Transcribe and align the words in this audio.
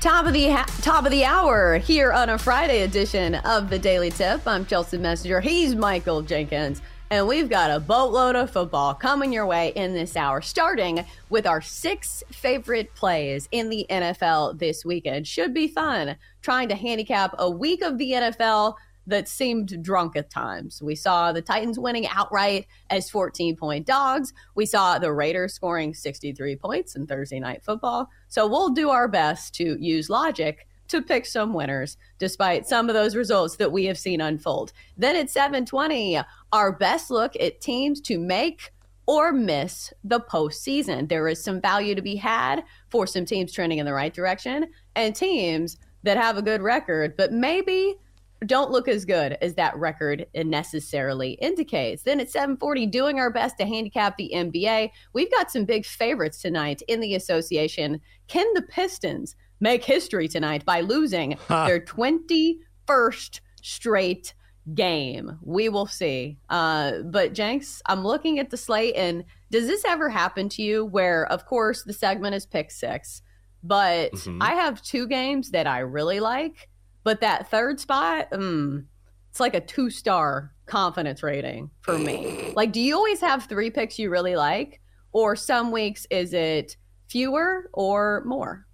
Top 0.00 0.24
of 0.24 0.32
the 0.32 0.48
ha- 0.48 0.66
top 0.80 1.04
of 1.04 1.10
the 1.10 1.26
hour 1.26 1.76
here 1.76 2.10
on 2.10 2.30
a 2.30 2.38
Friday 2.38 2.84
edition 2.84 3.34
of 3.34 3.68
the 3.68 3.78
Daily 3.78 4.08
Tip. 4.10 4.40
I'm 4.46 4.64
Chelsea 4.64 4.96
Messenger. 4.96 5.42
He's 5.42 5.74
Michael 5.74 6.22
Jenkins, 6.22 6.80
and 7.10 7.28
we've 7.28 7.50
got 7.50 7.70
a 7.70 7.78
boatload 7.78 8.34
of 8.34 8.50
football 8.50 8.94
coming 8.94 9.30
your 9.30 9.44
way 9.44 9.74
in 9.76 9.92
this 9.92 10.16
hour. 10.16 10.40
Starting 10.40 11.04
with 11.28 11.46
our 11.46 11.60
six 11.60 12.24
favorite 12.32 12.94
plays 12.94 13.46
in 13.52 13.68
the 13.68 13.84
NFL 13.90 14.58
this 14.58 14.86
weekend. 14.86 15.26
Should 15.26 15.52
be 15.52 15.68
fun 15.68 16.16
trying 16.40 16.70
to 16.70 16.76
handicap 16.76 17.34
a 17.38 17.50
week 17.50 17.82
of 17.82 17.98
the 17.98 18.12
NFL 18.12 18.76
that 19.06 19.28
seemed 19.28 19.82
drunk 19.82 20.16
at 20.16 20.30
times. 20.30 20.80
We 20.82 20.94
saw 20.94 21.32
the 21.32 21.42
Titans 21.42 21.78
winning 21.78 22.06
outright 22.06 22.66
as 22.90 23.10
14 23.10 23.56
point 23.56 23.86
dogs. 23.86 24.32
We 24.54 24.66
saw 24.66 24.98
the 24.98 25.12
Raiders 25.12 25.54
scoring 25.54 25.94
63 25.94 26.56
points 26.56 26.96
in 26.96 27.06
Thursday 27.06 27.40
night 27.40 27.64
football. 27.64 28.08
So 28.28 28.46
we'll 28.46 28.70
do 28.70 28.90
our 28.90 29.08
best 29.08 29.54
to 29.56 29.76
use 29.80 30.10
logic 30.10 30.66
to 30.88 31.00
pick 31.00 31.24
some 31.24 31.54
winners 31.54 31.96
despite 32.18 32.66
some 32.66 32.88
of 32.88 32.94
those 32.94 33.16
results 33.16 33.56
that 33.56 33.72
we 33.72 33.84
have 33.84 33.98
seen 33.98 34.20
unfold. 34.20 34.72
Then 34.96 35.16
at 35.16 35.30
720, 35.30 36.20
our 36.52 36.72
best 36.72 37.10
look 37.10 37.34
at 37.36 37.60
teams 37.60 38.00
to 38.02 38.18
make 38.18 38.72
or 39.06 39.32
miss 39.32 39.92
the 40.04 40.20
postseason. 40.20 41.08
There 41.08 41.26
is 41.26 41.42
some 41.42 41.60
value 41.60 41.94
to 41.94 42.02
be 42.02 42.16
had 42.16 42.62
for 42.90 43.06
some 43.06 43.24
teams 43.24 43.52
trending 43.52 43.78
in 43.78 43.86
the 43.86 43.92
right 43.92 44.12
direction 44.12 44.66
and 44.94 45.14
teams 45.14 45.78
that 46.02 46.16
have 46.16 46.36
a 46.36 46.42
good 46.42 46.62
record, 46.62 47.16
but 47.16 47.32
maybe 47.32 47.96
don't 48.46 48.70
look 48.70 48.88
as 48.88 49.04
good 49.04 49.36
as 49.42 49.54
that 49.54 49.76
record 49.76 50.26
necessarily 50.34 51.32
indicates. 51.32 52.02
Then 52.02 52.20
at 52.20 52.30
740, 52.30 52.86
doing 52.86 53.18
our 53.18 53.30
best 53.30 53.58
to 53.58 53.66
handicap 53.66 54.16
the 54.16 54.32
NBA. 54.34 54.90
We've 55.12 55.30
got 55.30 55.50
some 55.50 55.64
big 55.64 55.84
favorites 55.84 56.40
tonight 56.40 56.82
in 56.88 57.00
the 57.00 57.14
association. 57.14 58.00
Can 58.28 58.46
the 58.54 58.62
Pistons 58.62 59.36
make 59.60 59.84
history 59.84 60.26
tonight 60.26 60.64
by 60.64 60.80
losing 60.80 61.32
huh. 61.48 61.66
their 61.66 61.80
21st 61.80 63.40
straight 63.62 64.34
game? 64.74 65.38
We 65.42 65.68
will 65.68 65.86
see. 65.86 66.38
Uh, 66.48 67.00
but 67.04 67.34
Jenks, 67.34 67.82
I'm 67.86 68.04
looking 68.04 68.38
at 68.38 68.48
the 68.48 68.56
slate, 68.56 68.96
and 68.96 69.24
does 69.50 69.66
this 69.66 69.84
ever 69.84 70.08
happen 70.08 70.48
to 70.50 70.62
you 70.62 70.86
where, 70.86 71.26
of 71.26 71.44
course, 71.44 71.82
the 71.82 71.92
segment 71.92 72.34
is 72.34 72.46
pick 72.46 72.70
six, 72.70 73.20
but 73.62 74.12
mm-hmm. 74.12 74.40
I 74.40 74.52
have 74.52 74.80
two 74.80 75.06
games 75.06 75.50
that 75.50 75.66
I 75.66 75.80
really 75.80 76.20
like 76.20 76.69
but 77.04 77.20
that 77.20 77.50
third 77.50 77.80
spot, 77.80 78.30
mm, 78.30 78.84
it's 79.30 79.40
like 79.40 79.54
a 79.54 79.60
two 79.60 79.90
star 79.90 80.52
confidence 80.66 81.22
rating 81.22 81.70
for 81.82 81.98
me. 81.98 82.52
Like, 82.54 82.72
do 82.72 82.80
you 82.80 82.94
always 82.94 83.20
have 83.20 83.44
three 83.44 83.70
picks 83.70 83.98
you 83.98 84.10
really 84.10 84.36
like? 84.36 84.80
Or 85.12 85.34
some 85.34 85.72
weeks 85.72 86.06
is 86.10 86.32
it 86.32 86.76
fewer 87.08 87.68
or 87.72 88.22
more? 88.24 88.66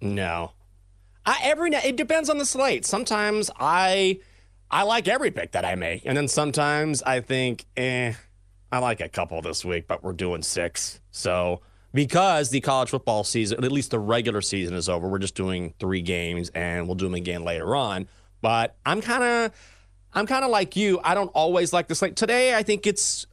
No. 0.00 0.52
I 1.26 1.38
every 1.42 1.70
it 1.70 1.96
depends 1.96 2.28
on 2.28 2.38
the 2.38 2.44
slate. 2.44 2.84
Sometimes 2.84 3.50
I 3.58 4.20
I 4.70 4.82
like 4.82 5.08
every 5.08 5.30
pick 5.30 5.52
that 5.52 5.64
I 5.64 5.74
make. 5.74 6.02
And 6.04 6.16
then 6.16 6.28
sometimes 6.28 7.02
I 7.02 7.20
think, 7.20 7.64
eh, 7.76 8.14
I 8.72 8.78
like 8.78 9.00
a 9.00 9.08
couple 9.08 9.40
this 9.40 9.64
week, 9.64 9.86
but 9.86 10.02
we're 10.02 10.12
doing 10.12 10.42
six. 10.42 11.00
So 11.12 11.60
because 11.94 12.50
the 12.50 12.60
college 12.60 12.90
football 12.90 13.22
season, 13.24 13.64
at 13.64 13.72
least 13.72 13.92
the 13.92 14.00
regular 14.00 14.42
season, 14.42 14.74
is 14.74 14.88
over. 14.88 15.08
We're 15.08 15.20
just 15.20 15.36
doing 15.36 15.72
three 15.78 16.02
games, 16.02 16.50
and 16.50 16.86
we'll 16.86 16.96
do 16.96 17.06
them 17.06 17.14
again 17.14 17.44
later 17.44 17.74
on. 17.76 18.08
But 18.42 18.76
I'm 18.84 19.00
kind 19.00 19.22
of, 19.22 19.52
I'm 20.12 20.26
kind 20.26 20.44
of 20.44 20.50
like 20.50 20.76
you. 20.76 21.00
I 21.02 21.14
don't 21.14 21.28
always 21.28 21.72
like 21.72 21.86
this. 21.86 22.02
Like 22.02 22.16
today, 22.16 22.54
I 22.54 22.64
think 22.64 22.86
it's, 22.86 23.26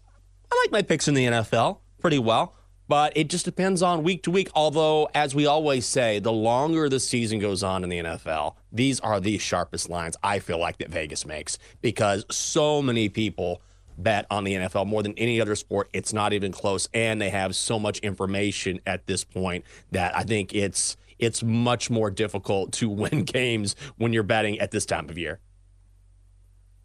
I 0.52 0.56
like 0.64 0.72
my 0.72 0.84
picks 0.84 1.08
in 1.08 1.16
the 1.16 1.26
NFL 1.26 1.80
pretty 2.00 2.20
well, 2.20 2.54
but 2.88 3.14
it 3.16 3.30
just 3.30 3.46
depends 3.46 3.82
on 3.82 4.04
week 4.04 4.24
to 4.24 4.32
week. 4.32 4.50
Although, 4.54 5.10
as 5.16 5.34
we 5.34 5.48
always 5.48 5.88
say, 5.88 6.20
the 6.20 6.32
longer 6.32 6.88
the 6.88 7.00
season 7.00 7.40
goes 7.40 7.64
on 7.64 7.84
in 7.84 7.90
the 7.90 7.98
NFL, 7.98 8.56
these 8.72 9.00
are 9.00 9.20
the 9.20 9.40
sharpest 9.40 9.90
lines 9.90 10.16
I 10.22 10.38
feel 10.38 10.60
like 10.60 10.78
that 10.78 10.90
Vegas 10.90 11.26
makes 11.26 11.58
because 11.82 12.26
so 12.30 12.82
many 12.82 13.10
people 13.10 13.62
bet 13.98 14.26
on 14.30 14.44
the 14.44 14.54
NFL 14.54 14.88
more 14.88 15.04
than 15.04 15.14
any 15.18 15.42
other 15.42 15.56
sport. 15.56 15.90
It's 15.94 16.14
not 16.14 16.34
even 16.34 16.52
close, 16.52 16.88
and 16.94 17.22
they 17.22 17.30
have 17.30 17.56
so 17.56 17.80
much 17.80 18.00
information 18.00 18.80
at 18.86 19.08
this 19.08 19.24
point 19.24 19.66
that 19.92 20.16
I 20.16 20.24
think 20.24 20.54
it's 20.54 20.98
it's 21.20 21.44
much 21.44 21.90
more 21.90 22.10
difficult 22.10 22.74
to 22.74 22.90
win 22.90 23.24
games 23.24 23.76
when 23.98 24.14
you're 24.14 24.24
betting 24.24 24.60
at 24.60 24.72
this 24.72 24.86
time 24.86 25.10
of 25.10 25.18
year. 25.18 25.40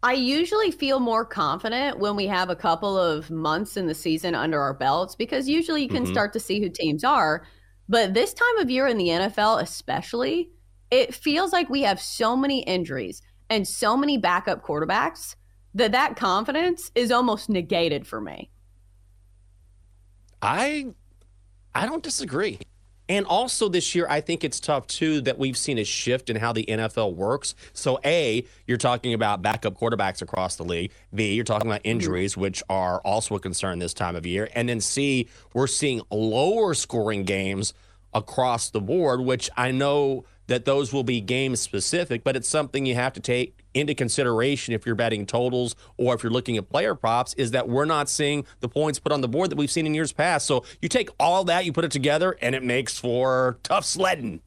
I 0.03 0.13
usually 0.13 0.69
feel 0.69 0.99
more 0.99 1.25
confident 1.25 1.97
when 1.97 2.15
we 2.15 2.27
have 2.27 2.49
a 2.49 2.55
couple 2.55 2.97
of 2.97 3.31
months 3.31 3.77
in 3.77 3.87
the 3.87 3.95
season 3.95 4.35
under 4.35 4.61
our 4.61 4.75
belts 4.75 5.15
because 5.15 5.49
usually 5.49 5.81
you 5.81 5.89
can 5.89 6.03
mm-hmm. 6.03 6.13
start 6.13 6.33
to 6.33 6.39
see 6.39 6.61
who 6.61 6.69
teams 6.69 7.03
are. 7.03 7.45
But 7.89 8.13
this 8.13 8.33
time 8.33 8.59
of 8.59 8.69
year 8.69 8.87
in 8.87 8.97
the 8.97 9.07
NFL, 9.07 9.61
especially, 9.61 10.51
it 10.91 11.15
feels 11.15 11.51
like 11.51 11.69
we 11.69 11.81
have 11.81 11.99
so 11.99 12.37
many 12.37 12.61
injuries 12.63 13.21
and 13.49 13.67
so 13.67 13.97
many 13.97 14.17
backup 14.17 14.63
quarterbacks 14.63 15.35
that 15.75 15.91
that 15.91 16.15
confidence 16.15 16.91
is 16.95 17.11
almost 17.11 17.49
negated 17.49 18.07
for 18.07 18.19
me. 18.19 18.49
I 20.41 20.87
I 21.73 21.85
don't 21.85 22.03
disagree. 22.03 22.59
And 23.09 23.25
also 23.25 23.69
this 23.69 23.95
year, 23.95 24.05
I 24.09 24.19
think 24.21 24.43
it's 24.43 24.59
tough 24.59 24.87
too 24.87 25.21
that 25.21 25.37
we've 25.37 25.57
seen 25.57 25.77
a 25.77 25.83
shift 25.83 26.29
in 26.29 26.35
how 26.35 26.51
the 26.51 26.65
NFL 26.67 27.15
works. 27.15 27.55
So, 27.73 27.99
A, 28.03 28.45
you're 28.65 28.77
talking 28.77 29.13
about 29.13 29.41
backup 29.41 29.79
quarterbacks 29.79 30.21
across 30.21 30.57
the 30.57 30.63
league. 30.63 30.91
B, 31.13 31.33
you're 31.33 31.45
talking 31.45 31.69
about 31.69 31.81
mm-hmm. 31.83 31.91
injuries, 31.91 32.35
which 32.35 32.61
are 32.69 32.99
also 33.01 33.35
a 33.35 33.39
concern 33.39 33.79
this 33.79 33.93
time 33.93 34.15
of 34.15 34.25
year. 34.25 34.49
And 34.53 34.67
then 34.67 34.81
C, 34.81 35.29
we're 35.53 35.67
seeing 35.67 36.01
lower 36.11 36.73
scoring 36.73 37.23
games 37.23 37.73
across 38.13 38.69
the 38.71 38.81
board, 38.81 39.21
which 39.21 39.49
I 39.55 39.71
know 39.71 40.25
that 40.47 40.65
those 40.65 40.91
will 40.91 41.03
be 41.03 41.21
game 41.21 41.55
specific, 41.55 42.23
but 42.23 42.35
it's 42.35 42.47
something 42.49 42.85
you 42.85 42.95
have 42.95 43.13
to 43.13 43.19
take 43.19 43.57
into 43.73 43.93
consideration 43.93 44.73
if 44.73 44.85
you're 44.85 44.95
betting 44.95 45.25
totals 45.25 45.75
or 45.97 46.15
if 46.15 46.23
you're 46.23 46.31
looking 46.31 46.57
at 46.57 46.69
player 46.69 46.95
props 46.95 47.33
is 47.35 47.51
that 47.51 47.67
we're 47.69 47.85
not 47.85 48.09
seeing 48.09 48.45
the 48.59 48.69
points 48.69 48.99
put 48.99 49.11
on 49.11 49.21
the 49.21 49.27
board 49.27 49.49
that 49.49 49.55
we've 49.55 49.71
seen 49.71 49.85
in 49.85 49.93
years 49.93 50.11
past. 50.11 50.45
So 50.45 50.63
you 50.81 50.89
take 50.89 51.09
all 51.19 51.43
that, 51.45 51.65
you 51.65 51.73
put 51.73 51.85
it 51.85 51.91
together, 51.91 52.37
and 52.41 52.55
it 52.55 52.63
makes 52.63 52.97
for 52.97 53.59
tough 53.63 53.85
sledding. 53.85 54.41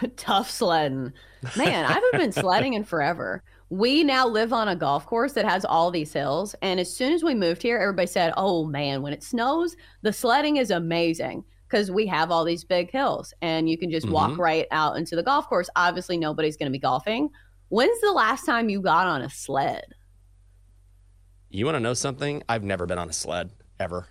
tough 0.16 0.50
sledding. 0.50 1.12
Man, 1.56 1.84
I 1.84 1.92
haven't 1.92 2.18
been 2.18 2.32
sledding 2.32 2.74
in 2.74 2.84
forever. 2.84 3.42
We 3.68 4.04
now 4.04 4.28
live 4.28 4.52
on 4.52 4.68
a 4.68 4.76
golf 4.76 5.06
course 5.06 5.32
that 5.32 5.44
has 5.44 5.64
all 5.64 5.90
these 5.90 6.12
hills. 6.12 6.54
And 6.62 6.78
as 6.78 6.94
soon 6.94 7.12
as 7.12 7.24
we 7.24 7.34
moved 7.34 7.62
here, 7.62 7.78
everybody 7.78 8.06
said, 8.06 8.32
oh 8.36 8.64
man, 8.64 9.02
when 9.02 9.12
it 9.12 9.22
snows, 9.22 9.76
the 10.02 10.12
sledding 10.12 10.56
is 10.56 10.70
amazing 10.70 11.44
because 11.68 11.90
we 11.90 12.06
have 12.06 12.30
all 12.30 12.44
these 12.44 12.62
big 12.62 12.90
hills 12.92 13.34
and 13.42 13.68
you 13.68 13.76
can 13.76 13.90
just 13.90 14.06
mm-hmm. 14.06 14.14
walk 14.14 14.38
right 14.38 14.66
out 14.70 14.96
into 14.96 15.16
the 15.16 15.22
golf 15.22 15.48
course. 15.48 15.68
Obviously, 15.74 16.16
nobody's 16.16 16.56
going 16.56 16.70
to 16.70 16.72
be 16.72 16.78
golfing. 16.78 17.28
When's 17.68 18.00
the 18.00 18.12
last 18.12 18.46
time 18.46 18.68
you 18.68 18.80
got 18.80 19.06
on 19.06 19.22
a 19.22 19.30
sled? 19.30 19.94
You 21.50 21.64
want 21.64 21.74
to 21.74 21.80
know 21.80 21.94
something? 21.94 22.42
I've 22.48 22.62
never 22.62 22.86
been 22.86 22.98
on 22.98 23.08
a 23.08 23.12
sled 23.12 23.50
ever. 23.80 24.06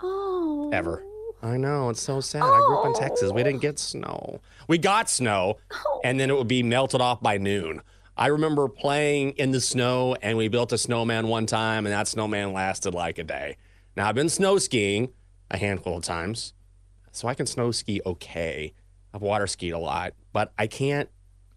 Oh. 0.00 0.70
Ever. 0.72 1.04
I 1.42 1.56
know. 1.56 1.90
It's 1.90 2.00
so 2.02 2.20
sad. 2.20 2.42
Oh. 2.44 2.52
I 2.52 2.58
grew 2.58 2.78
up 2.78 2.86
in 2.86 2.94
Texas. 2.94 3.32
We 3.32 3.42
didn't 3.42 3.62
get 3.62 3.78
snow. 3.80 4.40
We 4.68 4.78
got 4.78 5.10
snow, 5.10 5.58
oh. 5.72 6.00
and 6.04 6.20
then 6.20 6.30
it 6.30 6.36
would 6.36 6.46
be 6.46 6.62
melted 6.62 7.00
off 7.00 7.20
by 7.20 7.38
noon. 7.38 7.82
I 8.16 8.26
remember 8.26 8.68
playing 8.68 9.30
in 9.32 9.50
the 9.50 9.60
snow, 9.60 10.16
and 10.22 10.36
we 10.36 10.48
built 10.48 10.72
a 10.72 10.78
snowman 10.78 11.26
one 11.26 11.46
time, 11.46 11.86
and 11.86 11.92
that 11.92 12.06
snowman 12.06 12.52
lasted 12.52 12.94
like 12.94 13.18
a 13.18 13.24
day. 13.24 13.56
Now, 13.96 14.08
I've 14.08 14.14
been 14.14 14.28
snow 14.28 14.58
skiing 14.58 15.12
a 15.50 15.56
handful 15.56 15.96
of 15.96 16.04
times, 16.04 16.52
so 17.10 17.26
I 17.26 17.34
can 17.34 17.46
snow 17.46 17.72
ski 17.72 18.00
okay. 18.06 18.72
I've 19.12 19.22
water 19.22 19.48
skied 19.48 19.72
a 19.72 19.78
lot, 19.78 20.12
but 20.32 20.52
I 20.56 20.68
can't. 20.68 21.08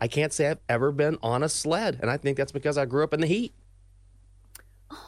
I 0.03 0.07
can't 0.07 0.33
say 0.33 0.49
I've 0.49 0.59
ever 0.67 0.91
been 0.91 1.17
on 1.23 1.43
a 1.43 1.47
sled, 1.47 1.99
and 2.01 2.11
I 2.11 2.17
think 2.17 2.35
that's 2.35 2.51
because 2.51 2.77
I 2.77 2.83
grew 2.83 3.05
up 3.05 3.13
in 3.13 3.21
the 3.21 3.25
heat. 3.25 3.53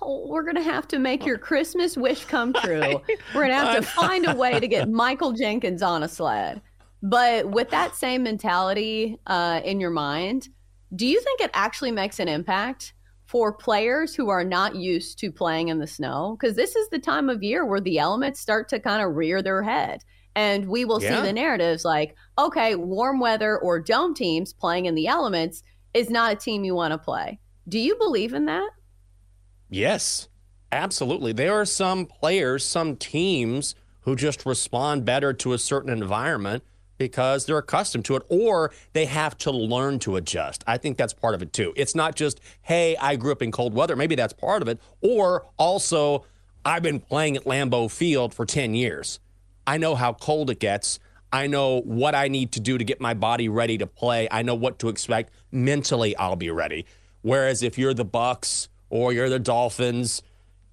Oh, 0.01 0.25
we're 0.30 0.44
gonna 0.44 0.62
have 0.62 0.88
to 0.88 1.00
make 1.00 1.25
your 1.25 1.38
Christmas 1.38 1.97
wish 1.97 2.24
come 2.24 2.53
true. 2.53 3.01
We're 3.36 3.42
gonna 3.42 3.56
have 3.56 3.75
to 3.75 3.81
find 3.81 4.25
a 4.25 4.33
way 4.33 4.57
to 4.57 4.68
get 4.69 4.89
Michael 5.03 5.33
Jenkins 5.33 5.81
on 5.81 6.03
a 6.03 6.07
sled. 6.07 6.62
But 7.03 7.50
with 7.50 7.69
that 7.71 7.97
same 7.97 8.24
mentality 8.24 9.19
uh, 9.27 9.59
in 9.65 9.81
your 9.81 9.89
mind, 9.89 10.47
do 10.95 11.06
you 11.06 11.19
think 11.19 11.41
it 11.41 11.51
actually 11.53 11.91
makes 11.91 12.21
an 12.21 12.30
impact 12.30 12.94
for 13.25 13.51
players 13.51 14.15
who 14.15 14.30
are 14.30 14.45
not 14.45 14.77
used 14.77 15.19
to 15.19 15.30
playing 15.30 15.68
in 15.68 15.77
the 15.77 15.88
snow? 15.88 16.38
Because 16.39 16.56
this 16.56 16.77
is 16.77 16.88
the 16.88 17.00
time 17.00 17.30
of 17.30 17.44
year 17.44 17.65
where 17.65 17.81
the 17.81 18.00
elements 18.00 18.39
start 18.39 18.69
to 18.69 18.80
kind 18.80 19.03
of 19.03 19.18
rear 19.18 19.41
their 19.41 19.62
head. 19.62 20.06
And 20.36 20.68
we 20.68 20.84
will 20.86 21.02
Yeah. 21.02 21.18
see 21.18 21.22
the 21.28 21.34
narratives 21.34 21.86
like, 21.86 22.16
okay, 22.38 22.76
warm 22.76 23.20
weather 23.20 23.58
or 23.58 23.80
dome 23.80 24.14
teams 24.14 24.52
playing 24.54 24.86
in 24.86 24.96
the 24.96 25.08
elements 25.08 25.64
is 25.94 26.10
not 26.10 26.34
a 26.34 26.36
team 26.36 26.64
you 26.66 26.76
want 26.76 26.92
to 26.92 26.98
play. 26.98 27.40
Do 27.68 27.80
you 27.80 27.96
believe 27.96 28.34
in 28.34 28.46
that? 28.46 28.70
Yes, 29.70 30.28
absolutely. 30.72 31.32
There 31.34 31.60
are 31.60 31.66
some 31.66 32.06
players, 32.06 32.64
some 32.66 32.96
teams 32.98 33.76
who 34.02 34.16
just 34.16 34.46
respond 34.46 35.06
better 35.06 35.34
to 35.34 35.54
a 35.54 35.58
certain 35.58 35.90
environment 35.90 36.64
because 36.98 37.46
they're 37.46 37.58
accustomed 37.58 38.06
to 38.06 38.16
it 38.16 38.24
or 38.30 38.72
they 38.94 39.06
have 39.06 39.38
to 39.38 39.52
learn 39.52 40.00
to 40.00 40.16
adjust. 40.16 40.64
I 40.68 40.78
think 40.78 40.98
that's 40.98 41.14
part 41.14 41.34
of 41.34 41.42
it 41.42 41.52
too. 41.52 41.74
It's 41.76 41.96
not 41.96 42.16
just, 42.16 42.40
hey, 42.62 42.96
I 42.98 43.16
grew 43.16 43.32
up 43.32 43.42
in 43.42 43.52
cold 43.52 43.74
weather. 43.74 43.96
Maybe 43.96 44.16
that's 44.16 44.34
part 44.34 44.62
of 44.62 44.68
it. 44.68 44.80
Or 45.02 45.46
also, 45.58 46.26
I've 46.64 46.84
been 46.84 47.00
playing 47.00 47.36
at 47.38 47.46
Lambeau 47.46 47.90
Field 47.92 48.34
for 48.34 48.46
10 48.46 48.76
years. 48.76 49.20
I 49.67 49.77
know 49.77 49.95
how 49.95 50.13
cold 50.13 50.50
it 50.50 50.59
gets. 50.59 51.00
I 51.31 51.47
know 51.47 51.81
what 51.81 52.15
I 52.15 52.27
need 52.27 52.51
to 52.53 52.59
do 52.59 52.77
to 52.77 52.83
get 52.83 53.01
my 53.01 53.13
body 53.13 53.50
ready 53.50 53.77
to 53.77 53.88
play. 53.88 54.27
I 54.31 54.41
know 54.41 54.56
what 54.56 54.79
to 54.79 54.89
expect. 54.89 55.33
Mentally, 55.51 56.15
I'll 56.15 56.35
be 56.35 56.50
ready. 56.50 56.85
Whereas 57.21 57.63
if 57.63 57.77
you're 57.77 57.94
the 57.94 58.06
Bucs 58.06 58.67
or 58.89 59.12
you're 59.12 59.29
the 59.29 59.39
Dolphins, 59.39 60.21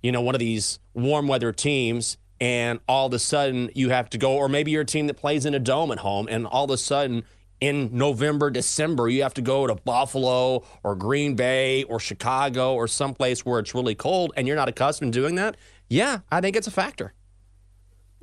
you 0.03 0.13
know, 0.13 0.21
one 0.21 0.35
of 0.35 0.39
these 0.39 0.79
warm 0.95 1.27
weather 1.27 1.53
teams, 1.53 2.19
and 2.41 2.81
all 2.89 3.07
of 3.07 3.15
a 3.15 3.19
sudden 3.19 3.71
you 3.75 3.91
have 3.91 4.11
to 4.11 4.19
go, 4.19 4.35
or 4.35 4.49
maybe 4.49 4.71
you're 4.71 4.83
a 4.83 4.87
team 4.87 5.07
that 5.07 5.15
plays 5.15 5.47
in 5.47 5.55
a 5.55 5.59
dome 5.59 5.91
at 5.91 6.01
home, 6.01 6.29
and 6.31 6.47
all 6.47 6.65
of 6.65 6.71
a 6.71 6.77
sudden 6.77 7.25
in 7.63 7.97
November, 7.97 8.51
December, 8.51 9.09
you 9.09 9.23
have 9.23 9.35
to 9.35 9.43
go 9.43 9.69
to 9.69 9.77
Buffalo 9.77 10.65
or 10.83 10.97
Green 10.97 11.37
Bay 11.37 11.85
or 11.85 12.01
Chicago 12.01 12.75
or 12.75 12.89
someplace 12.89 13.47
where 13.47 13.61
it's 13.61 13.73
really 13.73 13.95
cold 13.95 14.33
and 14.37 14.49
you're 14.49 14.57
not 14.57 14.69
accustomed 14.69 15.13
to 15.13 15.21
doing 15.21 15.37
that. 15.37 15.57
Yeah, 15.89 16.19
I 16.31 16.41
think 16.41 16.57
it's 16.57 16.67
a 16.67 16.73
factor. 16.73 17.15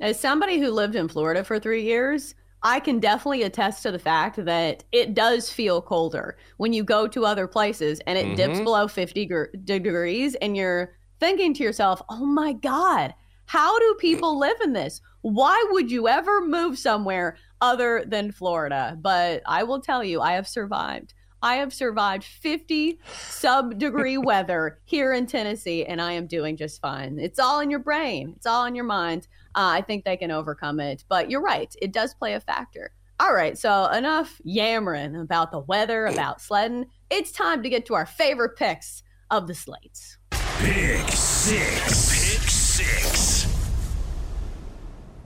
As 0.00 0.18
somebody 0.18 0.58
who 0.58 0.70
lived 0.70 0.96
in 0.96 1.08
Florida 1.08 1.44
for 1.44 1.58
three 1.58 1.82
years, 1.82 2.34
I 2.62 2.80
can 2.80 3.00
definitely 3.00 3.42
attest 3.42 3.82
to 3.82 3.92
the 3.92 3.98
fact 3.98 4.42
that 4.44 4.84
it 4.92 5.14
does 5.14 5.50
feel 5.50 5.82
colder 5.82 6.36
when 6.56 6.72
you 6.72 6.84
go 6.84 7.06
to 7.08 7.26
other 7.26 7.46
places 7.46 8.00
and 8.06 8.18
it 8.18 8.36
dips 8.36 8.54
mm-hmm. 8.54 8.64
below 8.64 8.88
50 8.88 9.26
gr- 9.26 9.44
degrees 9.64 10.34
and 10.36 10.56
you're 10.56 10.94
thinking 11.20 11.52
to 11.54 11.62
yourself, 11.62 12.00
oh 12.08 12.24
my 12.24 12.52
God, 12.54 13.14
how 13.46 13.78
do 13.78 13.96
people 13.98 14.38
live 14.38 14.56
in 14.62 14.72
this? 14.72 15.00
Why 15.22 15.62
would 15.70 15.90
you 15.90 16.08
ever 16.08 16.46
move 16.46 16.78
somewhere 16.78 17.36
other 17.60 18.04
than 18.06 18.32
Florida? 18.32 18.96
But 18.98 19.42
I 19.46 19.64
will 19.64 19.80
tell 19.80 20.02
you, 20.02 20.20
I 20.20 20.32
have 20.32 20.48
survived. 20.48 21.12
I 21.42 21.56
have 21.56 21.72
survived 21.72 22.24
50 22.24 23.00
sub 23.12 23.78
degree 23.78 24.18
weather 24.18 24.78
here 24.84 25.12
in 25.12 25.26
Tennessee, 25.26 25.84
and 25.84 26.00
I 26.00 26.12
am 26.12 26.26
doing 26.26 26.56
just 26.56 26.80
fine. 26.80 27.18
It's 27.18 27.38
all 27.38 27.60
in 27.60 27.70
your 27.70 27.80
brain, 27.80 28.34
it's 28.36 28.46
all 28.46 28.64
in 28.66 28.74
your 28.74 28.84
mind. 28.84 29.26
Uh, 29.54 29.78
I 29.78 29.80
think 29.82 30.04
they 30.04 30.16
can 30.16 30.30
overcome 30.30 30.80
it. 30.80 31.04
But 31.08 31.30
you're 31.30 31.42
right, 31.42 31.74
it 31.80 31.92
does 31.92 32.14
play 32.14 32.34
a 32.34 32.40
factor. 32.40 32.92
All 33.18 33.34
right, 33.34 33.58
so 33.58 33.86
enough 33.86 34.40
yammering 34.44 35.14
about 35.16 35.52
the 35.52 35.58
weather, 35.58 36.06
about 36.06 36.40
sledding. 36.40 36.86
It's 37.10 37.32
time 37.32 37.62
to 37.62 37.68
get 37.68 37.84
to 37.86 37.94
our 37.94 38.06
favorite 38.06 38.56
picks 38.56 39.02
of 39.30 39.46
the 39.46 39.54
slates. 39.54 40.16
Pick 40.30 41.06
six. 41.08 42.38
Pick 42.38 42.48
six. 42.48 43.46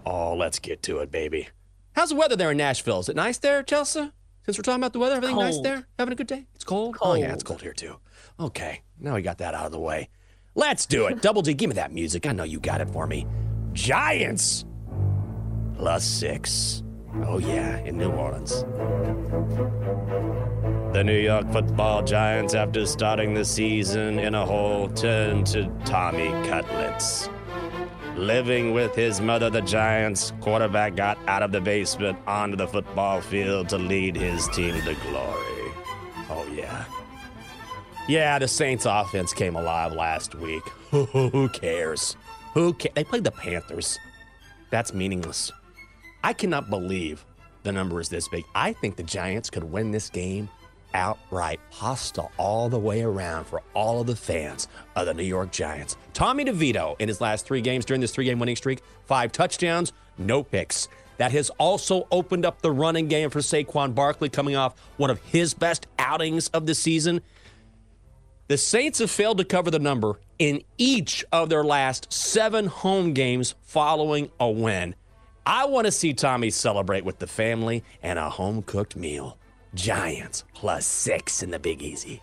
Oh, 0.07 0.35
let's 0.35 0.59
get 0.59 0.83
to 0.85 0.99
it, 0.99 1.11
baby. 1.13 1.49
How's 1.95 2.09
the 2.09 2.17
weather 2.17 2.35
there 2.35 2.51
in 2.51 2.57
Nashville? 2.57 2.99
Is 2.99 3.09
it 3.09 3.17
nice 3.17 3.39
there, 3.39 3.63
Chelsea? 3.63 4.11
Since 4.45 4.59
we're 4.59 4.63
talking 4.63 4.81
about 4.81 4.93
the 4.93 4.99
weather, 4.99 5.15
everything 5.15 5.39
nice 5.39 5.61
there? 5.61 5.87
Having 5.99 6.13
a 6.13 6.17
good 6.17 6.27
day? 6.27 6.47
It's 6.55 6.65
cold? 6.65 6.97
Oh, 7.01 7.15
yeah, 7.15 7.33
it's 7.33 7.45
cold 7.45 7.63
here 7.63 7.73
too. 7.73 7.97
Okay, 8.41 8.83
now 8.99 9.15
we 9.15 9.23
got 9.23 9.39
that 9.39 9.55
out 9.55 9.67
of 9.67 9.73
the 9.73 9.79
way. 9.79 10.09
Let's 10.57 10.85
do 10.87 11.07
it. 11.07 11.23
Double 11.23 11.43
D, 11.43 11.55
give 11.55 11.69
me 11.69 11.75
that 11.75 11.93
music. 11.93 12.27
I 12.27 12.33
know 12.33 12.45
you 12.45 12.61
got 12.61 12.81
it 12.81 12.91
for 12.91 13.07
me. 13.07 13.27
Giants 13.75 14.65
plus 15.77 16.05
six. 16.05 16.83
Oh, 17.27 17.39
yeah, 17.39 17.79
in 17.81 17.99
New 17.99 18.11
Orleans. 18.11 18.63
The 20.93 21.03
New 21.05 21.19
York 21.19 21.53
football 21.53 22.03
Giants, 22.03 22.55
after 22.55 22.87
starting 22.87 23.35
the 23.35 23.45
season 23.45 24.19
in 24.19 24.35
a 24.35 24.47
hole, 24.47 24.89
turned 24.89 25.47
to 25.49 25.69
Tommy 25.85 26.31
Cutlets. 26.49 27.29
Living 28.17 28.73
with 28.73 28.95
his 28.95 29.21
mother, 29.21 29.51
the 29.51 29.61
Giants, 29.63 30.33
quarterback 30.41 30.95
got 30.95 31.19
out 31.27 31.43
of 31.43 31.51
the 31.51 31.61
basement 31.61 32.17
onto 32.29 32.57
the 32.57 32.69
football 32.69 33.21
field 33.21 33.69
to 33.71 33.79
lead 33.79 34.15
his 34.15 34.49
team 34.49 34.75
to 34.83 34.95
glory. 34.95 35.73
Oh, 36.31 36.49
yeah. 36.55 36.85
Yeah, 38.07 38.39
the 38.39 38.47
Saints 38.47 38.87
offense 38.87 39.33
came 39.33 39.57
alive 39.57 39.93
last 39.93 40.37
week. 40.37 40.63
Who 40.91 41.49
cares? 41.49 42.17
Who 42.55 42.73
cares? 42.73 42.95
They 42.95 43.05
played 43.05 43.25
the 43.25 43.33
Panthers. 43.33 43.99
That's 44.71 44.95
meaningless. 44.95 45.53
I 46.23 46.33
cannot 46.33 46.71
believe 46.71 47.25
the 47.65 47.73
number 47.73 48.01
is 48.01 48.09
this 48.09 48.29
big. 48.29 48.45
I 48.55 48.73
think 48.73 48.97
the 48.97 49.03
Giants 49.03 49.51
could 49.51 49.65
win 49.65 49.91
this 49.91 50.09
game 50.09 50.49
outright. 50.95 51.61
Pasta 51.71 52.27
all 52.39 52.69
the 52.69 52.79
way 52.79 53.03
around 53.03 53.47
for 53.47 53.63
all 53.75 54.01
of 54.01 54.07
the 54.07 54.17
fans 54.17 54.69
of 54.97 55.07
the 55.07 55.15
New 55.15 55.25
York 55.25 55.51
Giants. 55.51 55.97
Tommy 56.13 56.45
DeVito 56.45 56.99
in 57.01 57.09
his 57.09 57.21
last 57.21 57.45
three 57.45 57.61
games 57.61 57.85
during 57.85 58.01
this 58.01 58.13
three 58.13 58.25
game 58.25 58.39
winning 58.39 58.57
streak, 58.57 58.81
five 59.05 59.33
touchdowns, 59.33 59.93
no 60.17 60.43
picks. 60.43 60.89
That 61.17 61.33
has 61.33 61.51
also 61.59 62.07
opened 62.11 62.45
up 62.45 62.63
the 62.63 62.73
running 62.73 63.09
game 63.09 63.31
for 63.31 63.41
Saquon 63.41 63.95
Barkley 63.95 64.29
coming 64.29 64.57
off 64.57 64.75
one 64.97 65.11
of 65.11 65.21
his 65.21 65.55
best 65.55 65.87
outings 65.99 66.49
of 66.49 66.67
the 66.67 66.75
season. 66.75 67.21
The 68.47 68.59
Saints 68.59 68.99
have 68.99 69.11
failed 69.11 69.39
to 69.39 69.45
cover 69.45 69.71
the 69.71 69.79
number 69.79 70.21
in 70.39 70.63
each 70.77 71.25
of 71.33 71.49
their 71.49 71.65
last 71.65 72.13
seven 72.13 72.67
home 72.67 73.15
games 73.15 73.55
following 73.63 74.31
a 74.39 74.51
win. 74.51 74.95
I 75.47 75.65
want 75.67 75.87
to 75.87 75.91
see 75.91 76.13
Tommy 76.13 76.51
celebrate 76.51 77.05
with 77.05 77.19
the 77.19 77.27
family 77.27 77.83
and 78.03 78.19
a 78.19 78.29
home 78.29 78.63
cooked 78.63 78.97
meal. 78.97 79.39
Giants 79.75 80.45
plus 80.55 80.87
six 80.87 81.43
in 81.43 81.51
the 81.51 81.59
Big 81.59 81.83
Easy. 81.83 82.21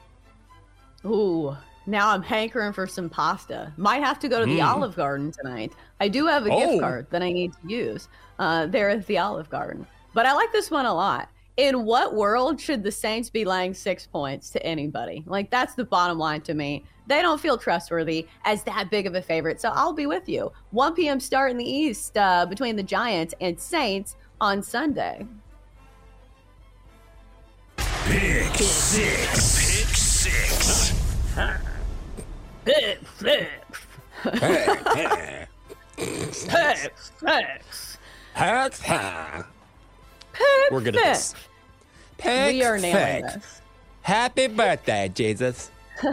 Ooh, 1.05 1.55
now 1.87 2.09
I'm 2.09 2.21
hankering 2.21 2.73
for 2.73 2.85
some 2.85 3.09
pasta. 3.09 3.73
Might 3.75 4.03
have 4.03 4.19
to 4.19 4.29
go 4.29 4.39
to 4.39 4.45
the 4.45 4.61
Olive 4.61 4.95
Garden 4.95 5.31
tonight. 5.31 5.73
I 5.99 6.07
do 6.07 6.27
have 6.27 6.45
a 6.45 6.51
Oh. 6.51 6.59
gift 6.59 6.81
card 6.81 7.07
that 7.09 7.23
I 7.23 7.31
need 7.31 7.51
to 7.53 7.67
use 7.67 8.07
uh, 8.37 8.67
there 8.67 8.89
at 8.89 9.05
the 9.07 9.17
Olive 9.17 9.49
Garden. 9.49 9.87
But 10.13 10.25
I 10.27 10.33
like 10.33 10.51
this 10.51 10.69
one 10.69 10.85
a 10.85 10.93
lot. 10.93 11.29
In 11.58 11.86
what 11.86 12.15
world 12.15 12.62
should 12.62 12.81
the 12.81 12.91
Saints 12.91 13.29
be 13.29 13.43
laying 13.43 13.74
six 13.74 14.08
points 14.08 14.50
to 14.51 14.65
anybody? 14.65 15.24
Like, 15.27 15.51
that's 15.51 15.75
the 15.75 15.84
bottom 15.84 16.17
line 16.17 16.41
to 16.41 16.53
me. 16.53 16.86
They 17.08 17.22
don't 17.22 17.41
feel 17.41 17.58
trustworthy 17.58 18.27
as 18.46 18.63
that 18.63 18.89
big 18.89 19.05
of 19.05 19.15
a 19.15 19.22
favorite. 19.22 19.60
So 19.60 19.70
I'll 19.74 19.93
be 19.93 20.05
with 20.05 20.29
you. 20.29 20.51
1 20.72 20.96
p.m. 20.96 21.20
start 21.20 21.51
in 21.51 21.58
the 21.58 21.70
East 21.70 22.17
uh, 22.17 22.46
between 22.46 22.77
the 22.77 22.84
Giants 22.84 23.34
and 23.41 23.60
Saints 23.60 24.15
on 24.39 24.63
Sunday. 24.63 25.27
Pick 27.75 28.55
six. 28.55 29.86
Pick 29.86 29.96
six. 29.96 30.91
We're 40.71 40.81
good 40.81 40.95
at 40.95 41.03
this. 41.03 41.35
We 42.23 42.63
are 42.63 42.77
nailing 42.77 43.23
this. 43.23 43.61
Happy 44.01 44.47
birthday, 44.47 45.11
Jesus. 45.13 45.71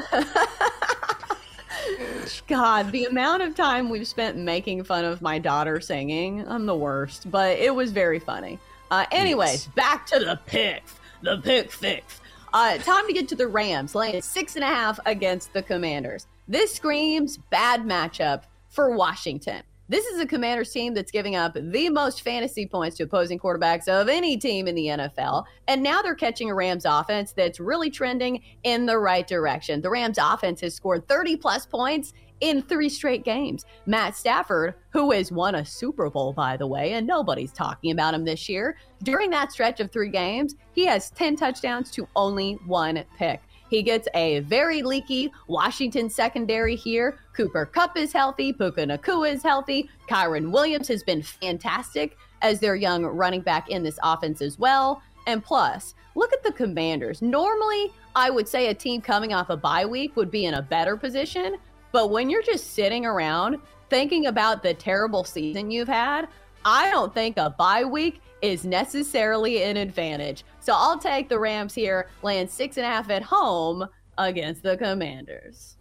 God, 2.47 2.93
the 2.93 3.07
amount 3.07 3.43
of 3.43 3.55
time 3.55 3.89
we've 3.89 4.07
spent 4.07 4.37
making 4.37 4.85
fun 4.85 5.05
of 5.05 5.23
my 5.23 5.39
daughter 5.39 5.81
singing, 5.81 6.47
I'm 6.47 6.67
the 6.67 6.77
worst, 6.77 7.31
but 7.31 7.59
it 7.59 7.75
was 7.75 7.93
very 7.93 8.19
funny. 8.19 8.59
Uh, 8.91 9.07
anyways, 9.11 9.67
back 9.69 10.07
to 10.09 10.19
the 10.19 10.39
picks. 10.47 10.95
The 11.23 11.39
pick 11.39 11.73
six. 11.73 12.21
Uh, 12.53 12.79
time 12.79 13.07
to 13.07 13.13
get 13.13 13.29
to 13.29 13.35
the 13.35 13.49
Rams, 13.49 13.95
laying 13.95 14.23
six 14.23 14.55
and 14.55 14.65
a 14.65 14.69
half 14.69 14.99
against 15.05 15.53
the 15.53 15.63
Commanders. 15.63 16.27
This 16.47 16.75
screams 16.75 17.39
bad 17.51 17.83
matchup 17.83 18.43
for 18.71 18.97
Washington. 18.97 19.63
This 19.91 20.05
is 20.05 20.21
a 20.21 20.27
Commanders 20.27 20.71
team 20.71 20.93
that's 20.93 21.11
giving 21.11 21.35
up 21.35 21.57
the 21.59 21.89
most 21.89 22.21
fantasy 22.21 22.67
points 22.67 22.99
to 22.99 23.05
opposing 23.05 23.39
quarterbacks 23.39 23.89
of 23.89 24.11
any 24.11 24.37
team 24.37 24.69
in 24.69 24.75
the 24.75 24.87
NFL. 24.89 25.47
And 25.67 25.83
now 25.83 26.03
they're 26.03 26.15
catching 26.15 26.51
a 26.51 26.55
Rams 26.55 26.85
offense 26.85 27.33
that's 27.33 27.59
really 27.59 27.89
trending 27.89 28.43
in 28.65 28.85
the 28.85 28.99
right 28.99 29.27
direction. 29.27 29.81
The 29.81 29.89
Rams 29.89 30.19
offense 30.21 30.61
has 30.61 30.75
scored 30.75 31.09
30 31.09 31.37
plus 31.39 31.65
points 31.65 32.13
in 32.41 32.61
three 32.61 32.91
straight 32.91 33.25
games. 33.25 33.65
Matt 33.87 34.15
Stafford, 34.15 34.75
who 34.91 35.11
has 35.13 35.33
won 35.33 35.55
a 35.55 35.65
Super 35.65 36.11
Bowl, 36.11 36.35
by 36.35 36.59
the 36.59 36.67
way, 36.67 36.93
and 36.93 37.07
nobody's 37.07 37.53
talking 37.53 37.91
about 37.91 38.13
him 38.13 38.27
this 38.27 38.47
year, 38.47 38.77
during 39.03 39.31
that 39.31 39.53
stretch 39.53 39.81
of 39.81 39.91
three 39.91 40.11
games, 40.11 40.55
he 40.73 40.85
has 40.85 41.11
10 41.13 41.37
touchdowns 41.37 41.91
to 41.93 42.07
only 42.15 42.59
one 42.67 43.03
pick. 43.17 43.41
He 43.69 43.83
gets 43.83 44.09
a 44.15 44.41
very 44.41 44.83
leaky 44.83 45.33
Washington 45.47 46.09
secondary 46.09 46.77
here. 46.77 47.19
Cooper 47.35 47.67
Kupp 47.67 47.97
is 47.97 48.13
healthy. 48.13 48.53
Puka 48.53 48.87
Nacua 48.87 49.33
is 49.33 49.43
healthy. 49.43 49.89
Kyren 50.09 50.51
Williams 50.51 50.89
has 50.89 51.03
been 51.03 51.23
fantastic 51.23 52.17
as 52.43 52.61
their 52.61 52.77
young 52.77 53.05
running 53.05 53.41
back 53.41 53.71
in 53.71 53.83
this 53.83 53.99
offense 54.03 54.41
as 54.41 54.59
well. 54.59 55.03
And 55.27 55.45
plus, 55.45 55.95
look 56.15 56.33
at 56.33 56.43
the 56.43 56.53
commanders. 56.53 57.21
Normally, 57.21 57.93
I 58.17 58.31
would 58.31 58.49
say 58.49 58.69
a 58.69 58.75
team 58.75 59.01
coming 59.01 59.35
off 59.35 59.51
a 59.51 59.57
bye 59.57 59.85
week 59.85 60.17
would 60.17 60.31
be 60.31 60.47
in 60.47 60.55
a 60.55 60.63
better 60.63 60.97
position. 60.97 61.57
But 61.93 62.11
when 62.11 62.31
you're 62.31 62.43
just 62.43 62.75
sitting 62.75 63.05
around 63.05 63.59
thinking 63.91 64.27
about 64.27 64.63
the 64.63 64.75
terrible 64.75 65.25
season 65.25 65.71
you've 65.71 65.89
had, 65.89 66.29
I 66.65 66.91
don't 66.91 67.15
think 67.15 67.37
a 67.37 67.51
bye 67.51 67.85
week 67.85 68.21
is 68.43 68.65
necessarily 68.65 69.63
an 69.63 69.77
advantage. 69.77 70.45
So 70.69 70.75
I'll 70.77 70.99
take 70.99 71.31
the 71.31 71.39
Rams 71.39 71.75
here, 71.75 72.09
laying 72.23 72.47
six 72.47 72.77
and 72.77 72.85
a 72.85 72.89
half 72.91 73.09
at 73.09 73.23
home 73.23 73.87
against 74.19 74.63
the 74.63 74.77
Commanders. 74.77 75.79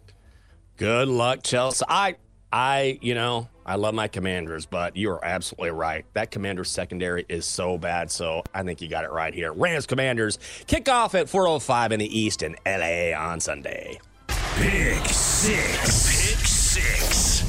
Good 0.78 1.08
luck, 1.08 1.42
Chelsea. 1.42 1.84
I, 1.86 2.16
I, 2.50 2.98
you 3.02 3.14
know, 3.14 3.50
I 3.66 3.74
love 3.74 3.92
my 3.92 4.08
Commanders, 4.08 4.64
but 4.64 4.96
you 4.96 5.10
are 5.10 5.22
absolutely 5.22 5.72
right. 5.72 6.06
That 6.14 6.30
Commanders 6.30 6.70
secondary 6.70 7.26
is 7.28 7.44
so 7.44 7.76
bad. 7.76 8.10
So 8.10 8.42
I 8.54 8.62
think 8.62 8.80
you 8.80 8.88
got 8.88 9.04
it 9.04 9.10
right 9.10 9.34
here. 9.34 9.52
Rams 9.52 9.84
Commanders 9.84 10.38
kick 10.66 10.88
off 10.88 11.14
at 11.14 11.26
4:05 11.26 11.92
in 11.92 12.00
the 12.00 12.18
East 12.18 12.42
in 12.42 12.56
LA 12.64 13.12
on 13.14 13.40
Sunday. 13.40 14.00
Pick 14.26 15.04
six. 15.04 16.30
Pick 16.30 16.46
six. 16.46 17.44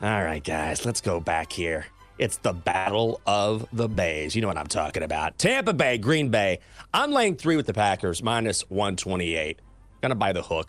All 0.00 0.24
right, 0.24 0.42
guys, 0.42 0.86
let's 0.86 1.02
go 1.02 1.20
back 1.20 1.52
here. 1.52 1.84
It's 2.18 2.38
the 2.38 2.52
Battle 2.52 3.20
of 3.26 3.66
the 3.72 3.88
Bays. 3.88 4.34
You 4.34 4.42
know 4.42 4.48
what 4.48 4.58
I'm 4.58 4.66
talking 4.66 5.04
about. 5.04 5.38
Tampa 5.38 5.72
Bay, 5.72 5.98
Green 5.98 6.30
Bay. 6.30 6.58
I'm 6.92 7.12
laying 7.12 7.36
three 7.36 7.56
with 7.56 7.66
the 7.66 7.74
Packers, 7.74 8.22
minus 8.22 8.62
128. 8.68 9.60
Gonna 10.02 10.14
buy 10.16 10.32
the 10.32 10.42
hook. 10.42 10.68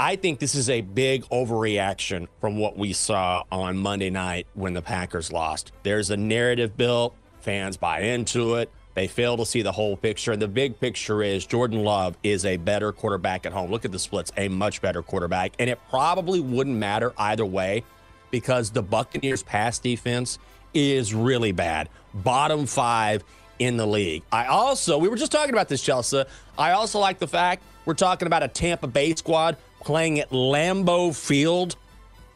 I 0.00 0.16
think 0.16 0.40
this 0.40 0.54
is 0.54 0.68
a 0.68 0.80
big 0.80 1.24
overreaction 1.24 2.28
from 2.40 2.58
what 2.58 2.76
we 2.76 2.92
saw 2.92 3.44
on 3.50 3.78
Monday 3.78 4.10
night 4.10 4.46
when 4.54 4.74
the 4.74 4.82
Packers 4.82 5.32
lost. 5.32 5.72
There's 5.82 6.10
a 6.10 6.16
narrative 6.16 6.76
built, 6.76 7.14
fans 7.40 7.76
buy 7.76 8.00
into 8.00 8.56
it. 8.56 8.70
They 8.94 9.08
fail 9.08 9.36
to 9.36 9.44
see 9.44 9.60
the 9.60 9.72
whole 9.72 9.96
picture. 9.96 10.32
And 10.32 10.40
the 10.40 10.48
big 10.48 10.80
picture 10.80 11.22
is 11.22 11.44
Jordan 11.44 11.84
Love 11.84 12.16
is 12.22 12.46
a 12.46 12.56
better 12.56 12.92
quarterback 12.92 13.44
at 13.44 13.52
home. 13.52 13.70
Look 13.70 13.84
at 13.84 13.92
the 13.92 13.98
splits, 13.98 14.32
a 14.38 14.48
much 14.48 14.80
better 14.80 15.02
quarterback. 15.02 15.52
And 15.58 15.68
it 15.68 15.78
probably 15.90 16.40
wouldn't 16.40 16.76
matter 16.76 17.12
either 17.18 17.44
way 17.44 17.84
because 18.30 18.70
the 18.70 18.82
Buccaneers' 18.82 19.42
pass 19.42 19.78
defense 19.78 20.38
is 20.74 21.14
really 21.14 21.52
bad. 21.52 21.88
Bottom 22.14 22.66
five 22.66 23.24
in 23.58 23.76
the 23.76 23.86
league. 23.86 24.22
I 24.30 24.46
also, 24.46 24.98
we 24.98 25.08
were 25.08 25.16
just 25.16 25.32
talking 25.32 25.54
about 25.54 25.68
this, 25.68 25.82
Chelsea. 25.82 26.24
I 26.58 26.72
also 26.72 26.98
like 26.98 27.18
the 27.18 27.26
fact 27.28 27.62
we're 27.84 27.94
talking 27.94 28.26
about 28.26 28.42
a 28.42 28.48
Tampa 28.48 28.86
Bay 28.86 29.14
squad 29.14 29.56
playing 29.80 30.20
at 30.20 30.30
Lambeau 30.30 31.14
Field 31.16 31.76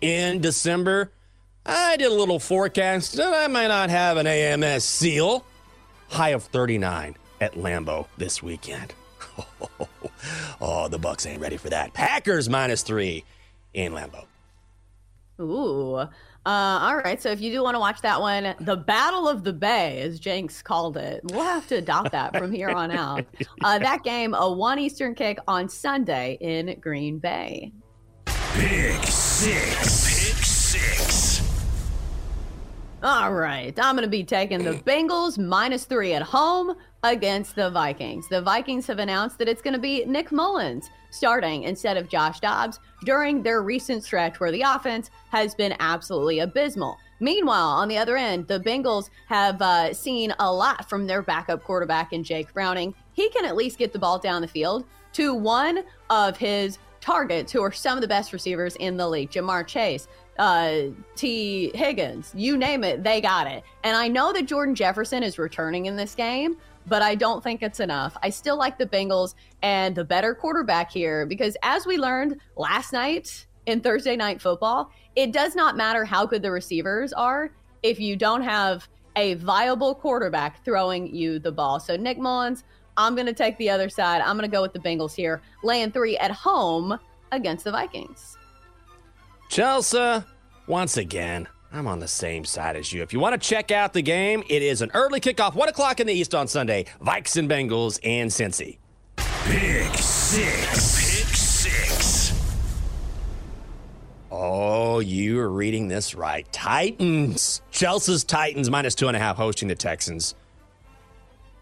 in 0.01 0.41
December. 0.41 1.11
I 1.67 1.97
did 1.97 2.11
a 2.11 2.15
little 2.15 2.39
forecast 2.39 3.15
that 3.17 3.35
I 3.35 3.47
might 3.49 3.69
not 3.69 3.91
have 3.91 4.17
an 4.17 4.27
AMS 4.27 4.85
seal. 4.85 5.45
High 6.09 6.31
of 6.31 6.45
39 6.45 7.17
at 7.41 7.55
Lambeau 7.55 8.07
this 8.17 8.43
weekend. 8.43 8.95
oh, 10.61 10.89
the 10.89 10.99
Bucs 10.99 11.27
ain't 11.27 11.41
ready 11.41 11.57
for 11.57 11.71
that. 11.71 11.93
Packers 11.93 12.49
minus 12.49 12.83
three 12.83 13.25
in 13.75 13.93
Lambeau. 13.93 14.25
Ooh. 15.41 15.95
Uh, 15.95 16.09
all 16.47 16.97
right. 16.99 17.21
So 17.21 17.31
if 17.31 17.41
you 17.41 17.51
do 17.51 17.63
want 17.63 17.75
to 17.75 17.81
watch 17.81 18.01
that 18.03 18.21
one, 18.21 18.55
the 18.61 18.77
Battle 18.77 19.29
of 19.29 19.45
the 19.45 19.53
Bay, 19.53 20.01
as 20.01 20.19
Jenks 20.19 20.63
called 20.63 20.97
it, 20.97 21.21
we'll 21.25 21.45
have 21.45 21.67
to 21.69 21.77
adopt 21.77 22.13
that 22.13 22.37
from 22.39 22.53
here 22.53 22.71
on 22.71 22.91
out. 22.91 23.27
Uh, 23.63 23.79
that 23.79 24.03
game, 24.05 24.35
a 24.35 24.51
one 24.51 24.79
Eastern 24.79 25.15
kick 25.15 25.39
on 25.49 25.69
Sunday 25.69 26.39
in 26.41 26.79
Green 26.81 27.19
Bay. 27.19 27.73
Pick 28.27 29.03
six. 29.05 30.35
Pick 30.35 30.45
six. 30.45 31.51
All 33.03 33.33
right. 33.33 33.73
I'm 33.81 33.95
going 33.95 34.05
to 34.05 34.11
be 34.11 34.25
taking 34.25 34.63
the 34.63 34.73
Bengals 34.73 35.39
minus 35.39 35.85
three 35.87 36.13
at 36.13 36.23
home 36.23 36.75
against 37.03 37.55
the 37.57 37.71
Vikings. 37.71 38.29
The 38.29 38.43
Vikings 38.43 38.87
have 38.87 38.99
announced 38.99 39.39
that 39.39 39.49
it's 39.49 39.63
going 39.63 39.73
to 39.73 39.81
be 39.81 40.05
Nick 40.05 40.31
Mullens 40.33 40.91
starting 41.11 41.63
instead 41.63 41.97
of 41.97 42.09
Josh 42.09 42.41
Dobbs 42.41 42.79
during 43.05 43.43
their 43.43 43.63
recent 43.63 44.05
stretch 44.05 44.41
where 44.41 44.53
the 44.53 44.63
offense 44.63 45.11
has 45.31 45.55
been 45.55 45.75
absolutely 45.81 46.41
abysmal. 46.41 46.97
Meanwhile, 47.21 47.69
on 47.69 47.89
the 47.89 47.99
other 47.99 48.17
end, 48.17 48.49
the 48.49 48.61
Bengals 48.61 49.11
have 49.27 49.61
uh, 49.61 49.93
seen 49.93 50.35
a 50.39 50.53
lot 50.53 50.89
from 50.89 51.07
their 51.07 51.23
backup 51.23 51.63
quarterback 51.63 52.13
in 52.13 52.25
Jake 52.25 52.53
Browning. 52.55 52.95
He 53.13 53.29
can 53.31 53.45
at 53.45 53.57
least 53.57 53.79
get 53.79 53.93
the 53.93 53.99
ball 53.99 54.19
down 54.19 54.43
the 54.43 54.49
field 54.49 54.85
to 55.13 55.35
one 55.35 55.85
of 56.09 56.37
his 56.37 56.79
targets, 57.01 57.51
who 57.53 57.63
are 57.63 57.73
some 57.73 57.97
of 57.97 58.03
the 58.03 58.09
best 58.09 58.33
receivers 58.33 58.77
in 58.77 58.97
the 58.97 59.09
league 59.09 59.31
Ja'Marr 59.31 59.67
Chase, 59.67 60.07
uh, 60.39 60.83
Tee 61.17 61.71
Higgins, 61.75 62.33
you 62.35 62.57
name 62.57 62.85
it, 62.85 63.03
they 63.03 63.21
got 63.21 63.47
it. 63.47 63.63
And 63.85 63.97
I 63.97 64.09
know 64.09 64.33
that 64.33 64.47
Jordan 64.47 64.75
Jefferson 64.75 65.23
is 65.23 65.39
returning 65.39 65.87
in 65.87 65.97
this 65.97 66.15
game, 66.15 66.57
but 66.87 67.03
I 67.03 67.15
don't 67.15 67.43
think 67.43 67.63
it's 67.63 67.81
enough. 67.81 68.17
I 68.23 68.31
still 68.31 68.57
like 68.57 68.79
the 68.79 68.87
Bengals 68.87 69.35
and 69.63 69.95
the 69.95 70.05
better 70.05 70.35
quarterback 70.35 70.91
here 70.91 71.27
because, 71.27 71.57
as 71.63 71.87
we 71.87 71.99
learned 71.99 72.37
last 72.57 72.93
night 72.93 73.47
in 73.67 73.81
Thursday 73.81 74.17
Night 74.17 74.41
Football, 74.41 74.91
it 75.17 75.33
does 75.33 75.55
not 75.55 75.77
matter 75.77 76.05
how 76.05 76.27
good 76.27 76.43
the 76.43 76.51
receivers 76.51 77.13
are 77.13 77.51
if 77.83 78.01
you 78.01 78.17
don't 78.17 78.43
have 78.43 78.89
a 79.17 79.35
viable 79.35 79.95
quarterback 79.95 80.65
throwing 80.65 81.15
you 81.15 81.39
the 81.39 81.53
ball. 81.53 81.81
So, 81.81 81.97
Nick 81.97 82.19
Mullens, 82.19 82.65
I'm 82.97 83.15
going 83.15 83.27
to 83.27 83.33
take 83.33 83.57
the 83.59 83.71
other 83.71 83.89
side. 83.89 84.21
I'm 84.21 84.37
going 84.37 84.49
to 84.51 84.55
go 84.55 84.63
with 84.63 84.73
the 84.73 84.79
Bengals 84.79 85.15
here, 85.15 85.43
laying 85.63 85.91
three 85.93 86.17
at 86.19 86.31
home 86.31 86.99
against 87.33 87.65
the 87.65 87.71
Vikings. 87.71 88.37
Chelsea, 89.49 90.25
once 90.67 90.97
again, 90.97 91.49
I'm 91.73 91.87
on 91.87 92.01
the 92.01 92.09
same 92.09 92.45
side 92.45 92.77
as 92.77 92.93
you. 92.93 93.03
If 93.03 93.13
you 93.13 93.21
want 93.21 93.41
to 93.41 93.49
check 93.49 93.71
out 93.71 93.93
the 93.93 94.03
game, 94.03 94.43
it 94.49 94.63
is 94.63 94.83
an 94.83 94.91
early 94.93 95.21
kickoff, 95.21 95.55
1 95.55 95.69
o'clock 95.69 96.01
in 96.01 96.07
the 96.07 96.13
East 96.13 96.35
on 96.35 96.49
Sunday. 96.49 96.87
Vikes 97.01 97.37
and 97.37 97.49
Bengals 97.49 98.01
and 98.03 98.31
Cincy. 98.31 98.79
Pick 99.45 99.95
six. 99.99 101.27
Pick 101.27 101.37
six. 101.37 102.33
Oh, 104.31 104.99
you 105.01 105.39
are 105.39 105.51
reading 105.51 105.87
this 105.89 106.15
right. 106.15 106.51
Titans. 106.53 107.63
Chelsea's 107.71 108.25
Titans 108.25 108.69
minus 108.69 108.95
two 108.95 109.09
and 109.09 109.17
a 109.17 109.21
half 109.21 109.37
hosting 109.37 109.69
the 109.69 109.75
Texans. 109.75 110.35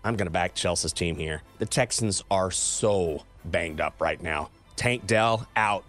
I'm 0.04 0.16
going 0.16 0.26
to 0.26 0.32
back 0.32 0.54
Chelsea's 0.54 0.92
team 0.92 1.16
here. 1.16 1.42
The 1.58 1.66
Texans 1.66 2.24
are 2.30 2.50
so 2.50 3.24
banged 3.44 3.80
up 3.80 4.00
right 4.00 4.22
now. 4.22 4.50
Tank 4.76 5.06
Dell 5.06 5.46
out. 5.56 5.84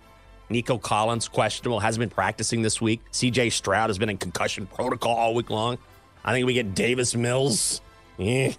Nico 0.49 0.77
Collins 0.77 1.27
questionable, 1.27 1.79
hasn't 1.79 1.99
been 1.99 2.09
practicing 2.09 2.61
this 2.61 2.81
week. 2.81 3.01
CJ 3.11 3.51
Stroud 3.51 3.89
has 3.89 3.97
been 3.97 4.09
in 4.09 4.17
concussion 4.17 4.65
protocol 4.65 5.15
all 5.15 5.33
week 5.33 5.49
long. 5.49 5.77
I 6.23 6.33
think 6.33 6.45
we 6.45 6.53
get 6.53 6.75
Davis 6.75 7.15
Mills. 7.15 7.81
Eh. 8.19 8.53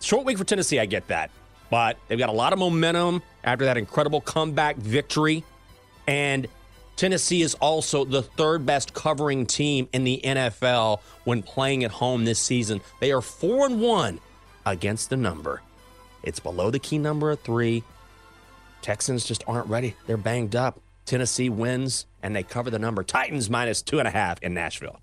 Short 0.00 0.24
week 0.24 0.38
for 0.38 0.44
Tennessee, 0.44 0.78
I 0.78 0.86
get 0.86 1.08
that. 1.08 1.30
But 1.70 1.98
they've 2.06 2.18
got 2.18 2.28
a 2.28 2.32
lot 2.32 2.52
of 2.52 2.58
momentum 2.58 3.22
after 3.42 3.64
that 3.64 3.76
incredible 3.76 4.20
comeback 4.20 4.76
victory. 4.76 5.42
And 6.06 6.46
Tennessee 6.96 7.42
is 7.42 7.54
also 7.54 8.04
the 8.04 8.22
third 8.22 8.64
best 8.64 8.94
covering 8.94 9.46
team 9.46 9.88
in 9.92 10.04
the 10.04 10.20
NFL 10.22 11.00
when 11.24 11.42
playing 11.42 11.84
at 11.84 11.90
home 11.90 12.24
this 12.24 12.38
season. 12.38 12.80
They 13.00 13.10
are 13.12 13.20
4 13.22 13.66
and 13.66 13.80
1 13.80 14.20
against 14.66 15.10
the 15.10 15.16
number. 15.16 15.62
It's 16.22 16.38
below 16.38 16.70
the 16.70 16.78
key 16.78 16.98
number 16.98 17.30
of 17.30 17.40
3. 17.40 17.82
Texans 18.82 19.24
just 19.24 19.42
aren't 19.46 19.66
ready. 19.66 19.96
They're 20.06 20.16
banged 20.16 20.54
up. 20.54 20.80
Tennessee 21.04 21.48
wins 21.48 22.06
and 22.22 22.34
they 22.34 22.42
cover 22.42 22.70
the 22.70 22.78
number. 22.78 23.02
Titans 23.02 23.50
minus 23.50 23.82
two 23.82 23.98
and 23.98 24.08
a 24.08 24.10
half 24.10 24.42
in 24.42 24.54
Nashville. 24.54 25.00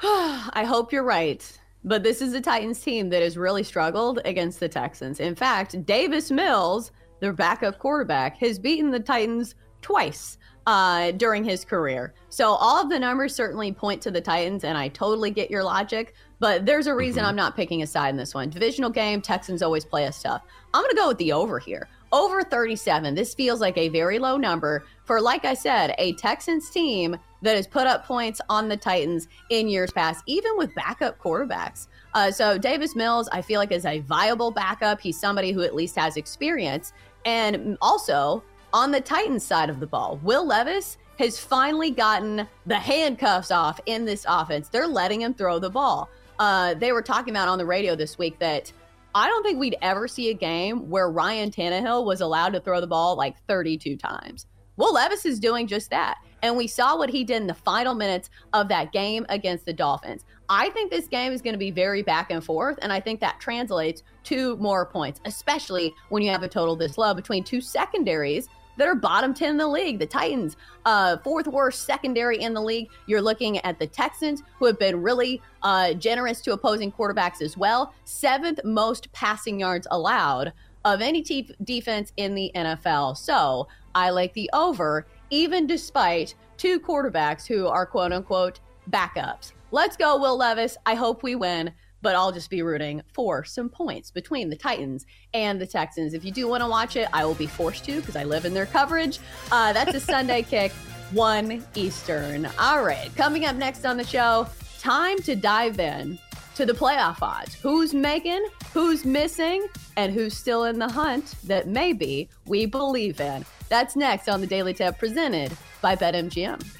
I 0.02 0.64
hope 0.66 0.92
you're 0.92 1.02
right. 1.02 1.58
But 1.82 2.02
this 2.02 2.20
is 2.20 2.34
a 2.34 2.40
Titans 2.40 2.80
team 2.80 3.08
that 3.10 3.22
has 3.22 3.36
really 3.36 3.62
struggled 3.62 4.20
against 4.24 4.60
the 4.60 4.68
Texans. 4.68 5.20
In 5.20 5.34
fact, 5.34 5.84
Davis 5.86 6.30
Mills, 6.30 6.92
their 7.20 7.32
backup 7.32 7.78
quarterback, 7.78 8.36
has 8.38 8.58
beaten 8.58 8.90
the 8.90 9.00
Titans 9.00 9.54
twice 9.80 10.36
uh, 10.66 11.10
during 11.12 11.42
his 11.42 11.64
career. 11.64 12.12
So 12.28 12.48
all 12.48 12.82
of 12.82 12.90
the 12.90 12.98
numbers 12.98 13.34
certainly 13.34 13.72
point 13.72 14.02
to 14.02 14.10
the 14.10 14.20
Titans, 14.20 14.64
and 14.64 14.76
I 14.76 14.88
totally 14.88 15.30
get 15.30 15.50
your 15.50 15.64
logic. 15.64 16.14
But 16.38 16.66
there's 16.66 16.86
a 16.86 16.94
reason 16.94 17.24
I'm 17.24 17.36
not 17.36 17.56
picking 17.56 17.82
a 17.82 17.86
side 17.86 18.10
in 18.10 18.16
this 18.16 18.34
one. 18.34 18.50
Divisional 18.50 18.90
game, 18.90 19.22
Texans 19.22 19.62
always 19.62 19.84
play 19.84 20.06
us 20.06 20.22
tough. 20.22 20.42
I'm 20.74 20.82
going 20.82 20.90
to 20.90 20.96
go 20.96 21.08
with 21.08 21.18
the 21.18 21.32
over 21.32 21.58
here. 21.58 21.88
Over 22.12 22.42
37. 22.42 23.14
This 23.14 23.34
feels 23.34 23.60
like 23.60 23.78
a 23.78 23.88
very 23.88 24.18
low 24.18 24.36
number 24.36 24.84
for, 25.04 25.20
like 25.20 25.44
I 25.44 25.54
said, 25.54 25.94
a 25.98 26.12
Texans 26.14 26.70
team 26.70 27.16
that 27.42 27.56
has 27.56 27.66
put 27.66 27.86
up 27.86 28.04
points 28.04 28.40
on 28.48 28.68
the 28.68 28.76
Titans 28.76 29.28
in 29.50 29.68
years 29.68 29.92
past, 29.92 30.22
even 30.26 30.56
with 30.56 30.74
backup 30.74 31.18
quarterbacks. 31.18 31.86
Uh, 32.14 32.30
so 32.30 32.58
Davis 32.58 32.96
Mills, 32.96 33.28
I 33.32 33.42
feel 33.42 33.60
like 33.60 33.72
is 33.72 33.86
a 33.86 34.00
viable 34.00 34.50
backup. 34.50 35.00
He's 35.00 35.18
somebody 35.18 35.52
who 35.52 35.62
at 35.62 35.74
least 35.74 35.96
has 35.96 36.16
experience. 36.16 36.92
And 37.24 37.78
also, 37.80 38.42
On 38.72 38.92
the 38.92 39.00
Titans 39.00 39.44
side 39.44 39.68
of 39.68 39.80
the 39.80 39.86
ball, 39.86 40.20
Will 40.22 40.46
Levis 40.46 40.96
has 41.18 41.38
finally 41.38 41.90
gotten 41.90 42.46
the 42.66 42.76
handcuffs 42.76 43.50
off 43.50 43.80
in 43.86 44.04
this 44.04 44.24
offense. 44.28 44.68
They're 44.68 44.86
letting 44.86 45.22
him 45.22 45.34
throw 45.34 45.58
the 45.58 45.70
ball. 45.70 46.08
Uh, 46.38 46.74
they 46.74 46.92
were 46.92 47.02
talking 47.02 47.34
about 47.34 47.48
on 47.48 47.58
the 47.58 47.66
radio 47.66 47.94
this 47.96 48.16
week 48.16 48.38
that 48.38 48.72
I 49.14 49.26
don't 49.26 49.42
think 49.42 49.58
we'd 49.58 49.76
ever 49.82 50.06
see 50.06 50.30
a 50.30 50.34
game 50.34 50.88
where 50.88 51.10
Ryan 51.10 51.50
Tannehill 51.50 52.04
was 52.04 52.20
allowed 52.20 52.52
to 52.52 52.60
throw 52.60 52.80
the 52.80 52.86
ball 52.86 53.16
like 53.16 53.36
32 53.46 53.96
times. 53.96 54.46
Will 54.76 54.94
Levis 54.94 55.26
is 55.26 55.40
doing 55.40 55.66
just 55.66 55.90
that. 55.90 56.18
And 56.42 56.56
we 56.56 56.66
saw 56.66 56.96
what 56.96 57.10
he 57.10 57.22
did 57.22 57.42
in 57.42 57.46
the 57.46 57.54
final 57.54 57.94
minutes 57.94 58.30
of 58.54 58.68
that 58.68 58.92
game 58.92 59.26
against 59.28 59.66
the 59.66 59.72
Dolphins. 59.72 60.24
I 60.48 60.70
think 60.70 60.90
this 60.90 61.06
game 61.06 61.32
is 61.32 61.42
going 61.42 61.52
to 61.52 61.58
be 61.58 61.70
very 61.70 62.02
back 62.02 62.30
and 62.30 62.42
forth, 62.42 62.78
and 62.80 62.92
I 62.92 62.98
think 62.98 63.20
that 63.20 63.40
translates 63.40 64.02
to 64.24 64.56
more 64.56 64.86
points, 64.86 65.20
especially 65.26 65.94
when 66.08 66.22
you 66.22 66.30
have 66.30 66.42
a 66.42 66.48
total 66.48 66.76
this 66.76 66.96
low 66.96 67.12
between 67.12 67.44
two 67.44 67.60
secondaries 67.60 68.48
that 68.80 68.88
are 68.88 68.94
bottom 68.94 69.34
10 69.34 69.50
in 69.50 69.56
the 69.58 69.68
league. 69.68 69.98
The 69.98 70.06
Titans, 70.06 70.56
uh, 70.86 71.18
fourth 71.18 71.46
worst 71.46 71.84
secondary 71.84 72.40
in 72.40 72.54
the 72.54 72.62
league. 72.62 72.88
You're 73.04 73.20
looking 73.20 73.58
at 73.58 73.78
the 73.78 73.86
Texans, 73.86 74.42
who 74.58 74.64
have 74.64 74.78
been 74.78 75.02
really 75.02 75.42
uh, 75.62 75.92
generous 75.92 76.40
to 76.42 76.54
opposing 76.54 76.90
quarterbacks 76.90 77.42
as 77.42 77.58
well. 77.58 77.92
Seventh 78.04 78.58
most 78.64 79.12
passing 79.12 79.60
yards 79.60 79.86
allowed 79.90 80.54
of 80.86 81.02
any 81.02 81.20
te- 81.20 81.54
defense 81.62 82.14
in 82.16 82.34
the 82.34 82.50
NFL. 82.54 83.18
So 83.18 83.68
I 83.94 84.08
like 84.08 84.32
the 84.32 84.48
over, 84.54 85.06
even 85.28 85.66
despite 85.66 86.34
two 86.56 86.80
quarterbacks 86.80 87.46
who 87.46 87.66
are 87.66 87.84
quote 87.84 88.12
unquote 88.12 88.60
backups. 88.88 89.52
Let's 89.72 89.98
go, 89.98 90.18
Will 90.18 90.38
Levis. 90.38 90.78
I 90.86 90.94
hope 90.94 91.22
we 91.22 91.34
win 91.34 91.70
but 92.02 92.14
I'll 92.14 92.32
just 92.32 92.50
be 92.50 92.62
rooting 92.62 93.02
for 93.12 93.44
some 93.44 93.68
points 93.68 94.10
between 94.10 94.50
the 94.50 94.56
Titans 94.56 95.06
and 95.34 95.60
the 95.60 95.66
Texans. 95.66 96.14
If 96.14 96.24
you 96.24 96.32
do 96.32 96.48
want 96.48 96.62
to 96.62 96.68
watch 96.68 96.96
it, 96.96 97.08
I 97.12 97.24
will 97.24 97.34
be 97.34 97.46
forced 97.46 97.84
to 97.84 97.96
because 97.96 98.16
I 98.16 98.24
live 98.24 98.44
in 98.44 98.54
their 98.54 98.66
coverage. 98.66 99.18
Uh, 99.50 99.72
that's 99.72 99.94
a 99.94 100.00
Sunday 100.00 100.42
kick, 100.48 100.72
1 101.12 101.64
Eastern. 101.74 102.48
All 102.58 102.82
right, 102.82 103.14
coming 103.16 103.44
up 103.44 103.56
next 103.56 103.84
on 103.84 103.96
the 103.96 104.04
show, 104.04 104.46
time 104.78 105.18
to 105.18 105.36
dive 105.36 105.80
in 105.80 106.18
to 106.54 106.66
the 106.66 106.72
playoff 106.72 107.22
odds. 107.22 107.54
Who's 107.54 107.94
making, 107.94 108.44
who's 108.72 109.04
missing, 109.04 109.66
and 109.96 110.12
who's 110.12 110.36
still 110.36 110.64
in 110.64 110.78
the 110.78 110.88
hunt 110.88 111.34
that 111.44 111.68
maybe 111.68 112.28
we 112.46 112.66
believe 112.66 113.20
in. 113.20 113.44
That's 113.68 113.96
next 113.96 114.28
on 114.28 114.40
the 114.40 114.46
Daily 114.46 114.74
Tip 114.74 114.98
presented 114.98 115.56
by 115.80 115.96
BetMGM. 115.96 116.79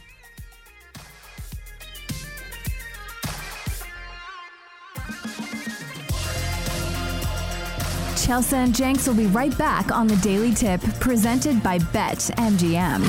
Chelsea 8.30 8.54
and 8.54 8.72
Jenks 8.72 9.08
will 9.08 9.16
be 9.16 9.26
right 9.26 9.58
back 9.58 9.90
on 9.90 10.06
the 10.06 10.14
Daily 10.18 10.54
Tip 10.54 10.80
presented 11.00 11.60
by 11.64 11.80
BetMGM 11.80 13.02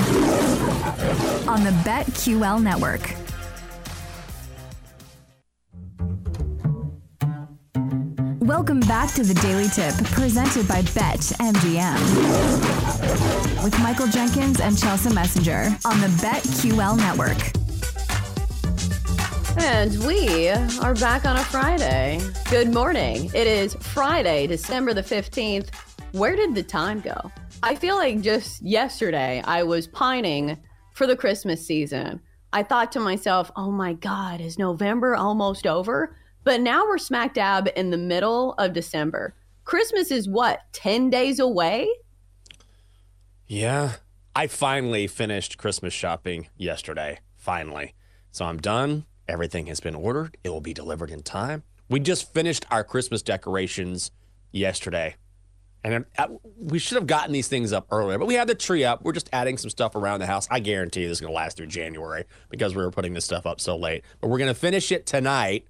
on 1.47 1.63
the 1.63 1.69
BetQL 1.85 2.59
network. 2.59 3.13
Welcome 8.39 8.79
back 8.79 9.13
to 9.13 9.23
the 9.23 9.35
Daily 9.43 9.67
Tip 9.67 9.93
presented 10.05 10.67
by 10.67 10.81
BetMGM 10.81 11.99
with 13.63 13.79
Michael 13.79 14.07
Jenkins 14.07 14.59
and 14.59 14.75
Chelsea 14.75 15.13
Messenger 15.13 15.67
on 15.85 16.01
the 16.01 16.07
BetQL 16.19 16.97
network. 16.97 17.60
And 19.57 20.05
we 20.05 20.49
are 20.49 20.93
back 20.95 21.25
on 21.25 21.35
a 21.35 21.43
Friday. 21.43 22.21
Good 22.49 22.73
morning. 22.73 23.29
It 23.33 23.47
is 23.47 23.75
Friday, 23.75 24.47
December 24.47 24.93
the 24.93 25.01
15th. 25.01 25.69
Where 26.13 26.35
did 26.35 26.55
the 26.55 26.63
time 26.63 27.01
go? 27.01 27.31
I 27.63 27.75
feel 27.75 27.95
like 27.95 28.21
just 28.21 28.61
yesterday 28.61 29.41
I 29.45 29.63
was 29.63 29.87
pining 29.87 30.57
for 30.93 31.07
the 31.07 31.15
Christmas 31.15 31.65
season. 31.65 32.21
I 32.53 32.63
thought 32.63 32.91
to 32.93 32.99
myself, 32.99 33.51
oh 33.55 33.71
my 33.71 33.93
God, 33.93 34.41
is 34.41 34.57
November 34.57 35.15
almost 35.15 35.67
over? 35.67 36.15
But 36.43 36.61
now 36.61 36.85
we're 36.85 36.97
smack 36.97 37.33
dab 37.33 37.69
in 37.75 37.91
the 37.91 37.97
middle 37.97 38.53
of 38.53 38.73
December. 38.73 39.35
Christmas 39.63 40.11
is 40.11 40.27
what, 40.27 40.59
10 40.73 41.09
days 41.09 41.39
away? 41.39 41.87
Yeah. 43.47 43.93
I 44.35 44.47
finally 44.47 45.07
finished 45.07 45.57
Christmas 45.57 45.93
shopping 45.93 46.47
yesterday. 46.57 47.19
Finally. 47.35 47.93
So 48.31 48.45
I'm 48.45 48.57
done. 48.59 49.05
Everything 49.31 49.67
has 49.67 49.79
been 49.79 49.95
ordered. 49.95 50.35
It 50.43 50.49
will 50.49 50.59
be 50.59 50.73
delivered 50.73 51.09
in 51.09 51.23
time. 51.23 51.63
We 51.89 52.01
just 52.01 52.33
finished 52.33 52.65
our 52.69 52.83
Christmas 52.83 53.21
decorations 53.21 54.11
yesterday. 54.51 55.15
And 55.85 56.03
uh, 56.17 56.27
we 56.57 56.79
should 56.79 56.97
have 56.97 57.07
gotten 57.07 57.31
these 57.31 57.47
things 57.47 57.71
up 57.71 57.87
earlier, 57.91 58.19
but 58.19 58.25
we 58.25 58.33
had 58.33 58.49
the 58.49 58.55
tree 58.55 58.83
up. 58.83 59.03
We're 59.03 59.13
just 59.13 59.29
adding 59.31 59.57
some 59.57 59.69
stuff 59.69 59.95
around 59.95 60.19
the 60.19 60.25
house. 60.25 60.49
I 60.51 60.59
guarantee 60.59 61.03
this 61.03 61.13
is 61.13 61.21
going 61.21 61.31
to 61.31 61.35
last 61.35 61.55
through 61.55 61.67
January 61.67 62.25
because 62.49 62.75
we 62.75 62.83
were 62.83 62.91
putting 62.91 63.13
this 63.13 63.23
stuff 63.23 63.45
up 63.45 63.61
so 63.61 63.77
late. 63.77 64.03
But 64.19 64.27
we're 64.27 64.37
going 64.37 64.53
to 64.53 64.59
finish 64.59 64.91
it 64.91 65.05
tonight. 65.05 65.65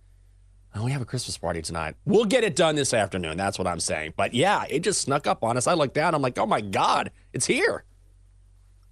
And 0.73 0.83
we 0.83 0.91
have 0.91 1.01
a 1.03 1.05
Christmas 1.05 1.37
party 1.37 1.61
tonight. 1.61 1.95
We'll 2.03 2.25
get 2.25 2.43
it 2.43 2.55
done 2.55 2.75
this 2.75 2.95
afternoon. 2.95 3.37
That's 3.37 3.59
what 3.59 3.67
I'm 3.67 3.79
saying. 3.79 4.15
But 4.17 4.33
yeah, 4.33 4.65
it 4.69 4.79
just 4.79 5.01
snuck 5.01 5.27
up 5.27 5.43
on 5.43 5.55
us. 5.55 5.67
I 5.67 5.75
looked 5.75 5.93
down. 5.93 6.15
I'm 6.15 6.21
like, 6.23 6.39
oh 6.39 6.47
my 6.47 6.61
God, 6.61 7.11
it's 7.31 7.45
here. 7.45 7.83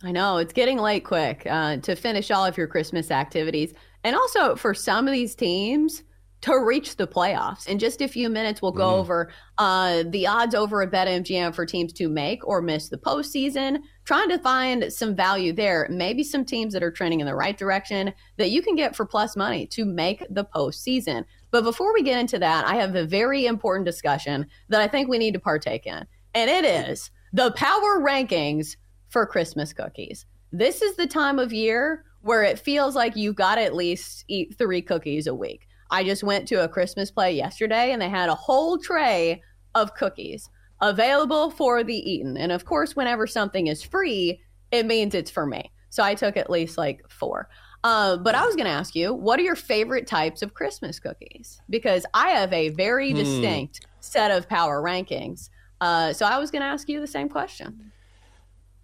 I 0.04 0.12
know 0.12 0.38
it's 0.38 0.54
getting 0.54 0.78
late 0.78 1.04
quick 1.04 1.46
uh, 1.50 1.78
to 1.78 1.96
finish 1.96 2.30
all 2.32 2.46
of 2.46 2.56
your 2.56 2.68
Christmas 2.68 3.10
activities. 3.12 3.74
And 4.04 4.16
also 4.16 4.56
for 4.56 4.74
some 4.74 5.08
of 5.08 5.14
these 5.14 5.36
teams 5.36 6.04
to 6.42 6.58
reach 6.58 6.96
the 6.96 7.08
playoffs. 7.08 7.68
In 7.68 7.80
just 7.80 8.02
a 8.02 8.08
few 8.08 8.30
minutes, 8.30 8.62
we'll 8.62 8.72
go 8.72 8.88
mm. 8.88 9.00
over 9.00 9.32
uh, 9.58 10.04
the 10.08 10.26
odds 10.26 10.56
over 10.56 10.82
at 10.82 10.92
BetMGM 10.92 11.54
for 11.54 11.66
teams 11.66 11.92
to 11.94 12.08
make 12.08 12.48
or 12.48 12.62
miss 12.62 12.88
the 12.88 12.98
postseason, 12.98 13.80
trying 14.06 14.30
to 14.30 14.40
find 14.40 14.92
some 14.92 15.16
value 15.16 15.52
there. 15.52 15.88
Maybe 15.92 16.24
some 16.24 16.46
teams 16.46 16.74
that 16.74 16.84
are 16.84 16.92
trending 16.92 17.20
in 17.20 17.26
the 17.26 17.36
right 17.36 17.58
direction 17.58 18.14
that 18.38 18.52
you 18.52 18.62
can 18.62 18.76
get 18.76 18.96
for 18.96 19.06
plus 19.06 19.36
money 19.36 19.68
to 19.68 19.84
make 19.84 20.26
the 20.30 20.46
postseason. 20.46 21.26
But 21.52 21.64
before 21.64 21.94
we 21.94 22.04
get 22.04 22.20
into 22.20 22.40
that, 22.40 22.66
I 22.66 22.76
have 22.76 22.96
a 22.96 23.06
very 23.06 23.46
important 23.46 23.86
discussion 23.86 24.48
that 24.70 24.82
I 24.82 24.88
think 24.88 25.10
we 25.10 25.18
need 25.18 25.34
to 25.34 25.40
partake 25.40 25.86
in. 25.86 26.06
And 26.36 26.50
it 26.50 26.64
is 26.64 27.12
the 27.34 27.52
power 27.52 28.00
rankings 28.00 28.78
for 29.10 29.26
Christmas 29.26 29.74
cookies. 29.74 30.26
This 30.52 30.82
is 30.82 30.96
the 30.96 31.08
time 31.08 31.38
of 31.38 31.52
year 31.52 32.06
where 32.22 32.44
it 32.44 32.60
feels 32.60 32.96
like 32.96 33.16
you've 33.16 33.36
got 33.36 33.56
to 33.56 33.64
at 33.64 33.76
least 33.76 34.26
eat 34.28 34.56
three 34.58 34.82
cookies 34.82 35.28
a 35.28 35.34
week. 35.34 35.68
I 35.92 36.04
just 36.04 36.24
went 36.24 36.48
to 36.50 36.64
a 36.64 36.68
Christmas 36.68 37.12
play 37.12 37.34
yesterday 37.34 37.92
and 37.92 38.02
they 38.02 38.10
had 38.10 38.30
a 38.30 38.36
whole 38.36 38.78
tray 38.78 39.42
of 39.76 39.96
cookies 39.96 40.50
available 40.82 41.50
for 41.50 41.84
the 41.84 41.96
eaten. 41.96 42.38
And 42.38 42.52
of 42.52 42.66
course, 42.66 42.96
whenever 42.96 43.28
something 43.28 43.68
is 43.68 43.84
free, 43.84 44.42
it 44.72 44.86
means 44.86 45.16
it's 45.16 45.32
for 45.32 45.46
me. 45.46 45.72
So 45.90 46.04
I 46.04 46.16
took 46.16 46.38
at 46.38 46.50
least 46.50 46.78
like 46.78 47.02
four. 47.10 47.50
Uh, 47.84 48.18
but 48.18 48.36
I 48.36 48.46
was 48.46 48.56
going 48.56 48.66
to 48.66 48.72
ask 48.72 48.94
you, 48.94 49.14
what 49.14 49.40
are 49.40 49.44
your 49.44 49.56
favorite 49.56 50.06
types 50.06 50.42
of 50.42 50.54
Christmas 50.54 51.00
cookies? 51.00 51.62
Because 51.70 52.06
I 52.14 52.30
have 52.30 52.52
a 52.52 52.70
very 52.70 53.12
hmm. 53.12 53.18
distinct 53.18 53.88
set 54.02 54.32
of 54.32 54.50
power 54.50 54.82
rankings. 54.82 55.50
Uh, 55.82 56.12
so 56.14 56.26
I 56.26 56.38
was 56.40 56.52
going 56.52 56.62
to 56.62 56.68
ask 56.68 56.90
you 56.90 57.00
the 57.00 57.08
same 57.08 57.30
question. 57.30 57.92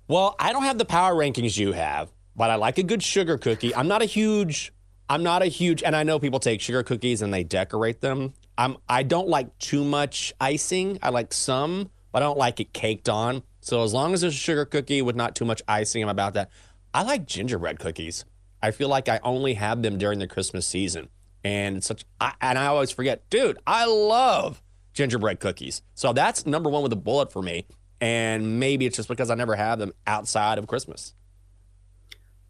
Well, 0.08 0.36
I 0.40 0.54
don't 0.54 0.64
have 0.64 0.78
the 0.78 0.86
power 0.86 1.14
rankings 1.14 1.58
you 1.58 1.74
have, 1.74 2.12
but 2.36 2.50
I 2.50 2.56
like 2.56 2.78
a 2.78 2.84
good 2.84 3.04
sugar 3.04 3.38
cookie. 3.38 3.74
I'm 3.76 3.88
not 3.88 4.02
a 4.02 4.06
huge, 4.06 4.74
I'm 5.10 5.24
not 5.24 5.42
a 5.42 5.48
huge, 5.48 5.84
and 5.84 5.96
I 5.96 6.04
know 6.04 6.20
people 6.20 6.40
take 6.40 6.62
sugar 6.62 6.84
cookies 6.84 7.22
and 7.22 7.34
they 7.34 7.44
decorate 7.44 8.02
them. 8.02 8.34
I'm, 8.58 8.78
I 8.88 9.04
don't 9.04 9.28
like 9.28 9.58
too 9.60 9.84
much 9.84 10.34
icing. 10.40 11.00
I 11.02 11.10
like 11.10 11.34
some, 11.34 11.90
but 12.12 12.22
I 12.22 12.26
don't 12.26 12.38
like 12.38 12.60
it 12.60 12.74
caked 12.74 13.10
on. 13.10 13.44
So 13.62 13.84
as 13.84 13.94
long 13.94 14.14
as 14.14 14.22
there's 14.22 14.34
a 14.34 14.38
sugar 14.38 14.66
cookie 14.66 15.02
with 15.02 15.16
not 15.16 15.36
too 15.36 15.46
much 15.46 15.62
icing, 15.68 16.04
I'm 16.04 16.10
about 16.10 16.34
that. 16.36 16.50
I 16.94 17.04
like 17.04 17.26
gingerbread 17.26 17.80
cookies. 17.80 18.26
I 18.62 18.72
feel 18.72 18.90
like 18.90 19.10
I 19.10 19.20
only 19.24 19.56
have 19.56 19.82
them 19.82 19.98
during 19.98 20.20
the 20.20 20.28
Christmas 20.28 20.66
season, 20.66 21.10
and 21.44 21.84
such. 21.84 22.06
I, 22.20 22.34
and 22.42 22.58
I 22.58 22.68
always 22.68 22.90
forget, 22.90 23.30
dude. 23.30 23.60
I 23.68 23.86
love 23.86 24.64
gingerbread 24.94 25.40
cookies. 25.40 25.84
So 25.94 26.14
that's 26.14 26.46
number 26.46 26.70
one 26.70 26.82
with 26.82 26.94
a 26.94 26.98
bullet 26.98 27.32
for 27.32 27.42
me. 27.42 27.68
And 28.02 28.60
maybe 28.60 28.86
it's 28.86 28.96
just 28.96 29.08
because 29.10 29.30
I 29.30 29.36
never 29.36 29.56
have 29.56 29.78
them 29.78 29.94
outside 30.08 30.58
of 30.58 30.68
Christmas. 30.68 31.14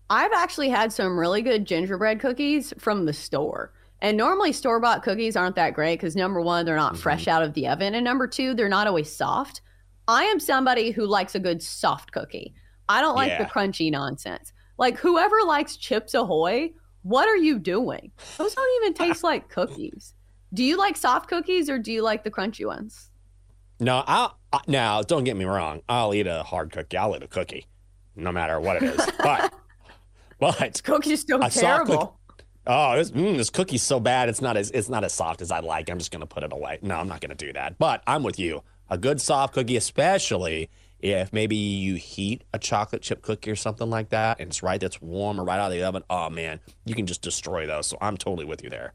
I've 0.09 0.33
actually 0.33 0.69
had 0.69 0.93
some 0.93 1.19
really 1.19 1.41
good 1.41 1.65
gingerbread 1.65 2.19
cookies 2.19 2.73
from 2.77 3.05
the 3.05 3.13
store. 3.13 3.71
And 4.01 4.17
normally 4.17 4.51
store 4.51 4.79
bought 4.79 5.03
cookies 5.03 5.35
aren't 5.35 5.55
that 5.55 5.73
great 5.73 5.99
because 5.99 6.15
number 6.15 6.41
one, 6.41 6.65
they're 6.65 6.75
not 6.75 6.93
mm-hmm. 6.93 7.01
fresh 7.01 7.27
out 7.27 7.41
of 7.41 7.53
the 7.53 7.67
oven. 7.67 7.95
And 7.95 8.03
number 8.03 8.27
two, 8.27 8.53
they're 8.53 8.69
not 8.69 8.87
always 8.87 9.11
soft. 9.11 9.61
I 10.07 10.25
am 10.25 10.39
somebody 10.39 10.91
who 10.91 11.07
likes 11.07 11.33
a 11.33 11.39
good 11.39 11.63
soft 11.63 12.11
cookie. 12.11 12.53
I 12.87 13.01
don't 13.01 13.15
like 13.15 13.29
yeah. 13.29 13.43
the 13.43 13.49
crunchy 13.49 13.91
nonsense. 13.91 14.53
Like 14.77 14.97
whoever 14.97 15.37
likes 15.45 15.77
Chips 15.77 16.13
Ahoy, 16.13 16.71
what 17.01 17.27
are 17.27 17.37
you 17.37 17.57
doing? 17.57 18.11
Those 18.37 18.53
don't 18.53 18.83
even 18.83 18.93
taste 19.07 19.23
like 19.23 19.49
cookies. 19.49 20.13
Do 20.53 20.63
you 20.63 20.77
like 20.77 20.97
soft 20.97 21.27
cookies 21.27 21.69
or 21.69 21.79
do 21.79 21.91
you 21.91 22.03
like 22.03 22.23
the 22.23 22.31
crunchy 22.31 22.65
ones? 22.65 23.09
No, 23.79 24.03
I'll, 24.05 24.37
now 24.67 25.01
don't 25.01 25.23
get 25.23 25.35
me 25.35 25.45
wrong. 25.45 25.81
I'll 25.89 26.13
eat 26.13 26.27
a 26.27 26.43
hard 26.43 26.71
cookie. 26.71 26.95
I'll 26.95 27.15
eat 27.15 27.23
a 27.23 27.27
cookie, 27.27 27.65
no 28.15 28.31
matter 28.31 28.59
what 28.59 28.77
it 28.77 28.83
is. 28.83 29.09
But 29.17 29.53
but 30.39 30.81
cookie's 30.83 31.21
still 31.21 31.39
terrible. 31.49 32.19
oh, 32.67 32.95
this, 32.97 33.11
mm, 33.11 33.37
this 33.37 33.49
cookie's 33.49 33.83
so 33.83 33.99
bad. 33.99 34.29
It's 34.29 34.41
not 34.41 34.57
as 34.57 34.71
it's 34.71 34.89
not 34.89 35.03
as 35.03 35.13
soft 35.13 35.41
as 35.41 35.51
I'd 35.51 35.63
like. 35.63 35.89
I'm 35.89 35.97
just 35.97 36.11
gonna 36.11 36.25
put 36.25 36.43
it 36.43 36.53
away. 36.53 36.79
No, 36.81 36.95
I'm 36.95 37.07
not 37.07 37.21
gonna 37.21 37.35
do 37.35 37.53
that. 37.53 37.77
But 37.77 38.03
I'm 38.07 38.23
with 38.23 38.39
you. 38.39 38.63
A 38.89 38.97
good 38.97 39.19
soft 39.19 39.53
cookie, 39.53 39.77
especially 39.77 40.69
if 40.99 41.31
maybe 41.33 41.55
you 41.55 41.95
heat 41.95 42.43
a 42.53 42.59
chocolate 42.59 43.01
chip 43.01 43.21
cookie 43.21 43.51
or 43.51 43.55
something 43.55 43.89
like 43.89 44.09
that, 44.09 44.39
and 44.39 44.49
it's 44.49 44.63
right 44.63 44.79
that's 44.79 45.01
warm 45.01 45.39
or 45.39 45.43
right 45.43 45.59
out 45.59 45.71
of 45.71 45.77
the 45.77 45.83
oven, 45.83 46.03
oh 46.09 46.29
man, 46.29 46.59
you 46.85 46.95
can 46.95 47.05
just 47.05 47.21
destroy 47.21 47.67
those. 47.67 47.87
So 47.87 47.97
I'm 48.01 48.17
totally 48.17 48.45
with 48.45 48.63
you 48.63 48.69
there. 48.69 48.93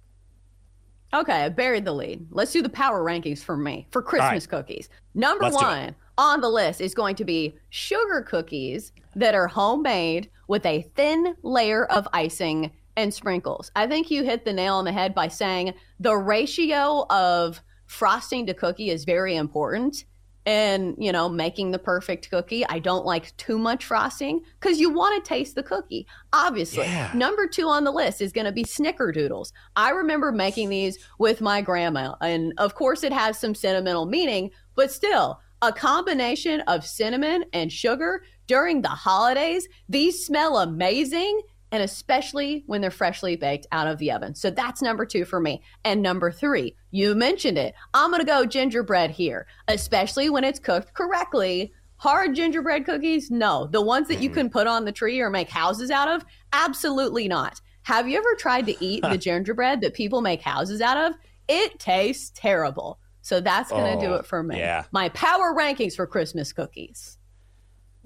Okay, 1.12 1.44
I 1.44 1.48
buried 1.48 1.84
the 1.84 1.92
lead. 1.92 2.26
Let's 2.30 2.52
do 2.52 2.62
the 2.62 2.68
power 2.68 3.02
rankings 3.04 3.42
for 3.42 3.56
me 3.56 3.86
for 3.90 4.00
Christmas 4.00 4.44
right. 4.44 4.48
cookies. 4.48 4.88
Number 5.14 5.44
Let's 5.44 5.56
one 5.56 5.96
on 6.18 6.40
the 6.40 6.48
list 6.48 6.80
is 6.80 6.94
going 6.94 7.16
to 7.16 7.24
be 7.24 7.56
sugar 7.70 8.22
cookies 8.22 8.92
that 9.16 9.34
are 9.34 9.48
homemade 9.48 10.30
with 10.50 10.66
a 10.66 10.82
thin 10.96 11.36
layer 11.44 11.84
of 11.86 12.08
icing 12.12 12.72
and 12.96 13.14
sprinkles. 13.14 13.70
I 13.76 13.86
think 13.86 14.10
you 14.10 14.24
hit 14.24 14.44
the 14.44 14.52
nail 14.52 14.74
on 14.74 14.84
the 14.84 14.90
head 14.90 15.14
by 15.14 15.28
saying 15.28 15.74
the 16.00 16.16
ratio 16.16 17.06
of 17.08 17.62
frosting 17.86 18.46
to 18.46 18.52
cookie 18.52 18.90
is 18.90 19.04
very 19.04 19.36
important 19.36 20.04
and 20.46 20.96
you 20.98 21.12
know 21.12 21.28
making 21.28 21.70
the 21.70 21.78
perfect 21.78 22.30
cookie 22.30 22.64
i 22.68 22.78
don't 22.78 23.04
like 23.04 23.36
too 23.36 23.58
much 23.58 23.84
frosting 23.84 24.40
because 24.58 24.80
you 24.80 24.88
want 24.88 25.22
to 25.22 25.28
taste 25.28 25.54
the 25.54 25.62
cookie 25.62 26.06
obviously 26.32 26.84
Yeah. 26.84 27.10
number 27.14 27.46
two 27.46 27.68
on 27.68 27.84
the 27.84 27.90
list 27.90 28.22
is 28.22 28.32
going 28.32 28.46
to 28.46 28.52
be 28.52 28.64
snickerdoodles 28.64 29.52
i 29.76 29.90
remember 29.90 30.32
making 30.32 30.70
these 30.70 30.98
with 31.18 31.42
my 31.42 31.60
grandma 31.60 32.14
and 32.22 32.54
of 32.56 32.74
course 32.74 33.04
it 33.04 33.12
has 33.12 33.38
some 33.38 33.54
sentimental 33.54 34.06
meaning 34.06 34.50
but 34.76 34.90
still 34.90 35.40
a 35.60 35.72
combination 35.72 36.62
of 36.62 36.86
cinnamon 36.86 37.44
and 37.52 37.70
sugar 37.70 38.22
during 38.50 38.82
the 38.82 38.88
holidays 38.88 39.68
these 39.88 40.26
smell 40.26 40.58
amazing 40.58 41.40
and 41.70 41.84
especially 41.84 42.64
when 42.66 42.80
they're 42.80 42.90
freshly 42.90 43.36
baked 43.36 43.68
out 43.70 43.86
of 43.86 43.98
the 43.98 44.10
oven. 44.10 44.34
So 44.34 44.50
that's 44.50 44.82
number 44.82 45.06
two 45.06 45.24
for 45.24 45.38
me. 45.38 45.62
And 45.84 46.02
number 46.02 46.32
three, 46.32 46.74
you 46.90 47.14
mentioned 47.14 47.58
it. 47.58 47.76
I'm 47.94 48.10
going 48.10 48.18
to 48.18 48.26
go 48.26 48.44
gingerbread 48.44 49.12
here, 49.12 49.46
especially 49.68 50.30
when 50.30 50.42
it's 50.42 50.58
cooked 50.58 50.94
correctly. 50.94 51.72
Hard 51.98 52.34
gingerbread 52.34 52.86
cookies? 52.86 53.30
No. 53.30 53.68
The 53.68 53.80
ones 53.80 54.08
that 54.08 54.20
you 54.20 54.30
mm-hmm. 54.30 54.38
can 54.38 54.50
put 54.50 54.66
on 54.66 54.84
the 54.84 54.90
tree 54.90 55.20
or 55.20 55.30
make 55.30 55.48
houses 55.48 55.92
out 55.92 56.08
of? 56.08 56.24
Absolutely 56.52 57.28
not. 57.28 57.60
Have 57.82 58.08
you 58.08 58.18
ever 58.18 58.34
tried 58.36 58.66
to 58.66 58.84
eat 58.84 59.04
the 59.04 59.16
gingerbread 59.26 59.80
that 59.82 59.94
people 59.94 60.22
make 60.22 60.42
houses 60.42 60.80
out 60.80 60.96
of? 60.96 61.14
It 61.46 61.78
tastes 61.78 62.32
terrible. 62.34 62.98
So 63.22 63.40
that's 63.40 63.70
going 63.70 63.96
to 63.96 64.04
do 64.04 64.14
Oh, 64.14 64.16
it 64.16 64.26
for 64.26 64.42
me. 64.42 64.58
yeah. 64.58 64.86
My 64.90 65.08
power 65.10 65.54
rankings 65.56 65.94
for 65.94 66.08
Christmas 66.08 66.52
cookies. 66.52 67.16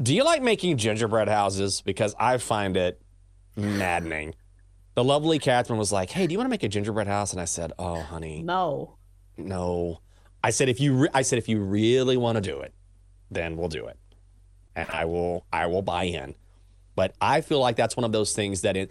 Do 0.02 0.14
you 0.14 0.24
like 0.24 0.42
making 0.42 0.76
gingerbread 0.78 1.28
houses? 1.28 1.80
Because 1.80 2.14
I 2.18 2.38
find 2.38 2.76
it 2.76 3.00
maddening. 3.56 4.34
The 4.94 5.04
lovely 5.04 5.38
Catherine 5.38 5.78
was 5.78 5.92
like, 5.92 6.10
"Hey, 6.10 6.26
do 6.26 6.32
you 6.32 6.38
want 6.38 6.46
to 6.46 6.50
make 6.50 6.62
a 6.62 6.68
gingerbread 6.68 7.06
house?" 7.06 7.32
And 7.32 7.40
I 7.40 7.44
said, 7.46 7.72
"Oh, 7.78 8.00
honey, 8.00 8.42
No. 8.42 8.96
no." 9.36 10.00
I 10.42 10.50
said, 10.50 10.68
"If 10.68 10.80
you, 10.80 10.94
re- 10.94 11.08
I 11.14 11.22
said, 11.22 11.38
if 11.38 11.48
you 11.48 11.60
really 11.60 12.16
want 12.16 12.36
to 12.36 12.40
do 12.42 12.60
it, 12.60 12.74
then 13.30 13.56
we'll 13.56 13.68
do 13.68 13.86
it, 13.86 13.98
and 14.76 14.88
I 14.90 15.04
will, 15.06 15.46
I 15.52 15.66
will 15.66 15.82
buy 15.82 16.04
in." 16.04 16.34
But 16.96 17.14
I 17.20 17.40
feel 17.40 17.60
like 17.60 17.76
that's 17.76 17.96
one 17.96 18.04
of 18.04 18.12
those 18.12 18.34
things 18.34 18.60
that 18.60 18.76
it. 18.76 18.90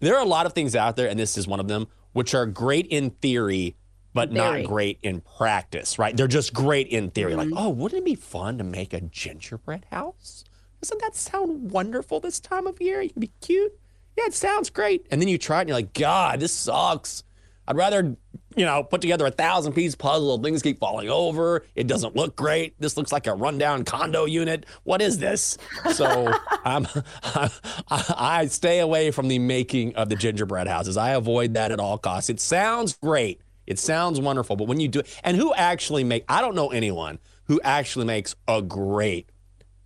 There 0.00 0.16
are 0.16 0.22
a 0.22 0.28
lot 0.28 0.44
of 0.46 0.52
things 0.52 0.74
out 0.76 0.96
there, 0.96 1.08
and 1.08 1.18
this 1.18 1.38
is 1.38 1.46
one 1.46 1.60
of 1.60 1.68
them, 1.68 1.86
which 2.12 2.34
are 2.34 2.46
great 2.46 2.86
in 2.86 3.10
theory, 3.10 3.76
but 4.14 4.30
Very. 4.30 4.62
not 4.62 4.68
great 4.68 4.98
in 5.02 5.20
practice. 5.20 5.98
Right? 5.98 6.16
They're 6.16 6.26
just 6.26 6.52
great 6.52 6.88
in 6.88 7.10
theory. 7.10 7.34
Like, 7.34 7.48
mm-hmm. 7.48 7.58
oh, 7.58 7.70
wouldn't 7.70 8.00
it 8.00 8.04
be 8.04 8.14
fun 8.14 8.58
to 8.58 8.64
make 8.64 8.92
a 8.92 9.00
gingerbread 9.00 9.86
house? 9.90 10.44
Doesn't 10.80 11.00
that 11.00 11.16
sound 11.16 11.70
wonderful 11.70 12.20
this 12.20 12.40
time 12.40 12.66
of 12.66 12.80
year? 12.80 13.02
You 13.02 13.10
can 13.10 13.20
be 13.20 13.32
cute. 13.40 13.72
Yeah, 14.16 14.26
it 14.26 14.34
sounds 14.34 14.70
great. 14.70 15.06
And 15.10 15.20
then 15.20 15.28
you 15.28 15.38
try 15.38 15.58
it 15.58 15.60
and 15.62 15.68
you're 15.68 15.78
like, 15.78 15.92
God, 15.92 16.40
this 16.40 16.52
sucks. 16.52 17.24
I'd 17.68 17.76
rather, 17.76 18.16
you 18.56 18.64
know, 18.64 18.82
put 18.82 19.00
together 19.00 19.26
a 19.26 19.30
thousand 19.30 19.74
piece 19.74 19.94
puzzle. 19.94 20.42
Things 20.42 20.62
keep 20.62 20.80
falling 20.80 21.10
over. 21.10 21.66
It 21.74 21.86
doesn't 21.86 22.16
look 22.16 22.34
great. 22.34 22.80
This 22.80 22.96
looks 22.96 23.12
like 23.12 23.26
a 23.26 23.34
rundown 23.34 23.84
condo 23.84 24.24
unit. 24.24 24.64
What 24.84 25.02
is 25.02 25.18
this? 25.18 25.58
So 25.92 26.32
I'm, 26.64 26.86
I, 27.22 27.50
I 28.16 28.46
stay 28.46 28.78
away 28.78 29.10
from 29.10 29.28
the 29.28 29.38
making 29.38 29.96
of 29.96 30.08
the 30.08 30.16
gingerbread 30.16 30.66
houses. 30.66 30.96
I 30.96 31.10
avoid 31.10 31.54
that 31.54 31.70
at 31.70 31.78
all 31.78 31.98
costs. 31.98 32.30
It 32.30 32.40
sounds 32.40 32.94
great. 32.94 33.40
It 33.68 33.78
sounds 33.78 34.18
wonderful. 34.18 34.56
But 34.56 34.66
when 34.66 34.80
you 34.80 34.88
do 34.88 35.00
it, 35.00 35.20
and 35.22 35.36
who 35.36 35.52
actually 35.52 36.02
make, 36.02 36.24
I 36.26 36.40
don't 36.40 36.54
know 36.54 36.70
anyone 36.70 37.18
who 37.44 37.60
actually 37.62 38.06
makes 38.06 38.34
a 38.48 38.62
great 38.62 39.28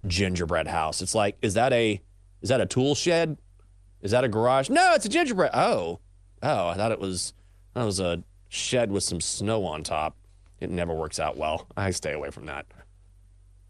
gingerbread 0.06 0.68
house. 0.68 1.02
It's 1.02 1.16
like, 1.16 1.36
is 1.42 1.54
that 1.54 1.72
a, 1.72 2.00
is 2.42 2.48
that 2.48 2.60
a 2.60 2.66
tool 2.66 2.94
shed? 2.94 3.38
Is 4.00 4.12
that 4.12 4.22
a 4.22 4.28
garage? 4.28 4.70
No, 4.70 4.92
it's 4.94 5.04
a 5.04 5.08
gingerbread. 5.08 5.50
Oh, 5.52 5.98
oh, 6.44 6.68
I 6.68 6.74
thought 6.74 6.92
it 6.92 7.00
was 7.00 7.34
that 7.74 7.82
was 7.84 7.98
a 7.98 8.22
shed 8.48 8.92
with 8.92 9.02
some 9.02 9.20
snow 9.20 9.64
on 9.64 9.82
top. 9.82 10.16
It 10.60 10.70
never 10.70 10.94
works 10.94 11.18
out 11.18 11.36
well. 11.36 11.66
I 11.76 11.90
stay 11.90 12.12
away 12.12 12.30
from 12.30 12.46
that. 12.46 12.66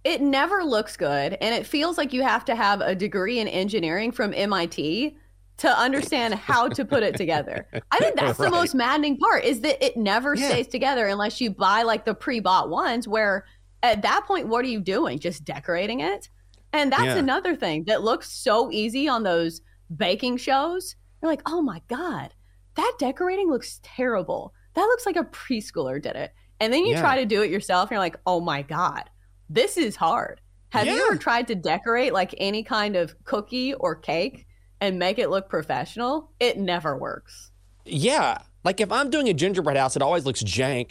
it 0.05 0.21
never 0.21 0.63
looks 0.65 0.97
good 0.97 1.39
and 1.41 1.55
it 1.55 1.67
feels 1.67 1.97
like 1.97 2.13
you 2.13 2.23
have 2.23 2.45
to 2.47 2.55
have 2.55 2.81
a 2.83 2.95
degree 2.95 3.39
in 3.39 3.49
engineering 3.49 4.11
from 4.13 4.35
MIT 4.35 5.17
to 5.63 5.79
understand 5.79 6.35
how 6.35 6.69
to 6.69 6.85
put 6.85 7.05
it 7.05 7.17
together. 7.17 7.67
I 7.93 7.99
think 8.01 8.17
that's 8.17 8.37
the 8.37 8.51
most 8.59 8.75
maddening 8.75 9.17
part 9.17 9.45
is 9.45 9.61
that 9.61 9.81
it 9.85 9.97
never 9.97 10.35
Yeah. 10.35 10.49
stays 10.49 10.67
together 10.67 11.07
unless 11.07 11.41
you 11.41 11.51
buy 11.51 11.83
like 11.83 12.05
the 12.05 12.15
pre-bought 12.15 12.69
ones 12.69 13.07
where 13.07 13.47
at 13.85 14.03
that 14.03 14.25
point 14.27 14.49
what 14.49 14.65
are 14.65 14.69
you 14.69 14.81
doing? 14.81 15.21
Just 15.21 15.45
decorating 15.45 16.01
it? 16.01 16.29
And 16.73 16.91
that's 16.93 17.05
Yeah. 17.05 17.17
another 17.19 17.55
thing 17.55 17.85
that 17.85 18.03
looks 18.03 18.33
so 18.33 18.73
easy 18.73 19.09
on 19.09 19.23
those 19.23 19.61
baking 19.97 20.39
shows. 20.39 20.97
You're 21.23 21.31
like, 21.31 21.43
"Oh 21.47 21.63
my 21.63 21.81
god, 21.87 22.35
that 22.75 22.95
decorating 22.99 23.49
looks 23.49 23.79
terrible. 23.85 24.53
That 24.75 24.83
looks 24.87 25.07
like 25.07 25.17
a 25.17 25.25
preschooler 25.25 26.03
did 26.03 26.17
it." 26.17 26.33
And 26.59 26.73
then 26.73 26.85
you 26.87 26.95
Yeah. 26.95 27.01
try 27.03 27.17
to 27.21 27.27
do 27.27 27.43
it 27.43 27.51
yourself 27.51 27.85
and 27.85 27.93
you're 27.93 27.99
like, 28.01 28.17
"Oh 28.27 28.41
my 28.41 28.63
god, 28.63 29.11
this 29.49 29.77
is 29.77 29.95
hard. 29.95 30.41
Have 30.71 30.89
you 30.89 31.07
ever 31.07 31.17
tried 31.17 31.47
to 31.49 31.55
decorate 31.55 32.13
like 32.13 32.35
any 32.39 32.65
kind 32.65 32.97
of 32.97 33.15
cookie 33.25 33.75
or 33.75 33.95
cake 33.95 34.47
and 34.83 34.99
make 34.99 35.21
it 35.21 35.31
look 35.31 35.49
professional? 35.49 36.33
It 36.41 36.59
never 36.59 36.97
works. 36.97 37.53
Yeah, 37.85 38.39
like 38.65 38.81
if 38.81 38.91
I'm 38.91 39.11
doing 39.11 39.29
a 39.29 39.33
gingerbread 39.33 39.77
house, 39.77 39.95
it 39.95 40.03
always 40.03 40.27
looks 40.27 40.43
jank. 40.43 40.91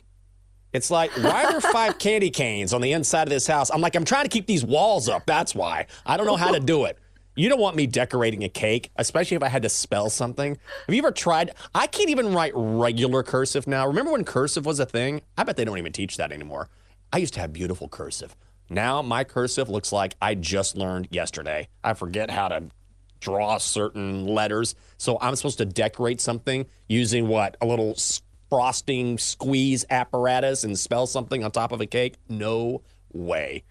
It's 0.72 0.90
like, 0.90 1.12
why 1.18 1.44
are 1.44 1.52
there 1.52 1.62
five 1.62 2.00
candy 2.00 2.30
canes 2.30 2.74
on 2.74 2.80
the 2.80 2.94
inside 2.94 3.24
of 3.24 3.30
this 3.30 3.46
house? 3.46 3.70
I'm 3.70 3.82
like, 3.82 3.96
I'm 3.96 4.06
trying 4.06 4.24
to 4.24 4.30
keep 4.30 4.48
these 4.48 4.64
walls 4.64 5.10
up. 5.10 5.26
That's 5.26 5.54
why. 5.54 5.88
I 6.06 6.16
don't 6.16 6.26
know 6.26 6.38
how 6.38 6.52
to 6.52 6.62
do 6.62 6.86
it. 6.86 6.98
You 7.36 7.50
don't 7.50 7.60
want 7.60 7.76
me 7.76 7.86
decorating 7.86 8.46
a 8.46 8.50
cake, 8.50 8.92
especially 8.96 9.36
if 9.36 9.44
I 9.44 9.50
had 9.50 9.64
to 9.64 9.70
spell 9.70 10.10
something. 10.10 10.58
Have 10.88 10.96
you 10.96 11.02
ever 11.02 11.12
tried? 11.12 11.52
I 11.76 11.88
can't 11.88 12.10
even 12.10 12.34
write 12.34 12.54
regular 12.56 13.24
cursive 13.24 13.68
now. 13.68 13.86
Remember 13.88 14.14
when 14.14 14.24
cursive 14.24 14.66
was 14.66 14.80
a 14.80 14.86
thing? 14.86 15.22
I 15.38 15.44
bet 15.44 15.58
they 15.58 15.66
don't 15.66 15.78
even 15.78 15.92
teach 15.92 16.16
that 16.16 16.32
anymore. 16.32 16.70
I 17.12 17.18
used 17.18 17.34
to 17.34 17.42
have 17.42 17.52
beautiful 17.52 17.90
cursive. 17.90 18.38
Now 18.70 19.02
my 19.02 19.26
cursive 19.26 19.70
looks 19.70 19.92
like 19.92 20.16
I 20.22 20.36
just 20.36 20.78
learned 20.78 21.10
yesterday. 21.12 21.68
I 21.84 21.94
forget 21.94 22.30
how 22.30 22.48
to 22.48 22.70
draw 23.22 23.58
certain 23.58 24.28
letters. 24.28 24.76
So 24.98 25.18
I'm 25.22 25.36
supposed 25.38 25.60
to 25.60 25.66
decorate 25.66 26.20
something 26.20 26.66
using 26.90 27.30
what? 27.30 27.56
A 27.62 27.66
little 27.66 27.96
frosting 28.50 29.18
squeeze 29.18 29.86
apparatus 29.90 30.66
and 30.66 30.78
spell 30.78 31.08
something 31.08 31.44
on 31.44 31.52
top 31.52 31.72
of 31.72 31.80
a 31.80 31.86
cake? 31.86 32.16
No 32.28 32.82
way. 33.14 33.64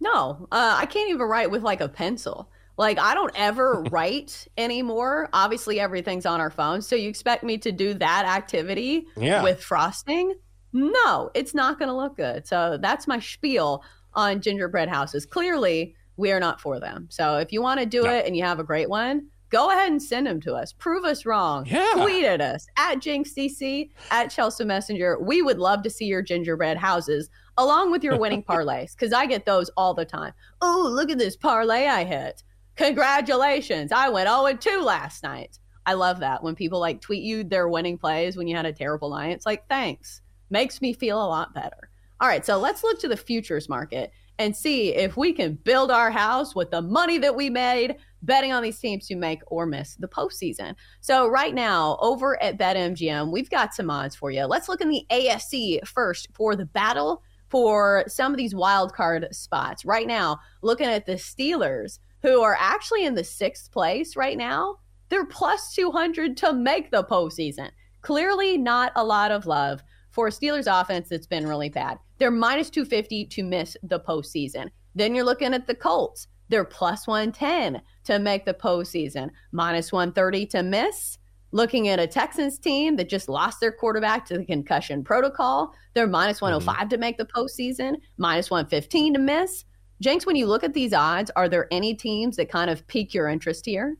No, 0.00 0.46
uh, 0.52 0.76
I 0.78 0.86
can't 0.86 1.10
even 1.10 1.26
write 1.26 1.50
with 1.50 1.62
like 1.62 1.80
a 1.80 1.88
pencil. 1.88 2.48
Like 2.76 2.98
I 3.00 3.14
don't 3.14 3.32
ever 3.34 3.82
write 3.90 4.46
anymore. 4.56 5.28
Obviously, 5.32 5.80
everything's 5.80 6.26
on 6.26 6.40
our 6.40 6.50
phones. 6.50 6.86
So 6.86 6.94
you 6.94 7.08
expect 7.08 7.42
me 7.42 7.58
to 7.58 7.72
do 7.72 7.94
that 7.94 8.24
activity 8.24 9.06
Yeah. 9.16 9.42
with 9.42 9.60
frosting? 9.62 10.34
No, 10.72 11.30
it's 11.34 11.54
not 11.54 11.78
going 11.78 11.88
to 11.88 11.94
look 11.96 12.16
good. 12.16 12.46
So 12.46 12.78
that's 12.80 13.08
my 13.08 13.18
spiel 13.18 13.82
on 14.14 14.40
gingerbread 14.40 14.88
houses. 14.88 15.26
Clearly, 15.26 15.96
we 16.18 16.30
are 16.32 16.40
not 16.40 16.60
for 16.60 16.78
them. 16.78 17.06
So 17.10 17.38
if 17.38 17.52
you 17.52 17.62
want 17.62 17.80
to 17.80 17.86
do 17.86 18.02
No. 18.02 18.10
it 18.10 18.26
and 18.26 18.36
you 18.36 18.42
have 18.44 18.58
a 18.58 18.64
great 18.64 18.90
one, 18.90 19.28
go 19.50 19.70
ahead 19.70 19.90
and 19.90 20.02
send 20.02 20.26
them 20.26 20.40
to 20.42 20.52
us. 20.54 20.72
Prove 20.74 21.04
us 21.04 21.24
wrong. 21.24 21.64
Yeah. 21.66 21.92
Tweet 21.94 22.24
at 22.24 22.40
us 22.42 22.66
at 22.76 22.98
JinxCC, 22.98 23.90
at 24.10 24.30
Chelsea 24.30 24.64
Messenger. 24.64 25.18
We 25.20 25.40
would 25.40 25.58
love 25.58 25.82
to 25.84 25.90
see 25.90 26.04
your 26.04 26.20
gingerbread 26.20 26.76
houses 26.76 27.30
along 27.56 27.90
with 27.90 28.04
your 28.04 28.18
winning 28.20 28.42
parlays 28.42 28.94
because 28.94 29.12
I 29.14 29.24
get 29.26 29.46
those 29.46 29.70
all 29.76 29.94
the 29.94 30.04
time. 30.04 30.34
Oh, 30.60 30.90
look 30.92 31.08
at 31.10 31.16
this 31.18 31.36
parlay 31.36 31.86
I 31.86 32.04
hit. 32.04 32.42
Congratulations. 32.76 33.92
I 33.92 34.08
went 34.08 34.28
0 34.28 34.52
2 34.54 34.82
last 34.82 35.22
night. 35.22 35.58
I 35.86 35.94
love 35.94 36.20
that 36.20 36.42
when 36.42 36.54
people 36.54 36.80
like 36.80 37.00
tweet 37.00 37.22
you 37.22 37.44
their 37.44 37.68
winning 37.68 37.96
plays 37.96 38.36
when 38.36 38.46
you 38.46 38.54
had 38.56 38.66
a 38.66 38.72
terrible 38.72 39.08
night. 39.10 39.30
It's 39.30 39.46
like, 39.46 39.66
thanks. 39.68 40.20
Makes 40.50 40.80
me 40.82 40.92
feel 40.92 41.16
a 41.22 41.26
lot 41.26 41.54
better. 41.54 41.88
All 42.20 42.28
right, 42.28 42.44
so 42.44 42.58
let's 42.58 42.82
look 42.82 42.98
to 43.00 43.08
the 43.08 43.16
futures 43.16 43.68
market 43.68 44.10
and 44.38 44.56
see 44.56 44.94
if 44.94 45.16
we 45.16 45.32
can 45.32 45.54
build 45.64 45.90
our 45.90 46.10
house 46.10 46.54
with 46.54 46.70
the 46.70 46.82
money 46.82 47.18
that 47.18 47.34
we 47.34 47.50
made 47.50 47.96
betting 48.22 48.52
on 48.52 48.62
these 48.62 48.78
teams 48.78 49.06
to 49.06 49.16
make 49.16 49.40
or 49.46 49.66
miss 49.66 49.96
the 49.96 50.08
postseason. 50.08 50.74
So, 51.00 51.28
right 51.28 51.54
now, 51.54 51.98
over 52.00 52.40
at 52.42 52.58
BetMGM, 52.58 53.30
we've 53.30 53.50
got 53.50 53.74
some 53.74 53.90
odds 53.90 54.16
for 54.16 54.30
you. 54.30 54.44
Let's 54.44 54.68
look 54.68 54.80
in 54.80 54.88
the 54.88 55.04
AFC 55.10 55.86
first 55.86 56.28
for 56.34 56.56
the 56.56 56.66
battle 56.66 57.22
for 57.48 58.04
some 58.06 58.32
of 58.32 58.38
these 58.38 58.54
wild 58.54 58.92
card 58.92 59.26
spots. 59.32 59.84
Right 59.84 60.06
now, 60.06 60.38
looking 60.62 60.86
at 60.86 61.06
the 61.06 61.14
Steelers, 61.14 61.98
who 62.22 62.42
are 62.42 62.56
actually 62.58 63.04
in 63.04 63.14
the 63.14 63.24
sixth 63.24 63.72
place 63.72 64.16
right 64.16 64.36
now, 64.36 64.76
they're 65.08 65.26
plus 65.26 65.74
200 65.74 66.36
to 66.38 66.52
make 66.52 66.90
the 66.90 67.04
postseason. 67.04 67.70
Clearly, 68.02 68.58
not 68.58 68.92
a 68.96 69.04
lot 69.04 69.30
of 69.30 69.46
love 69.46 69.82
for 70.10 70.28
Steelers 70.28 70.68
offense 70.68 71.08
that's 71.08 71.26
been 71.26 71.46
really 71.46 71.68
bad. 71.68 71.98
They're 72.18 72.30
minus 72.30 72.70
250 72.70 73.26
to 73.26 73.42
miss 73.42 73.76
the 73.82 74.00
postseason. 74.00 74.70
Then 74.94 75.14
you're 75.14 75.24
looking 75.24 75.54
at 75.54 75.66
the 75.66 75.74
Colts. 75.74 76.28
They're 76.48 76.64
plus 76.64 77.06
110 77.06 77.82
to 78.04 78.18
make 78.18 78.44
the 78.44 78.54
postseason, 78.54 79.30
minus 79.52 79.92
130 79.92 80.46
to 80.46 80.62
miss. 80.62 81.18
Looking 81.50 81.88
at 81.88 82.00
a 82.00 82.06
Texans 82.06 82.58
team 82.58 82.96
that 82.96 83.08
just 83.08 83.28
lost 83.28 83.60
their 83.60 83.72
quarterback 83.72 84.26
to 84.26 84.36
the 84.36 84.44
concussion 84.44 85.02
protocol, 85.02 85.72
they're 85.94 86.06
minus 86.06 86.42
105 86.42 86.76
mm-hmm. 86.76 86.88
to 86.88 86.98
make 86.98 87.16
the 87.16 87.24
postseason, 87.24 87.96
minus 88.18 88.50
115 88.50 89.14
to 89.14 89.18
miss. 89.18 89.64
Jenks, 90.00 90.26
when 90.26 90.36
you 90.36 90.46
look 90.46 90.62
at 90.62 90.74
these 90.74 90.92
odds, 90.92 91.30
are 91.36 91.48
there 91.48 91.66
any 91.70 91.94
teams 91.94 92.36
that 92.36 92.50
kind 92.50 92.70
of 92.70 92.86
pique 92.86 93.14
your 93.14 93.28
interest 93.28 93.66
here? 93.66 93.96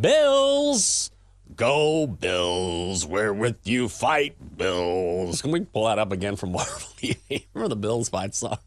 Bills. 0.00 1.10
Go 1.54 2.06
Bills. 2.06 3.06
We're 3.06 3.32
with 3.32 3.66
you. 3.66 3.88
Fight 3.88 4.36
Bills. 4.56 5.40
Can 5.40 5.52
we 5.52 5.60
pull 5.60 5.86
that 5.86 5.98
up 5.98 6.12
again 6.12 6.36
from 6.36 6.52
Marvel? 6.52 6.88
Remember 7.54 7.68
the 7.68 7.76
Bills 7.76 8.08
fight 8.08 8.34
song? 8.34 8.58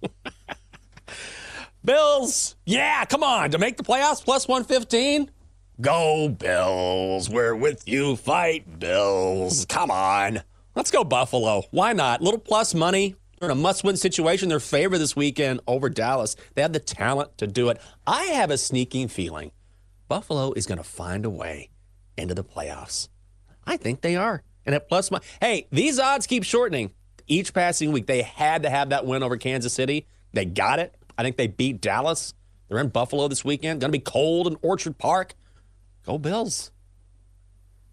Bills. 1.85 2.55
Yeah, 2.65 3.05
come 3.05 3.23
on. 3.23 3.51
To 3.51 3.57
make 3.57 3.77
the 3.77 3.83
playoffs 3.83 4.23
plus 4.23 4.47
115? 4.47 5.29
Go, 5.81 6.29
Bills. 6.29 7.29
We're 7.29 7.55
with 7.55 7.87
you. 7.87 8.15
Fight, 8.15 8.79
Bills. 8.79 9.65
Come 9.65 9.91
on. 9.91 10.41
Let's 10.75 10.91
go, 10.91 11.03
Buffalo. 11.03 11.63
Why 11.71 11.93
not? 11.93 12.21
Little 12.21 12.39
plus 12.39 12.73
money. 12.73 13.15
They're 13.39 13.49
in 13.49 13.57
a 13.57 13.59
must 13.59 13.83
win 13.83 13.95
situation. 13.97 14.49
They're 14.49 14.59
favored 14.59 14.97
this 14.97 15.15
weekend 15.15 15.61
over 15.67 15.89
Dallas. 15.89 16.35
They 16.55 16.61
have 16.61 16.73
the 16.73 16.79
talent 16.79 17.37
to 17.37 17.47
do 17.47 17.69
it. 17.69 17.79
I 18.05 18.23
have 18.25 18.51
a 18.51 18.57
sneaking 18.57 19.07
feeling 19.07 19.51
Buffalo 20.09 20.51
is 20.53 20.65
going 20.65 20.79
to 20.79 20.83
find 20.83 21.23
a 21.23 21.29
way 21.29 21.69
into 22.19 22.35
the 22.35 22.43
playoffs. 22.43 23.09
I 23.65 23.77
think 23.77 24.01
they 24.01 24.15
are. 24.15 24.43
And 24.65 24.75
at 24.75 24.87
plus 24.87 25.09
money, 25.11 25.25
hey, 25.41 25.67
these 25.71 25.99
odds 25.99 26.27
keep 26.27 26.43
shortening 26.43 26.91
each 27.27 27.53
passing 27.53 27.91
week. 27.91 28.07
They 28.07 28.21
had 28.21 28.63
to 28.63 28.69
have 28.69 28.89
that 28.89 29.05
win 29.05 29.23
over 29.23 29.37
Kansas 29.37 29.73
City. 29.73 30.07
They 30.33 30.45
got 30.45 30.79
it. 30.79 30.95
I 31.17 31.23
think 31.23 31.37
they 31.37 31.47
beat 31.47 31.81
Dallas. 31.81 32.33
They're 32.67 32.79
in 32.79 32.89
Buffalo 32.89 33.27
this 33.27 33.43
weekend. 33.43 33.81
To 33.81 33.89
be 33.89 33.99
cold 33.99 34.47
in 34.47 34.57
Orchard 34.61 34.97
Park. 34.97 35.35
Go 36.05 36.17
Bills. 36.17 36.71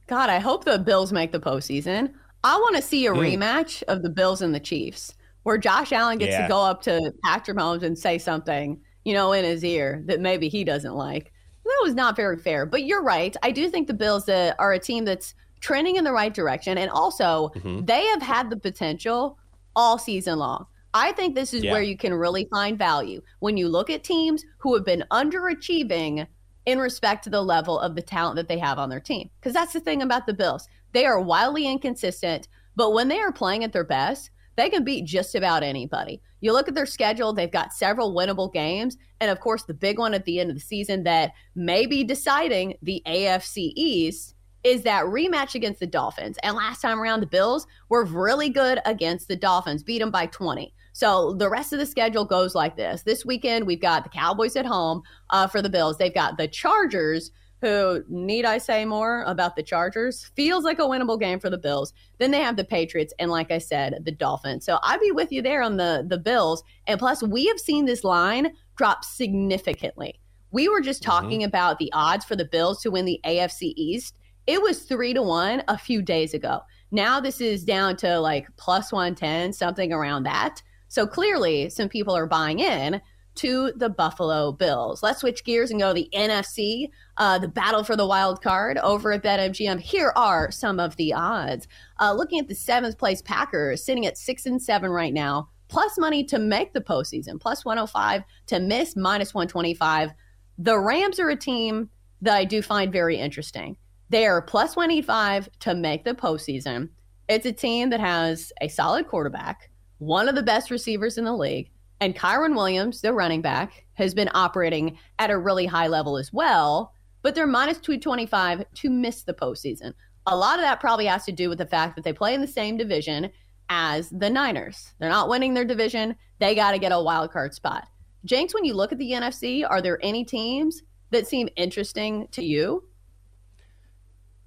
God, 0.07 0.31
I 0.31 0.39
hope 0.39 0.65
the 0.65 0.79
Bills 0.79 1.13
make 1.13 1.33
the 1.33 1.41
postseason. 1.41 2.13
I 2.45 2.57
want 2.57 2.77
to 2.77 2.83
see 2.83 3.07
a 3.07 3.13
mm. 3.13 3.37
rematch 3.37 3.83
of 3.85 4.03
the 4.03 4.11
Bills 4.11 4.43
and 4.43 4.55
the 4.55 4.61
Chiefs 4.61 5.15
where 5.43 5.59
Josh 5.59 5.93
Allen 5.93 6.19
gets 6.19 6.33
yeah. 6.33 6.43
to 6.43 6.49
go 6.49 6.61
up 6.61 6.83
to 6.83 7.13
Patrick 7.25 7.57
Mahomes 7.57 7.83
and 7.83 7.99
say 7.99 8.19
something, 8.19 8.81
you 9.05 9.15
know, 9.15 9.33
in 9.33 9.45
his 9.45 9.65
ear 9.65 10.03
that 10.07 10.21
maybe 10.21 10.49
he 10.49 10.65
doesn't 10.65 10.95
like. 10.95 11.33
That 11.67 11.81
was 11.83 11.95
not 11.95 12.17
very 12.17 12.39
fair. 12.39 12.65
But 12.67 12.85
you're 12.85 13.03
right. 13.03 13.37
I 13.43 13.51
do 13.51 13.69
think 13.69 13.87
the 13.87 13.95
Bills 13.95 14.29
uh, 14.29 14.55
are 14.59 14.73
a 14.73 14.79
team 14.79 15.05
that's 15.05 15.35
trending 15.61 15.97
in 15.97 16.05
the 16.05 16.13
right 16.13 16.33
direction. 16.33 16.79
And 16.79 16.91
also, 16.91 17.51
mm-hmm. 17.57 17.85
they 17.85 18.05
have 18.07 18.23
had 18.23 18.51
the 18.51 18.57
potential 18.57 19.39
all 19.75 19.99
season 19.99 20.39
long. 20.39 20.67
I 20.95 21.13
think 21.13 21.35
this 21.35 21.53
is 21.53 21.63
yeah. 21.63 21.73
where 21.73 21.83
you 21.83 21.97
can 21.97 22.15
really 22.15 22.47
find 22.51 22.79
value 22.79 23.21
when 23.41 23.57
you 23.57 23.69
look 23.69 23.91
at 23.91 24.05
teams 24.05 24.45
who 24.59 24.75
have 24.75 24.85
been 24.85 25.05
underachieving 25.11 26.27
in 26.65 26.79
respect 26.79 27.25
to 27.25 27.31
the 27.31 27.43
level 27.43 27.79
of 27.79 27.95
the 27.95 28.03
talent 28.03 28.37
that 28.37 28.49
they 28.49 28.59
have 28.59 28.79
on 28.79 28.89
their 28.89 29.01
team. 29.01 29.29
Because 29.39 29.53
that's 29.53 29.73
the 29.73 29.81
thing 29.81 30.03
about 30.03 30.27
the 30.27 30.35
Bills. 30.35 30.69
They 30.93 31.05
are 31.05 31.21
wildly 31.21 31.67
inconsistent, 31.67 32.49
but 32.75 32.93
when 32.93 33.09
they 33.09 33.21
are 33.21 33.33
playing 33.33 33.65
at 33.65 33.73
their 33.73 33.85
best, 33.85 34.31
they 34.57 34.71
can 34.71 34.85
beat 34.85 35.05
just 35.05 35.35
about 35.35 35.63
anybody. 35.63 36.21
You 36.41 36.53
look 36.53 36.69
at 36.69 36.75
their 36.75 36.87
schedule, 36.87 37.33
they've 37.33 37.51
got 37.51 37.73
several 37.73 38.15
winnable 38.15 38.53
games. 38.53 38.97
And 39.21 39.31
of 39.31 39.41
course, 39.41 39.65
the 39.65 39.75
big 39.75 39.99
one 39.99 40.15
at 40.15 40.25
the 40.25 40.41
end 40.41 40.51
of 40.51 40.57
the 40.57 40.61
season 40.61 41.05
that 41.05 41.33
may 41.55 41.87
be 41.87 42.05
deciding 42.05 42.75
the 42.83 43.03
AFC 43.07 43.73
East 43.77 44.35
is 44.65 44.83
that 44.83 45.05
rematch 45.05 45.55
against 45.55 45.79
the 45.79 45.87
Dolphins. 45.87 46.39
And 46.43 46.57
last 46.57 46.81
time 46.81 46.99
around, 46.99 47.21
the 47.21 47.27
Bills 47.27 47.67
were 47.89 48.05
really 48.05 48.49
good 48.49 48.81
against 48.85 49.29
the 49.29 49.37
Dolphins, 49.37 49.85
beat 49.85 50.01
them 50.01 50.11
by 50.11 50.27
20. 50.27 50.75
So 50.93 51.35
the 51.35 51.49
rest 51.49 51.73
of 51.73 51.79
the 51.79 51.87
schedule 51.87 52.25
goes 52.25 52.55
like 52.55 52.77
this. 52.77 53.03
This 53.03 53.25
weekend, 53.25 53.67
we've 53.67 53.81
got 53.81 54.03
the 54.03 54.11
Cowboys 54.11 54.57
at 54.57 54.67
home 54.67 55.03
uh, 55.31 55.47
for 55.47 55.63
the 55.63 55.69
Bills. 55.71 55.99
They've 55.99 56.13
got 56.13 56.37
the 56.37 56.49
Chargers, 56.49 57.31
who, 57.67 58.05
need 58.09 58.45
I 58.45 58.59
say 58.59 58.85
more 58.85 59.23
about 59.23 59.57
the 59.57 59.63
Chargers? 59.63 60.31
Feels 60.37 60.65
like 60.65 60.79
a 60.79 60.83
winnable 60.83 61.19
game 61.19 61.41
for 61.41 61.51
the 61.51 61.59
Bills. 61.59 61.93
Then 62.19 62.31
they 62.31 62.41
have 62.41 62.57
the 62.57 62.65
Patriots, 62.65 63.13
and 63.19 63.31
like 63.31 63.51
I 63.51 63.59
said, 63.59 64.03
the 64.05 64.13
Dolphins. 64.13 64.65
So 64.65 64.79
I'd 64.83 65.01
be 65.01 65.11
with 65.11 65.33
you 65.33 65.43
there 65.43 65.63
on 65.63 65.77
the, 65.77 66.05
the 66.09 66.19
Bills. 66.19 66.63
And 66.87 66.99
plus, 66.99 67.23
we 67.23 67.47
have 67.47 67.59
seen 67.59 67.85
this 67.85 68.05
line 68.05 68.53
drop 68.77 69.05
significantly. 69.05 70.21
We 70.53 70.69
were 70.69 70.81
just 70.81 71.03
mm-hmm. 71.03 71.11
talking 71.11 71.41
mm-hmm. 71.41 71.49
about 71.49 71.79
the 71.79 71.93
odds 71.93 72.25
for 72.25 72.37
the 72.37 72.45
Bills 72.45 72.81
to 72.83 72.91
win 72.91 73.05
the 73.05 73.21
AFC 73.25 73.73
East. 73.77 74.19
It 74.47 74.63
was 74.63 74.83
three 74.83 75.13
to 75.13 75.23
one 75.23 75.63
a 75.67 75.77
few 75.77 76.03
days 76.03 76.35
ago. 76.35 76.61
Now 76.93 77.19
this 77.19 77.41
is 77.41 77.65
down 77.65 77.97
to 77.97 78.21
like 78.21 78.47
plus 78.57 78.93
110, 78.93 79.53
something 79.53 79.93
around 79.93 80.23
that. 80.23 80.63
So 80.89 81.07
clearly, 81.07 81.69
some 81.69 81.89
people 81.89 82.17
are 82.17 82.27
buying 82.27 82.61
in 82.61 83.01
to 83.37 83.73
the 83.77 83.89
Buffalo 83.89 84.53
Bills. 84.53 85.03
Let's 85.03 85.21
switch 85.21 85.45
gears 85.45 85.71
and 85.71 85.81
go 85.81 85.89
to 85.89 85.95
the 85.95 86.09
NFC, 86.13 86.91
uh, 87.17 87.39
the 87.39 87.49
battle 87.49 87.85
for 87.85 87.97
the 87.97 88.07
wild 88.07 88.43
card 88.43 88.79
over 88.79 89.13
at 89.13 89.23
BetMGM. 89.23 89.81
Here 89.81 90.13
are 90.17 90.51
some 90.51 90.81
of 90.81 90.97
the 90.97 91.13
odds. 91.13 91.69
Uh, 92.01 92.13
looking 92.13 92.39
at 92.39 92.49
the 92.49 92.55
seventh 92.55 92.99
place 92.99 93.23
Packers, 93.23 93.85
sitting 93.85 94.07
at 94.07 94.19
six 94.19 94.47
and 94.47 94.61
seven 94.61 94.91
right 94.91 95.13
now, 95.13 95.49
plus 95.69 95.99
money 95.99 96.25
to 96.25 96.39
make 96.39 96.73
the 96.73 96.81
postseason, 96.81 97.41
plus 97.41 97.65
105 97.65 98.23
to 98.47 98.61
miss, 98.61 98.97
minus 98.97 99.35
125. 99.35 100.11
The 100.59 100.79
Rams 100.79 101.21
are 101.21 101.31
a 101.31 101.37
team 101.37 101.91
that 102.23 102.37
I 102.37 102.45
do 102.45 102.63
find 102.63 102.93
very 102.93 103.17
interesting. 103.17 103.77
They 104.09 104.27
are 104.27 104.41
plus 104.41 104.77
185 104.77 105.49
to 105.61 105.75
make 105.75 106.05
the 106.05 106.15
postseason. 106.15 106.91
It's 107.29 107.47
a 107.47 107.53
team 107.53 107.91
that 107.91 108.01
has 108.01 108.53
a 108.61 108.69
solid 108.69 109.09
quarterback 109.09 109.71
one 109.99 110.29
of 110.29 110.35
the 110.35 110.43
best 110.43 110.71
receivers 110.71 111.19
in 111.19 111.25
the 111.25 111.37
league. 111.37 111.71
And 112.01 112.15
Kyren 112.15 112.55
Williams, 112.55 113.01
the 113.01 113.13
running 113.13 113.43
back, 113.43 113.85
has 113.95 114.15
been 114.15 114.31
operating 114.35 114.99
at 115.19 115.31
a 115.31 115.39
really 115.39 115.67
high 115.67 115.87
level 115.87 116.19
as 116.19 116.33
well, 116.33 116.93
but 117.23 117.35
they're 117.35 117.47
minus 117.47 117.79
225 117.79 118.65
to 118.75 118.91
miss 118.91 119.23
the 119.23 119.35
postseason. 119.35 119.95
A 120.27 120.37
lot 120.37 120.59
of 120.59 120.65
that 120.65 120.81
probably 120.81 121.07
has 121.07 121.25
to 121.25 121.33
do 121.33 121.49
with 121.49 121.59
the 121.59 121.67
fact 121.67 121.97
that 121.97 122.05
they 122.05 122.13
play 122.13 122.35
in 122.35 122.41
the 122.41 122.47
same 122.47 122.77
division 122.77 123.31
as 123.69 124.11
the 124.11 124.31
Niners. 124.31 124.93
They're 124.99 125.09
not 125.09 125.29
winning 125.29 125.55
their 125.55 125.65
division. 125.65 126.17
They 126.39 126.55
got 126.55 126.73
to 126.73 126.79
get 126.79 126.93
a 126.93 127.01
wild 127.01 127.33
card 127.33 127.55
spot. 127.55 127.89
Jenks, 128.25 128.55
when 128.55 128.65
you 128.65 128.75
look 128.75 128.93
at 128.93 128.99
the 128.99 129.13
NFC, 129.13 129.65
are 129.69 129.81
there 129.81 129.99
any 130.03 130.25
teams 130.25 130.83
that 131.11 131.27
seem 131.27 131.49
interesting 131.57 132.29
to 132.33 132.45
you? 132.45 132.85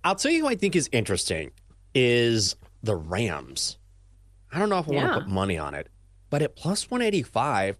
I'll 0.03 0.15
tell 0.15 0.31
you 0.31 0.41
who 0.41 0.47
I 0.47 0.55
think 0.55 0.75
is 0.75 0.89
interesting 0.91 1.51
is 1.95 2.55
the 2.83 2.95
Rams. 2.95 3.77
I 4.51 4.59
don't 4.59 4.69
know 4.69 4.79
if 4.79 4.89
I 4.89 4.93
yeah. 4.93 5.03
want 5.03 5.13
to 5.13 5.19
put 5.21 5.29
money 5.29 5.57
on 5.57 5.73
it, 5.75 5.87
but 6.29 6.41
at 6.41 6.55
plus 6.55 6.89
185, 6.89 7.77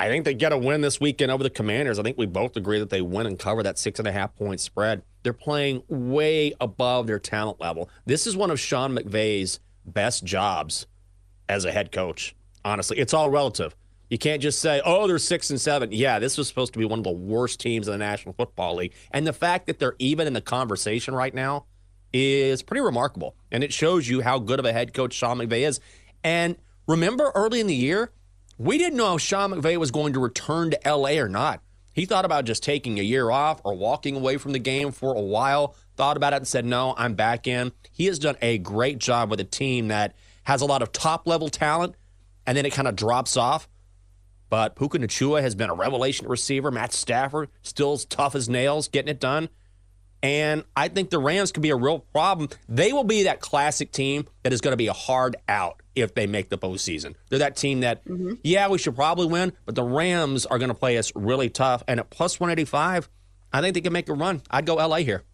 I 0.00 0.08
think 0.08 0.24
they 0.24 0.34
get 0.34 0.52
a 0.52 0.58
win 0.58 0.80
this 0.80 1.00
weekend 1.00 1.30
over 1.30 1.42
the 1.42 1.50
Commanders. 1.50 1.98
I 1.98 2.02
think 2.02 2.18
we 2.18 2.26
both 2.26 2.56
agree 2.56 2.78
that 2.80 2.90
they 2.90 3.02
win 3.02 3.26
and 3.26 3.38
cover 3.38 3.62
that 3.62 3.78
six 3.78 3.98
and 3.98 4.08
a 4.08 4.12
half 4.12 4.34
point 4.34 4.60
spread. 4.60 5.02
They're 5.22 5.32
playing 5.32 5.82
way 5.88 6.54
above 6.60 7.06
their 7.06 7.20
talent 7.20 7.60
level. 7.60 7.88
This 8.04 8.26
is 8.26 8.36
one 8.36 8.50
of 8.50 8.58
Sean 8.58 8.96
McVay's 8.96 9.60
best 9.84 10.24
jobs 10.24 10.86
as 11.48 11.64
a 11.64 11.72
head 11.72 11.92
coach. 11.92 12.34
Honestly, 12.64 12.98
it's 12.98 13.14
all 13.14 13.30
relative. 13.30 13.76
You 14.10 14.18
can't 14.18 14.42
just 14.42 14.60
say, 14.60 14.82
oh, 14.84 15.06
they're 15.06 15.18
six 15.18 15.50
and 15.50 15.60
seven. 15.60 15.90
Yeah, 15.92 16.18
this 16.18 16.36
was 16.36 16.48
supposed 16.48 16.72
to 16.74 16.78
be 16.78 16.84
one 16.84 16.98
of 16.98 17.04
the 17.04 17.12
worst 17.12 17.60
teams 17.60 17.88
in 17.88 17.92
the 17.92 17.98
National 17.98 18.34
Football 18.34 18.76
League. 18.76 18.92
And 19.10 19.26
the 19.26 19.32
fact 19.32 19.66
that 19.66 19.78
they're 19.78 19.96
even 19.98 20.26
in 20.26 20.32
the 20.32 20.40
conversation 20.40 21.14
right 21.14 21.34
now 21.34 21.66
is 22.12 22.62
pretty 22.62 22.82
remarkable. 22.82 23.36
And 23.50 23.64
it 23.64 23.72
shows 23.72 24.08
you 24.08 24.20
how 24.20 24.38
good 24.38 24.58
of 24.58 24.64
a 24.64 24.72
head 24.72 24.92
coach 24.92 25.14
Sean 25.14 25.38
McVay 25.38 25.66
is. 25.66 25.80
And 26.22 26.56
remember 26.86 27.32
early 27.34 27.60
in 27.60 27.66
the 27.66 27.74
year, 27.74 28.12
we 28.58 28.78
didn't 28.78 28.96
know 28.96 29.16
if 29.16 29.22
Sean 29.22 29.50
McVay 29.50 29.76
was 29.76 29.90
going 29.90 30.12
to 30.12 30.20
return 30.20 30.70
to 30.70 30.80
LA 30.84 31.12
or 31.12 31.28
not. 31.28 31.60
He 31.94 32.06
thought 32.06 32.24
about 32.24 32.44
just 32.44 32.62
taking 32.62 32.98
a 32.98 33.02
year 33.02 33.30
off 33.30 33.60
or 33.64 33.74
walking 33.74 34.16
away 34.16 34.38
from 34.38 34.52
the 34.52 34.58
game 34.58 34.92
for 34.92 35.14
a 35.14 35.20
while, 35.20 35.74
thought 35.96 36.16
about 36.16 36.32
it 36.32 36.36
and 36.36 36.48
said, 36.48 36.64
no, 36.64 36.94
I'm 36.96 37.14
back 37.14 37.46
in. 37.46 37.72
He 37.90 38.06
has 38.06 38.18
done 38.18 38.36
a 38.40 38.58
great 38.58 38.98
job 38.98 39.30
with 39.30 39.40
a 39.40 39.44
team 39.44 39.88
that 39.88 40.14
has 40.44 40.62
a 40.62 40.66
lot 40.66 40.82
of 40.82 40.92
top 40.92 41.26
level 41.26 41.48
talent 41.48 41.94
and 42.46 42.56
then 42.56 42.66
it 42.66 42.72
kind 42.72 42.88
of 42.88 42.96
drops 42.96 43.36
off. 43.36 43.68
But 44.48 44.76
Puka 44.76 44.98
Nacua 44.98 45.40
has 45.42 45.54
been 45.54 45.70
a 45.70 45.74
revelation 45.74 46.28
receiver. 46.28 46.70
Matt 46.70 46.92
Stafford 46.92 47.48
still 47.62 47.94
as 47.94 48.04
tough 48.04 48.34
as 48.34 48.48
nails, 48.48 48.88
getting 48.88 49.10
it 49.10 49.20
done. 49.20 49.48
And 50.22 50.64
I 50.76 50.88
think 50.88 51.10
the 51.10 51.18
Rams 51.18 51.52
could 51.52 51.62
be 51.62 51.70
a 51.70 51.76
real 51.76 52.00
problem. 52.00 52.48
They 52.68 52.92
will 52.92 53.04
be 53.04 53.24
that 53.24 53.40
classic 53.40 53.92
team 53.92 54.26
that 54.42 54.52
is 54.52 54.60
going 54.60 54.72
to 54.72 54.76
be 54.76 54.86
a 54.86 54.92
hard 54.92 55.36
out 55.48 55.81
if 55.94 56.14
they 56.14 56.26
make 56.26 56.48
the 56.48 56.58
postseason. 56.58 57.14
They're 57.28 57.38
that 57.40 57.56
team 57.56 57.80
that, 57.80 58.04
mm-hmm. 58.04 58.34
yeah, 58.42 58.68
we 58.68 58.78
should 58.78 58.94
probably 58.94 59.26
win, 59.26 59.52
but 59.66 59.74
the 59.74 59.84
Rams 59.84 60.46
are 60.46 60.58
going 60.58 60.68
to 60.68 60.74
play 60.74 60.98
us 60.98 61.12
really 61.14 61.50
tough. 61.50 61.82
And 61.86 62.00
at 62.00 62.10
plus 62.10 62.40
185, 62.40 63.08
I 63.52 63.60
think 63.60 63.74
they 63.74 63.80
can 63.80 63.92
make 63.92 64.08
a 64.08 64.14
run. 64.14 64.42
I'd 64.50 64.66
go 64.66 64.76
LA 64.76 64.98
here. 64.98 65.24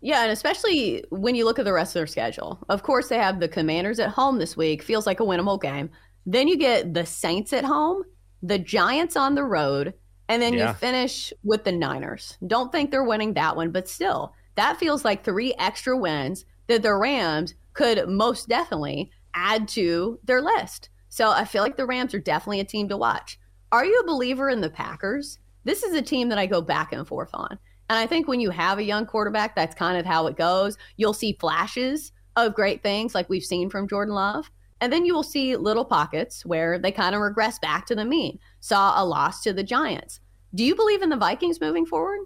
Yeah, 0.00 0.22
and 0.22 0.30
especially 0.30 1.04
when 1.10 1.34
you 1.34 1.44
look 1.44 1.58
at 1.58 1.64
the 1.64 1.72
rest 1.72 1.90
of 1.90 2.00
their 2.00 2.06
schedule. 2.06 2.64
Of 2.68 2.82
course, 2.82 3.08
they 3.08 3.16
have 3.16 3.40
the 3.40 3.48
Commanders 3.48 3.98
at 3.98 4.10
home 4.10 4.38
this 4.38 4.56
week, 4.56 4.82
feels 4.82 5.06
like 5.06 5.20
a 5.20 5.24
winnable 5.24 5.60
game. 5.60 5.90
Then 6.26 6.48
you 6.48 6.56
get 6.56 6.92
the 6.92 7.06
Saints 7.06 7.52
at 7.52 7.64
home, 7.64 8.04
the 8.42 8.58
Giants 8.58 9.16
on 9.16 9.34
the 9.34 9.44
road, 9.44 9.94
and 10.28 10.42
then 10.42 10.54
yeah. 10.54 10.68
you 10.68 10.74
finish 10.74 11.32
with 11.42 11.64
the 11.64 11.72
Niners. 11.72 12.36
Don't 12.46 12.70
think 12.70 12.90
they're 12.90 13.04
winning 13.04 13.34
that 13.34 13.56
one, 13.56 13.70
but 13.70 13.88
still, 13.88 14.34
that 14.56 14.78
feels 14.78 15.04
like 15.04 15.24
three 15.24 15.54
extra 15.58 15.96
wins 15.96 16.44
that 16.66 16.82
the 16.82 16.94
Rams 16.94 17.54
could 17.72 18.08
most 18.08 18.48
definitely 18.48 19.10
add 19.36 19.68
to 19.68 20.18
their 20.24 20.40
list. 20.42 20.88
So 21.08 21.30
I 21.30 21.44
feel 21.44 21.62
like 21.62 21.76
the 21.76 21.86
Rams 21.86 22.14
are 22.14 22.18
definitely 22.18 22.60
a 22.60 22.64
team 22.64 22.88
to 22.88 22.96
watch. 22.96 23.38
Are 23.70 23.84
you 23.84 24.00
a 24.00 24.06
believer 24.06 24.50
in 24.50 24.60
the 24.60 24.70
Packers? 24.70 25.38
This 25.64 25.82
is 25.82 25.94
a 25.94 26.02
team 26.02 26.28
that 26.30 26.38
I 26.38 26.46
go 26.46 26.60
back 26.60 26.92
and 26.92 27.06
forth 27.06 27.30
on. 27.34 27.58
And 27.88 27.98
I 27.98 28.06
think 28.06 28.26
when 28.26 28.40
you 28.40 28.50
have 28.50 28.78
a 28.78 28.82
young 28.84 29.06
quarterback, 29.06 29.54
that's 29.54 29.74
kind 29.74 29.96
of 29.98 30.04
how 30.06 30.26
it 30.26 30.36
goes. 30.36 30.76
You'll 30.96 31.12
see 31.12 31.36
flashes 31.38 32.12
of 32.34 32.54
great 32.54 32.82
things 32.82 33.14
like 33.14 33.28
we've 33.28 33.44
seen 33.44 33.70
from 33.70 33.88
Jordan 33.88 34.14
Love. 34.14 34.50
And 34.80 34.92
then 34.92 35.06
you 35.06 35.14
will 35.14 35.22
see 35.22 35.56
little 35.56 35.84
pockets 35.84 36.44
where 36.44 36.78
they 36.78 36.92
kind 36.92 37.14
of 37.14 37.20
regress 37.20 37.58
back 37.58 37.86
to 37.86 37.94
the 37.94 38.04
mean. 38.04 38.38
Saw 38.60 39.00
a 39.00 39.04
loss 39.04 39.42
to 39.42 39.52
the 39.52 39.62
Giants. 39.62 40.20
Do 40.54 40.64
you 40.64 40.74
believe 40.74 41.02
in 41.02 41.08
the 41.08 41.16
Vikings 41.16 41.60
moving 41.60 41.86
forward? 41.86 42.20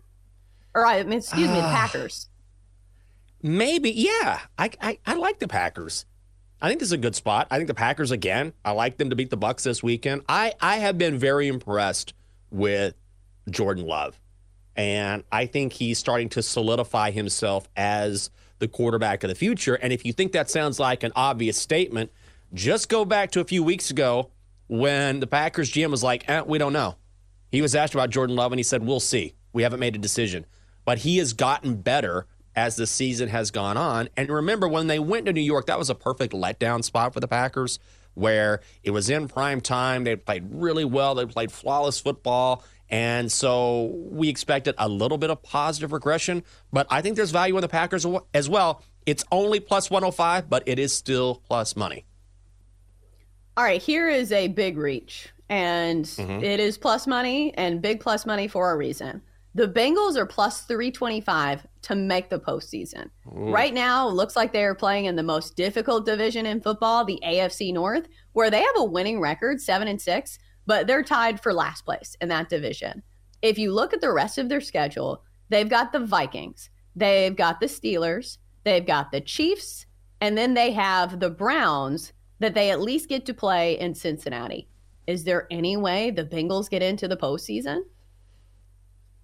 Or 0.75 0.87
I 0.87 1.03
mean, 1.05 1.18
excuse 1.18 1.49
me, 1.49 1.55
the 1.55 1.62
Ah. 1.62 1.73
Packers. 1.73 2.29
Maybe, 3.42 3.90
yeah. 3.90 4.40
I, 4.59 4.70
I 4.81 4.99
I 5.07 5.14
like 5.14 5.38
the 5.38 5.49
Packers. 5.49 6.05
I 6.62 6.68
think 6.68 6.81
this 6.81 6.88
is 6.88 6.92
a 6.92 6.99
good 6.99 7.16
spot. 7.16 7.46
I 7.51 7.57
think 7.57 7.68
the 7.68 7.75
Packers 7.75 8.11
again. 8.11 8.53
I 8.64 8.73
like 8.73 8.99
them 8.99 9.11
to 9.11 9.16
beat 9.16 9.31
the 9.31 9.38
Bucs 9.38 9.62
this 9.62 9.83
weekend. 9.83 10.23
I 10.29 10.55
I 10.61 10.77
have 10.77 10.99
been 10.99 11.18
very 11.18 11.49
impressed 11.49 12.12
with 12.51 12.94
Jordan 13.49 13.87
Love, 13.87 14.20
and 14.77 15.25
I 15.33 15.46
think 15.46 15.73
he's 15.73 15.99
starting 15.99 16.29
to 16.31 16.42
solidify 16.42 17.12
himself 17.12 17.68
as 17.77 18.31
the 18.59 18.68
quarterback 18.68 19.25
of 19.25 19.29
the 19.29 19.35
future. 19.35 19.75
And 19.75 19.92
if 19.92 20.05
you 20.05 20.12
think 20.12 20.33
that 20.33 20.51
sounds 20.51 20.79
like 20.79 21.03
an 21.03 21.12
obvious 21.16 21.57
statement, 21.57 22.12
just 22.53 22.88
go 22.90 23.05
back 23.07 23.31
to 23.33 23.40
a 23.40 23.44
few 23.44 23.62
weeks 23.62 23.90
ago 23.90 24.31
when 24.68 25.20
the 25.20 25.27
Packers 25.27 25.70
GM 25.70 25.90
was 25.90 26.03
like, 26.03 26.29
eh, 26.29 26.42
"We 26.42 26.59
don't 26.59 26.75
know." 26.75 26.96
He 27.51 27.62
was 27.62 27.75
asked 27.75 27.94
about 27.94 28.11
Jordan 28.11 28.37
Love, 28.37 28.53
and 28.53 28.59
he 28.59 28.64
said, 28.64 28.87
"We'll 28.87 29.01
see. 29.01 29.35
We 29.53 29.62
haven't 29.62 29.81
made 29.81 29.96
a 29.96 29.99
decision." 29.99 30.44
But 30.85 30.99
he 30.99 31.18
has 31.18 31.33
gotten 31.33 31.77
better 31.77 32.27
as 32.56 32.76
the 32.76 32.86
season 32.86 33.28
has 33.28 33.50
gone 33.50 33.76
on. 33.76 34.08
And 34.16 34.28
remember, 34.28 34.68
when 34.68 34.86
they 34.86 34.98
went 34.98 35.26
to 35.26 35.32
New 35.32 35.40
York, 35.40 35.66
that 35.66 35.78
was 35.78 35.90
a 35.90 35.94
perfect 35.94 36.32
letdown 36.32 36.82
spot 36.84 37.14
for 37.14 37.20
the 37.20 37.28
Packers, 37.28 37.78
where 38.14 38.60
it 38.82 38.90
was 38.90 39.08
in 39.08 39.28
prime 39.28 39.60
time. 39.60 40.04
They 40.04 40.16
played 40.16 40.44
really 40.50 40.84
well. 40.84 41.14
They 41.14 41.26
played 41.26 41.52
flawless 41.52 42.00
football. 42.00 42.64
And 42.88 43.30
so 43.30 43.84
we 44.10 44.28
expected 44.28 44.74
a 44.76 44.88
little 44.88 45.16
bit 45.16 45.30
of 45.30 45.42
positive 45.44 45.92
regression, 45.92 46.42
but 46.72 46.88
I 46.90 47.02
think 47.02 47.14
there's 47.14 47.30
value 47.30 47.56
in 47.56 47.60
the 47.62 47.68
Packers 47.68 48.04
as 48.34 48.48
well. 48.48 48.82
It's 49.06 49.24
only 49.30 49.60
plus 49.60 49.90
105, 49.90 50.50
but 50.50 50.64
it 50.66 50.80
is 50.80 50.92
still 50.92 51.36
plus 51.46 51.76
money. 51.76 52.04
All 53.56 53.62
right, 53.64 53.80
here 53.80 54.08
is 54.08 54.32
a 54.32 54.48
big 54.48 54.76
reach, 54.76 55.28
and 55.48 56.04
Mhm. 56.04 56.42
it 56.42 56.58
is 56.58 56.78
plus 56.78 57.06
money 57.06 57.54
and 57.56 57.80
big 57.80 58.00
plus 58.00 58.26
money 58.26 58.48
for 58.48 58.72
a 58.72 58.76
reason. 58.76 59.22
The 59.54 59.66
Bengals 59.66 60.16
are 60.16 60.26
plus 60.26 60.62
325 60.62 61.66
to 61.82 61.94
make 61.96 62.30
the 62.30 62.38
postseason. 62.38 63.10
Ooh. 63.26 63.50
Right 63.50 63.74
now, 63.74 64.08
it 64.08 64.12
looks 64.12 64.36
like 64.36 64.52
they 64.52 64.64
are 64.64 64.74
playing 64.76 65.06
in 65.06 65.16
the 65.16 65.22
most 65.24 65.56
difficult 65.56 66.06
division 66.06 66.46
in 66.46 66.60
football, 66.60 67.04
the 67.04 67.20
AFC 67.24 67.72
North, 67.72 68.06
where 68.32 68.50
they 68.50 68.60
have 68.60 68.76
a 68.76 68.84
winning 68.84 69.20
record, 69.20 69.60
seven 69.60 69.88
and 69.88 70.00
six, 70.00 70.38
but 70.66 70.86
they're 70.86 71.02
tied 71.02 71.42
for 71.42 71.52
last 71.52 71.84
place 71.84 72.16
in 72.20 72.28
that 72.28 72.48
division. 72.48 73.02
If 73.42 73.58
you 73.58 73.72
look 73.72 73.92
at 73.92 74.00
the 74.00 74.12
rest 74.12 74.38
of 74.38 74.48
their 74.48 74.60
schedule, 74.60 75.24
they've 75.48 75.68
got 75.68 75.90
the 75.90 76.06
Vikings, 76.06 76.70
they've 76.94 77.34
got 77.34 77.58
the 77.58 77.66
Steelers, 77.66 78.38
they've 78.62 78.86
got 78.86 79.10
the 79.10 79.20
Chiefs, 79.20 79.86
and 80.20 80.38
then 80.38 80.54
they 80.54 80.70
have 80.72 81.18
the 81.18 81.30
Browns 81.30 82.12
that 82.38 82.54
they 82.54 82.70
at 82.70 82.80
least 82.80 83.08
get 83.08 83.26
to 83.26 83.34
play 83.34 83.78
in 83.80 83.94
Cincinnati. 83.94 84.68
Is 85.06 85.24
there 85.24 85.48
any 85.50 85.76
way 85.76 86.10
the 86.10 86.24
Bengals 86.24 86.70
get 86.70 86.82
into 86.82 87.08
the 87.08 87.16
postseason? 87.16 87.80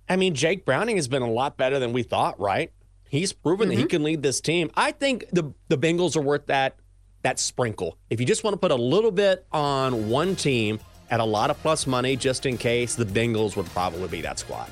I 0.08 0.16
mean, 0.16 0.34
Jake 0.34 0.64
Browning 0.64 0.96
has 0.96 1.08
been 1.08 1.22
a 1.22 1.30
lot 1.30 1.56
better 1.56 1.78
than 1.78 1.92
we 1.92 2.02
thought, 2.02 2.38
right? 2.38 2.70
He's 3.08 3.32
proven 3.32 3.68
that 3.68 3.74
he 3.74 3.82
mm-hmm. 3.82 3.88
can 3.88 4.02
lead 4.02 4.22
this 4.22 4.40
team. 4.40 4.70
I 4.74 4.92
think 4.92 5.26
the 5.32 5.52
the 5.68 5.78
Bengals 5.78 6.16
are 6.16 6.20
worth 6.20 6.46
that 6.46 6.76
that 7.22 7.38
sprinkle. 7.38 7.98
If 8.10 8.20
you 8.20 8.26
just 8.26 8.44
want 8.44 8.54
to 8.54 8.58
put 8.58 8.70
a 8.70 8.76
little 8.76 9.10
bit 9.10 9.46
on 9.52 10.08
one 10.08 10.36
team 10.36 10.80
at 11.10 11.20
a 11.20 11.24
lot 11.24 11.50
of 11.50 11.58
plus 11.60 11.86
money, 11.86 12.16
just 12.16 12.46
in 12.46 12.56
case, 12.56 12.94
the 12.94 13.04
Bengals 13.04 13.56
would 13.56 13.66
probably 13.66 14.08
be 14.08 14.20
that 14.22 14.38
squad. 14.38 14.70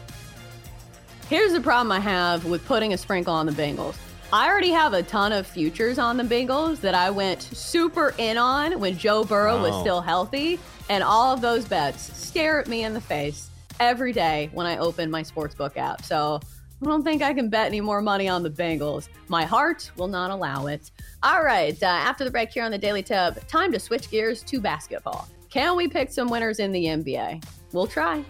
Here's 1.29 1.53
the 1.53 1.61
problem 1.61 1.90
I 1.90 2.01
have 2.01 2.44
with 2.44 2.64
putting 2.66 2.92
a 2.92 2.99
sprinkle 2.99 3.35
on 3.35 3.47
the 3.47 3.53
Bengals. 3.53 3.97
I 4.33 4.49
already 4.49 4.70
have 4.70 4.94
a 4.94 5.03
ton 5.03 5.33
of 5.33 5.47
futures 5.47 5.99
on 5.99 6.16
the 6.16 6.25
Bengals 6.25 6.81
that 6.81 6.94
I 6.94 7.11
went 7.11 7.42
super 7.42 8.14
in 8.18 8.37
on 8.37 8.81
when 8.81 8.99
Joe 8.99 9.25
Burrow 9.25 9.62
was 9.62 9.75
Oh. 9.75 9.81
still 9.81 10.01
healthy, 10.01 10.59
and 10.88 11.05
all 11.05 11.33
of 11.33 11.40
those 11.40 11.64
bets 11.64 12.16
stare 12.18 12.61
at 12.61 12.68
me 12.68 12.85
in 12.85 12.94
the 12.94 13.01
face 13.01 13.49
every 13.80 14.12
day 14.12 14.50
when 14.52 14.66
I 14.66 14.78
open 14.78 15.10
my 15.10 15.22
sportsbook 15.22 15.76
app. 15.76 16.04
So 16.04 16.40
I 16.82 16.87
don't 16.87 17.02
think 17.02 17.22
I 17.22 17.32
can 17.32 17.48
bet 17.48 17.66
any 17.66 17.80
more 17.80 18.02
money 18.02 18.28
on 18.28 18.42
the 18.42 18.50
Bengals. 18.50 19.08
My 19.28 19.44
heart 19.44 19.90
will 19.96 20.08
not 20.08 20.30
allow 20.30 20.66
it. 20.66 20.90
All 21.22 21.42
right, 21.42 21.80
uh, 21.82 21.87
after 21.87 22.24
the 22.24 22.30
break 22.30 22.50
here 22.50 22.64
on 22.64 22.70
the 22.70 22.78
Daily 22.78 23.02
Tub, 23.02 23.38
time 23.48 23.72
to 23.72 23.80
switch 23.80 24.10
gears 24.10 24.42
to 24.42 24.60
basketball. 24.60 25.28
Can 25.48 25.76
we 25.76 25.88
pick 25.88 26.10
some 26.10 26.28
winners 26.28 26.58
in 26.58 26.72
the 26.72 26.84
NBA? 26.84 27.44
We'll 27.72 27.87
try. 27.87 28.24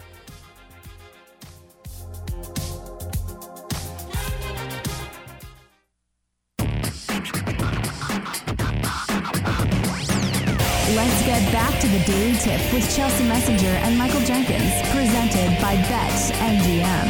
Let's 10.93 11.25
get 11.25 11.51
back 11.51 11.79
to 11.81 11.87
the 11.87 11.97
Daily 12.05 12.33
Tip 12.33 12.61
with 12.71 12.95
Chelsea 12.95 13.23
Messenger 13.23 13.65
and 13.65 13.97
Michael 13.97 14.19
Jenkins, 14.19 14.71
presented 14.91 15.59
by 15.59 15.73
Bet 15.77 16.11
MGM 16.37 17.07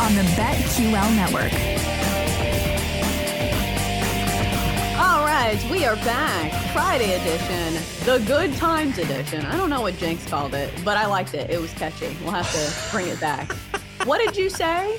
on 0.00 0.12
the 0.16 0.22
BetQL 0.34 1.14
network. 1.14 1.52
All 4.98 5.24
right, 5.24 5.64
we 5.70 5.84
are 5.84 5.94
back. 6.04 6.50
Friday 6.72 7.14
edition, 7.14 7.74
the 8.04 8.18
good 8.26 8.52
times 8.54 8.98
edition. 8.98 9.46
I 9.46 9.56
don't 9.56 9.70
know 9.70 9.82
what 9.82 9.96
Jenks 9.98 10.26
called 10.28 10.54
it, 10.54 10.72
but 10.84 10.96
I 10.96 11.06
liked 11.06 11.34
it. 11.34 11.48
It 11.48 11.60
was 11.60 11.72
catchy. 11.74 12.16
We'll 12.22 12.32
have 12.32 12.52
to 12.54 12.90
bring 12.90 13.06
it 13.06 13.20
back. 13.20 13.52
what 14.04 14.18
did 14.18 14.36
you 14.36 14.50
say? 14.50 14.98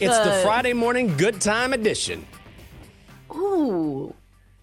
It's 0.00 0.18
the 0.18 0.40
Friday 0.42 0.72
morning 0.72 1.14
good 1.18 1.42
time 1.42 1.74
edition. 1.74 2.26
Ooh, 3.34 4.14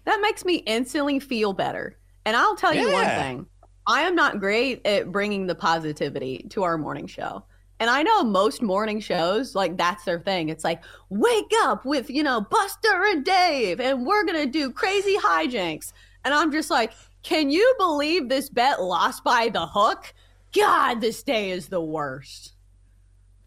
that 0.04 0.20
makes 0.20 0.44
me 0.44 0.56
instantly 0.56 1.18
feel 1.20 1.52
better. 1.52 1.98
And 2.24 2.36
I'll 2.36 2.56
tell 2.56 2.74
you 2.74 2.92
one 2.92 3.04
thing 3.04 3.46
I 3.86 4.02
am 4.02 4.14
not 4.14 4.40
great 4.40 4.86
at 4.86 5.10
bringing 5.10 5.46
the 5.46 5.54
positivity 5.54 6.46
to 6.50 6.62
our 6.62 6.78
morning 6.78 7.06
show. 7.06 7.44
And 7.80 7.90
I 7.90 8.04
know 8.04 8.22
most 8.22 8.62
morning 8.62 9.00
shows, 9.00 9.56
like 9.56 9.76
that's 9.76 10.04
their 10.04 10.20
thing. 10.20 10.50
It's 10.50 10.62
like, 10.62 10.82
wake 11.08 11.50
up 11.62 11.84
with, 11.84 12.10
you 12.10 12.22
know, 12.22 12.40
Buster 12.40 13.06
and 13.06 13.24
Dave, 13.24 13.80
and 13.80 14.06
we're 14.06 14.24
going 14.24 14.40
to 14.40 14.46
do 14.46 14.70
crazy 14.70 15.16
hijinks. 15.16 15.92
And 16.24 16.32
I'm 16.32 16.52
just 16.52 16.70
like, 16.70 16.92
can 17.24 17.50
you 17.50 17.74
believe 17.78 18.28
this 18.28 18.48
bet 18.48 18.80
lost 18.80 19.24
by 19.24 19.48
the 19.48 19.66
hook? 19.66 20.14
God, 20.52 21.00
this 21.00 21.24
day 21.24 21.50
is 21.50 21.68
the 21.68 21.80
worst. 21.80 22.52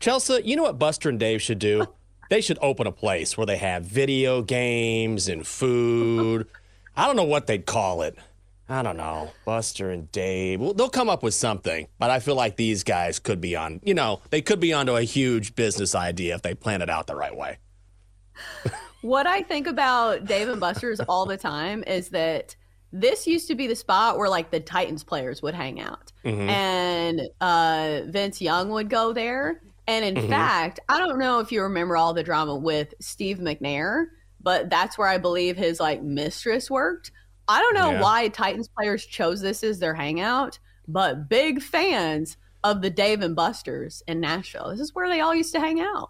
Chelsea, 0.01 0.41
you 0.43 0.57
know 0.57 0.63
what 0.63 0.79
Buster 0.79 1.07
and 1.07 1.19
Dave 1.19 1.41
should 1.41 1.59
do? 1.59 1.87
They 2.29 2.41
should 2.41 2.57
open 2.61 2.87
a 2.87 2.91
place 2.91 3.37
where 3.37 3.45
they 3.45 3.57
have 3.57 3.83
video 3.83 4.41
games 4.41 5.27
and 5.27 5.45
food. 5.45 6.47
I 6.95 7.05
don't 7.05 7.15
know 7.15 7.23
what 7.23 7.47
they'd 7.47 7.65
call 7.65 8.01
it. 8.01 8.17
I 8.67 8.81
don't 8.81 8.97
know. 8.97 9.31
Buster 9.45 9.91
and 9.91 10.11
Dave. 10.11 10.59
Well, 10.59 10.73
they'll 10.73 10.89
come 10.89 11.09
up 11.09 11.21
with 11.21 11.35
something, 11.35 11.87
but 11.99 12.09
I 12.09 12.19
feel 12.19 12.35
like 12.35 12.55
these 12.55 12.83
guys 12.83 13.19
could 13.19 13.39
be 13.39 13.55
on, 13.55 13.79
you 13.83 13.93
know, 13.93 14.21
they 14.31 14.41
could 14.41 14.59
be 14.59 14.73
onto 14.73 14.95
a 14.95 15.03
huge 15.03 15.53
business 15.55 15.93
idea 15.93 16.33
if 16.33 16.41
they 16.41 16.55
plan 16.55 16.81
it 16.81 16.89
out 16.89 17.05
the 17.07 17.15
right 17.15 17.35
way. 17.35 17.57
What 19.05 19.27
I 19.27 19.43
think 19.43 19.67
about 19.67 20.25
Dave 20.25 20.49
and 20.49 20.59
Buster's 20.59 20.99
all 21.01 21.27
the 21.27 21.37
time 21.37 21.83
is 21.85 22.09
that 22.09 22.55
this 22.91 23.27
used 23.27 23.47
to 23.49 23.55
be 23.55 23.67
the 23.67 23.75
spot 23.75 24.17
where 24.17 24.27
like 24.27 24.49
the 24.49 24.59
Titans 24.59 25.03
players 25.03 25.43
would 25.43 25.53
hang 25.53 25.79
out. 25.79 26.11
Mhm. 26.25 26.49
And 26.49 27.21
uh, 27.39 28.01
Vince 28.07 28.41
Young 28.41 28.69
would 28.69 28.89
go 28.89 29.13
there. 29.13 29.61
And 29.87 30.03
in 30.03 30.15
Mhm. 30.15 30.29
fact, 30.29 30.79
I 30.89 30.97
don't 30.99 31.19
know 31.19 31.39
if 31.39 31.51
you 31.51 31.61
remember 31.61 31.95
all 31.95 32.13
the 32.13 32.23
drama 32.23 32.55
with 32.55 32.93
Steve 32.99 33.37
McNair, 33.37 34.07
but 34.41 34.69
that's 34.69 34.97
where 34.97 35.07
I 35.07 35.17
believe 35.17 35.57
his 35.57 35.79
like 35.79 36.01
mistress 36.01 36.69
worked. 36.69 37.11
I 37.47 37.59
don't 37.61 37.75
know 37.75 37.91
Yeah. 37.91 38.01
why 38.01 38.27
Titans 38.29 38.67
players 38.67 39.05
chose 39.05 39.41
this 39.41 39.63
as 39.63 39.79
their 39.79 39.93
hangout, 39.93 40.57
but 40.87 41.29
big 41.29 41.61
fans 41.61 42.37
of 42.63 42.81
the 42.81 42.89
Dave 42.89 43.21
and 43.21 43.35
Buster's 43.35 44.01
in 44.07 44.19
Nashville. 44.19 44.69
This 44.71 44.79
is 44.79 44.95
where 44.95 45.07
they 45.07 45.21
all 45.21 45.35
used 45.35 45.53
to 45.53 45.59
hang 45.59 45.79
out. 45.79 46.09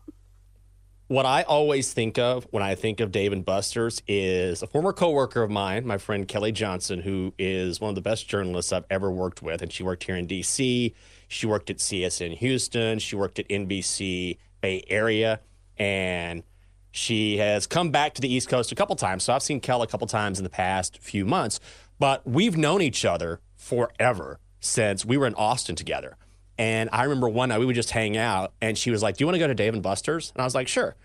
What 1.08 1.26
I 1.28 1.44
always 1.44 1.94
think 1.94 2.18
of 2.18 2.48
when 2.50 2.64
I 2.64 2.74
think 2.74 3.00
of 3.00 3.12
Dave 3.12 3.32
and 3.32 3.46
Buster's 3.46 4.02
is 4.08 4.64
a 4.64 4.68
former 4.68 4.92
coworker 4.92 5.44
of 5.44 5.52
mine, 5.52 5.86
my 5.86 6.00
friend 6.00 6.28
Kelly 6.28 6.52
Johnson, 6.52 7.02
who 7.02 7.32
is 7.38 7.80
one 7.80 7.90
of 7.90 7.96
the 7.96 8.02
best 8.02 8.28
journalists 8.28 8.74
I've 8.74 8.86
ever 8.90 9.12
worked 9.12 9.44
with. 9.44 9.62
And 9.62 9.72
she 9.72 9.84
worked 9.84 10.06
here 10.06 10.16
in 10.16 10.26
DC. 10.26 10.96
She 11.28 11.46
worked 11.46 11.70
at 11.70 11.78
CSN 11.78 12.38
Houston. 12.38 13.00
She 13.00 13.16
worked 13.16 13.40
at 13.40 13.48
NBC 13.50 14.38
Bay 14.62 14.84
Area. 14.88 15.42
And 15.78 16.44
she 16.92 17.38
has 17.38 17.68
come 17.68 17.92
back 17.92 18.14
to 18.14 18.22
the 18.22 18.34
East 18.34 18.48
Coast 18.48 18.72
a 18.72 18.76
couple 18.76 18.96
times. 18.96 19.24
So 19.24 19.34
I've 19.34 19.44
seen 19.44 19.60
Kel 19.60 19.82
a 19.82 19.88
couple 19.88 20.08
times 20.08 20.40
in 20.40 20.44
the 20.44 20.50
past 20.50 21.00
few 21.02 21.26
months. 21.26 21.60
But 22.00 22.26
we've 22.26 22.58
known 22.58 22.82
each 22.82 23.06
other 23.06 23.42
forever 23.56 24.40
since 24.60 25.06
we 25.06 25.18
were 25.18 25.28
in 25.28 25.36
Austin 25.36 25.76
together. 25.76 26.18
And 26.58 26.90
I 26.92 27.04
remember 27.04 27.28
one 27.28 27.50
night 27.50 27.60
we 27.60 27.66
would 27.66 27.76
just 27.76 27.92
hang 27.92 28.16
out, 28.16 28.54
and 28.62 28.78
she 28.78 28.90
was 28.90 29.04
like, 29.04 29.18
"Do 29.18 29.24
you 29.24 29.28
want 29.28 29.36
to 29.36 29.40
go 29.40 29.48
to 29.48 29.54
Dave 29.54 29.74
and 29.74 29.84
Buster's?" 29.84 30.32
And 30.34 30.42
I 30.42 30.46
was 30.46 30.56
like, 30.56 30.68
"Sure." 30.68 30.96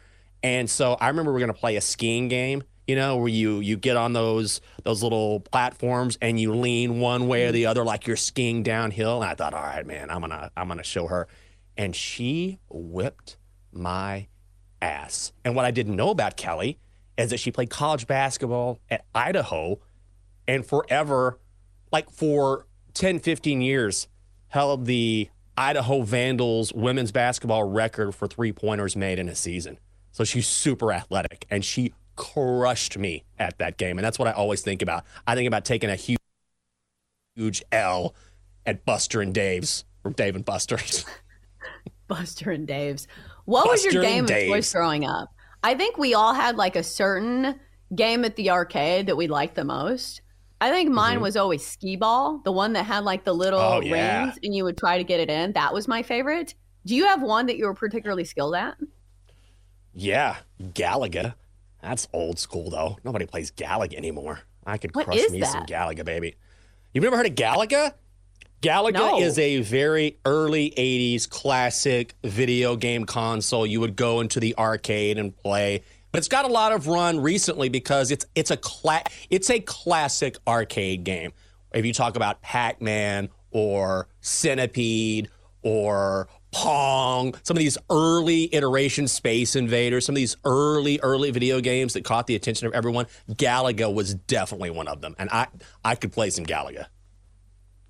And 0.42 0.70
so 0.70 0.94
I 1.00 1.08
remember 1.08 1.32
we 1.32 1.42
are 1.42 1.46
going 1.46 1.54
to 1.54 1.60
play 1.60 1.76
a 1.76 1.80
skiing 1.80 2.28
game. 2.28 2.62
You 2.90 2.96
know, 2.96 3.18
where 3.18 3.28
you 3.28 3.60
you 3.60 3.76
get 3.76 3.96
on 3.96 4.14
those 4.14 4.60
those 4.82 5.00
little 5.00 5.38
platforms 5.38 6.18
and 6.20 6.40
you 6.40 6.52
lean 6.52 6.98
one 6.98 7.28
way 7.28 7.46
or 7.46 7.52
the 7.52 7.66
other 7.66 7.84
like 7.84 8.08
you're 8.08 8.16
skiing 8.16 8.64
downhill. 8.64 9.22
And 9.22 9.30
I 9.30 9.34
thought, 9.34 9.54
all 9.54 9.62
right, 9.62 9.86
man, 9.86 10.10
I'm 10.10 10.20
gonna 10.20 10.50
I'm 10.56 10.66
gonna 10.66 10.82
show 10.82 11.06
her. 11.06 11.28
And 11.76 11.94
she 11.94 12.58
whipped 12.68 13.36
my 13.72 14.26
ass. 14.82 15.32
And 15.44 15.54
what 15.54 15.64
I 15.64 15.70
didn't 15.70 15.94
know 15.94 16.10
about 16.10 16.36
Kelly 16.36 16.80
is 17.16 17.30
that 17.30 17.38
she 17.38 17.52
played 17.52 17.70
college 17.70 18.08
basketball 18.08 18.80
at 18.90 19.04
Idaho 19.14 19.78
and 20.48 20.66
forever, 20.66 21.38
like 21.92 22.10
for 22.10 22.66
10, 22.94 23.20
15 23.20 23.60
years, 23.60 24.08
held 24.48 24.86
the 24.86 25.28
Idaho 25.56 26.02
Vandals 26.02 26.72
women's 26.72 27.12
basketball 27.12 27.62
record 27.62 28.16
for 28.16 28.26
three 28.26 28.50
pointers 28.50 28.96
made 28.96 29.20
in 29.20 29.28
a 29.28 29.36
season. 29.36 29.78
So 30.10 30.24
she's 30.24 30.48
super 30.48 30.92
athletic 30.92 31.46
and 31.50 31.64
she 31.64 31.92
crushed 32.20 32.98
me 32.98 33.24
at 33.38 33.58
that 33.58 33.78
game. 33.78 33.98
And 33.98 34.04
that's 34.04 34.18
what 34.18 34.28
I 34.28 34.32
always 34.32 34.60
think 34.60 34.82
about. 34.82 35.04
I 35.26 35.34
think 35.34 35.48
about 35.48 35.64
taking 35.64 35.88
a 35.90 35.96
huge, 35.96 36.18
huge 37.34 37.62
L 37.72 38.14
at 38.66 38.84
Buster 38.84 39.20
and 39.22 39.32
Dave's, 39.32 39.84
or 40.04 40.10
Dave 40.10 40.36
and 40.36 40.44
Buster's. 40.44 41.04
Buster 42.08 42.50
and 42.50 42.66
Dave's. 42.66 43.06
What 43.46 43.68
was 43.68 43.84
your 43.84 44.02
game 44.02 44.24
of 44.24 44.30
choice 44.30 44.72
growing 44.72 45.04
up? 45.04 45.30
I 45.62 45.74
think 45.74 45.96
we 45.96 46.14
all 46.14 46.34
had 46.34 46.56
like 46.56 46.76
a 46.76 46.82
certain 46.82 47.58
game 47.94 48.24
at 48.24 48.36
the 48.36 48.50
arcade 48.50 49.06
that 49.06 49.16
we 49.16 49.26
liked 49.26 49.54
the 49.54 49.64
most. 49.64 50.20
I 50.60 50.70
think 50.70 50.90
mine 50.90 51.20
was 51.22 51.38
always 51.38 51.66
skee 51.66 51.96
ball, 51.96 52.42
the 52.44 52.52
one 52.52 52.74
that 52.74 52.84
had 52.84 53.04
like 53.04 53.24
the 53.24 53.32
little 53.32 53.58
Mm-hmm. 53.60 53.92
Oh, 53.92 53.96
yeah. 53.96 54.24
rings 54.24 54.38
and 54.42 54.54
you 54.54 54.64
would 54.64 54.76
try 54.76 54.98
to 54.98 55.04
get 55.04 55.20
it 55.20 55.30
in. 55.30 55.52
That 55.52 55.72
was 55.72 55.88
my 55.88 56.02
favorite. 56.02 56.54
Do 56.84 56.94
you 56.94 57.06
have 57.06 57.22
one 57.22 57.46
that 57.46 57.56
you 57.56 57.64
were 57.64 57.74
particularly 57.74 58.24
skilled 58.24 58.54
at? 58.54 58.76
Yeah, 59.94 60.36
Galaga. 60.62 61.34
That's 61.82 62.08
old 62.12 62.38
school 62.38 62.70
though. 62.70 62.98
Nobody 63.04 63.26
plays 63.26 63.50
Galaga 63.50 63.94
anymore. 63.94 64.40
I 64.66 64.76
could 64.78 64.94
What 64.94 65.06
crush 65.06 65.28
me 65.30 65.42
some? 65.42 65.64
Galaga, 65.66 66.04
baby. 66.04 66.36
You've 66.92 67.04
never 67.04 67.16
heard 67.16 67.26
of 67.26 67.34
Galaga? 67.34 67.94
Galaga 68.62 68.92
No. 68.92 69.20
is 69.20 69.38
a 69.38 69.62
very 69.62 70.18
early 70.26 70.70
80s 70.76 71.26
classic 71.28 72.14
video 72.22 72.76
game 72.76 73.06
console. 73.06 73.66
You 73.66 73.80
would 73.80 73.96
go 73.96 74.20
into 74.20 74.38
the 74.38 74.54
arcade 74.58 75.18
and 75.18 75.34
play. 75.34 75.82
But 76.12 76.18
it's 76.18 76.28
got 76.28 76.44
a 76.44 76.48
lot 76.48 76.72
of 76.72 76.86
run 76.88 77.20
recently 77.20 77.68
because 77.68 78.10
it's 78.10 78.26
it's 78.34 78.50
a 78.50 78.56
cla- 78.56 79.04
it's 79.30 79.48
a 79.48 79.60
classic 79.60 80.36
arcade 80.46 81.04
game. 81.04 81.32
If 81.72 81.86
you 81.86 81.94
talk 81.94 82.16
about 82.16 82.42
Pac-Man 82.42 83.28
or 83.52 84.08
Centipede 84.20 85.28
or 85.62 86.28
Pong, 86.52 87.34
some 87.42 87.56
of 87.56 87.58
these 87.58 87.78
early 87.88 88.52
iteration 88.54 89.08
Space 89.08 89.56
Invaders, 89.56 90.06
some 90.06 90.14
of 90.14 90.16
these 90.16 90.36
early, 90.44 90.98
early 91.00 91.30
video 91.30 91.60
games 91.60 91.92
that 91.94 92.04
caught 92.04 92.26
the 92.26 92.34
attention 92.34 92.66
of 92.66 92.72
everyone, 92.72 93.06
Galaga 93.30 93.92
was 93.92 94.14
definitely 94.14 94.70
one 94.70 94.88
of 94.88 95.00
them. 95.00 95.14
And 95.18 95.30
I, 95.30 95.46
I 95.84 95.94
could 95.94 96.12
play 96.12 96.30
some 96.30 96.44
Galaga. 96.44 96.86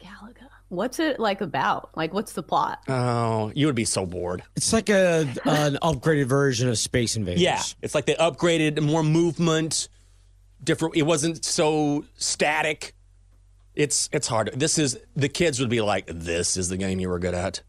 Galaga. 0.00 0.48
What's 0.68 1.00
it 1.00 1.18
like 1.18 1.40
about? 1.40 1.90
Like, 1.96 2.14
what's 2.14 2.32
the 2.32 2.44
plot? 2.44 2.80
Oh, 2.86 3.50
you 3.56 3.66
would 3.66 3.74
be 3.74 3.84
so 3.84 4.06
bored. 4.06 4.42
It's 4.54 4.72
like 4.72 4.88
a 4.88 5.26
an 5.44 5.78
upgraded 5.82 6.26
version 6.26 6.68
of 6.68 6.78
Space 6.78 7.16
Invaders. 7.16 7.42
Yeah, 7.42 7.61
it's 7.82 7.94
like 7.94 8.06
they 8.06 8.14
upgraded 8.14 8.80
more 8.80 9.02
movement, 9.02 9.88
different. 10.62 10.96
It 10.96 11.02
wasn't 11.02 11.44
so 11.44 12.04
static. 12.16 12.94
It's 13.74 14.08
it's 14.12 14.28
hard. 14.28 14.52
This 14.54 14.78
is 14.78 14.96
the 15.16 15.28
kids 15.28 15.58
would 15.58 15.70
be 15.70 15.80
like, 15.80 16.06
"This 16.06 16.56
is 16.56 16.68
the 16.68 16.76
game 16.76 17.00
you 17.00 17.08
were 17.08 17.18
good 17.18 17.34
at." 17.34 17.62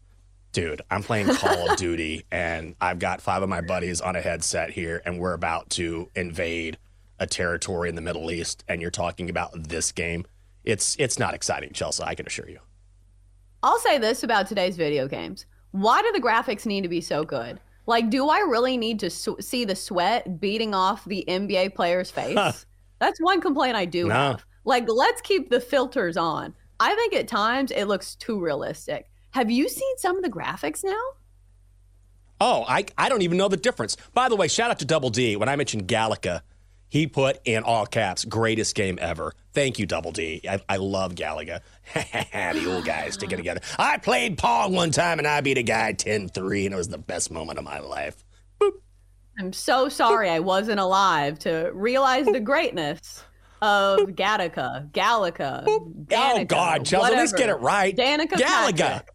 Dude, 0.52 0.82
I'm 0.90 1.02
playing 1.02 1.28
Call 1.28 1.70
of 1.70 1.78
Duty 1.78 2.24
and 2.30 2.76
I've 2.80 2.98
got 2.98 3.22
five 3.22 3.42
of 3.42 3.48
my 3.48 3.62
buddies 3.62 4.00
on 4.00 4.16
a 4.16 4.20
headset 4.20 4.70
here 4.70 5.00
and 5.04 5.18
we're 5.18 5.32
about 5.32 5.70
to 5.70 6.10
invade 6.14 6.76
a 7.18 7.26
territory 7.26 7.88
in 7.88 7.94
the 7.94 8.02
Middle 8.02 8.30
East 8.30 8.62
and 8.68 8.82
you're 8.82 8.90
talking 8.90 9.30
about 9.30 9.50
this 9.68 9.92
game. 9.92 10.26
It's 10.64 10.94
it's 10.98 11.18
not 11.18 11.34
exciting, 11.34 11.72
Chelsea, 11.72 12.02
I 12.02 12.14
can 12.14 12.26
assure 12.26 12.48
you. 12.48 12.60
I'll 13.62 13.78
say 13.78 13.98
this 13.98 14.22
about 14.22 14.46
today's 14.46 14.76
video 14.76 15.08
games. 15.08 15.46
Why 15.70 16.02
do 16.02 16.12
the 16.12 16.20
graphics 16.20 16.66
need 16.66 16.82
to 16.82 16.88
be 16.88 17.00
so 17.00 17.24
good? 17.24 17.58
Like, 17.86 18.10
do 18.10 18.28
I 18.28 18.40
really 18.40 18.76
need 18.76 19.00
to 19.00 19.10
su- 19.10 19.38
see 19.40 19.64
the 19.64 19.74
sweat 19.74 20.40
beating 20.40 20.74
off 20.74 21.04
the 21.04 21.24
NBA 21.26 21.74
player's 21.74 22.10
face? 22.12 22.66
That's 22.98 23.20
one 23.20 23.40
complaint 23.40 23.76
I 23.76 23.86
do 23.86 24.08
have. 24.08 24.44
Like, 24.64 24.84
let's 24.88 25.20
keep 25.22 25.48
the 25.48 25.60
filters 25.60 26.16
on. 26.16 26.54
I 26.78 26.94
think 26.94 27.14
at 27.14 27.26
times 27.26 27.70
it 27.70 27.86
looks 27.86 28.14
too 28.16 28.38
realistic. 28.38 29.10
Have 29.32 29.50
you 29.50 29.68
seen 29.68 29.96
some 29.98 30.16
of 30.16 30.22
the 30.22 30.30
graphics 30.30 30.84
now? 30.84 31.00
Oh, 32.40 32.64
I, 32.66 32.84
I 32.98 33.08
don't 33.08 33.22
even 33.22 33.38
know 33.38 33.48
the 33.48 33.56
difference. 33.56 33.96
By 34.14 34.28
the 34.28 34.36
way, 34.36 34.48
shout 34.48 34.70
out 34.70 34.78
to 34.80 34.84
Double 34.84 35.10
D. 35.10 35.36
When 35.36 35.48
I 35.48 35.56
mentioned 35.56 35.86
Galaga, 35.86 36.42
he 36.88 37.06
put 37.06 37.40
in 37.46 37.62
all 37.62 37.86
caps, 37.86 38.24
greatest 38.24 38.74
game 38.74 38.98
ever. 39.00 39.32
Thank 39.54 39.78
you, 39.78 39.86
Double 39.86 40.12
D. 40.12 40.42
I, 40.46 40.60
I 40.68 40.76
love 40.76 41.14
Galaga. 41.14 41.60
the 41.94 42.70
old 42.70 42.84
guys 42.84 43.14
sticking 43.14 43.38
together. 43.38 43.60
I 43.78 43.96
played 43.96 44.36
Pong 44.36 44.74
one 44.74 44.90
time 44.90 45.18
and 45.18 45.26
I 45.26 45.40
beat 45.40 45.56
a 45.56 45.62
guy 45.62 45.92
10 45.92 46.28
3, 46.28 46.66
and 46.66 46.74
it 46.74 46.76
was 46.76 46.88
the 46.88 46.98
best 46.98 47.30
moment 47.30 47.58
of 47.58 47.64
my 47.64 47.78
life. 47.78 48.22
Boop. 48.60 48.72
I'm 49.38 49.52
so 49.54 49.88
sorry 49.88 50.28
I 50.28 50.40
wasn't 50.40 50.80
alive 50.80 51.38
to 51.40 51.70
realize 51.72 52.26
the 52.26 52.40
greatness 52.40 53.24
of 53.62 54.00
Gattaca, 54.00 54.90
Gallica, 54.90 55.64
oh, 55.66 56.44
God, 56.44 56.84
Chelsea, 56.84 57.14
at 57.14 57.18
least 57.18 57.36
get 57.36 57.48
it 57.48 57.54
right. 57.54 57.96
Danica 57.96 58.32
Galaga. 58.32 58.76
Patrick. 58.76 59.08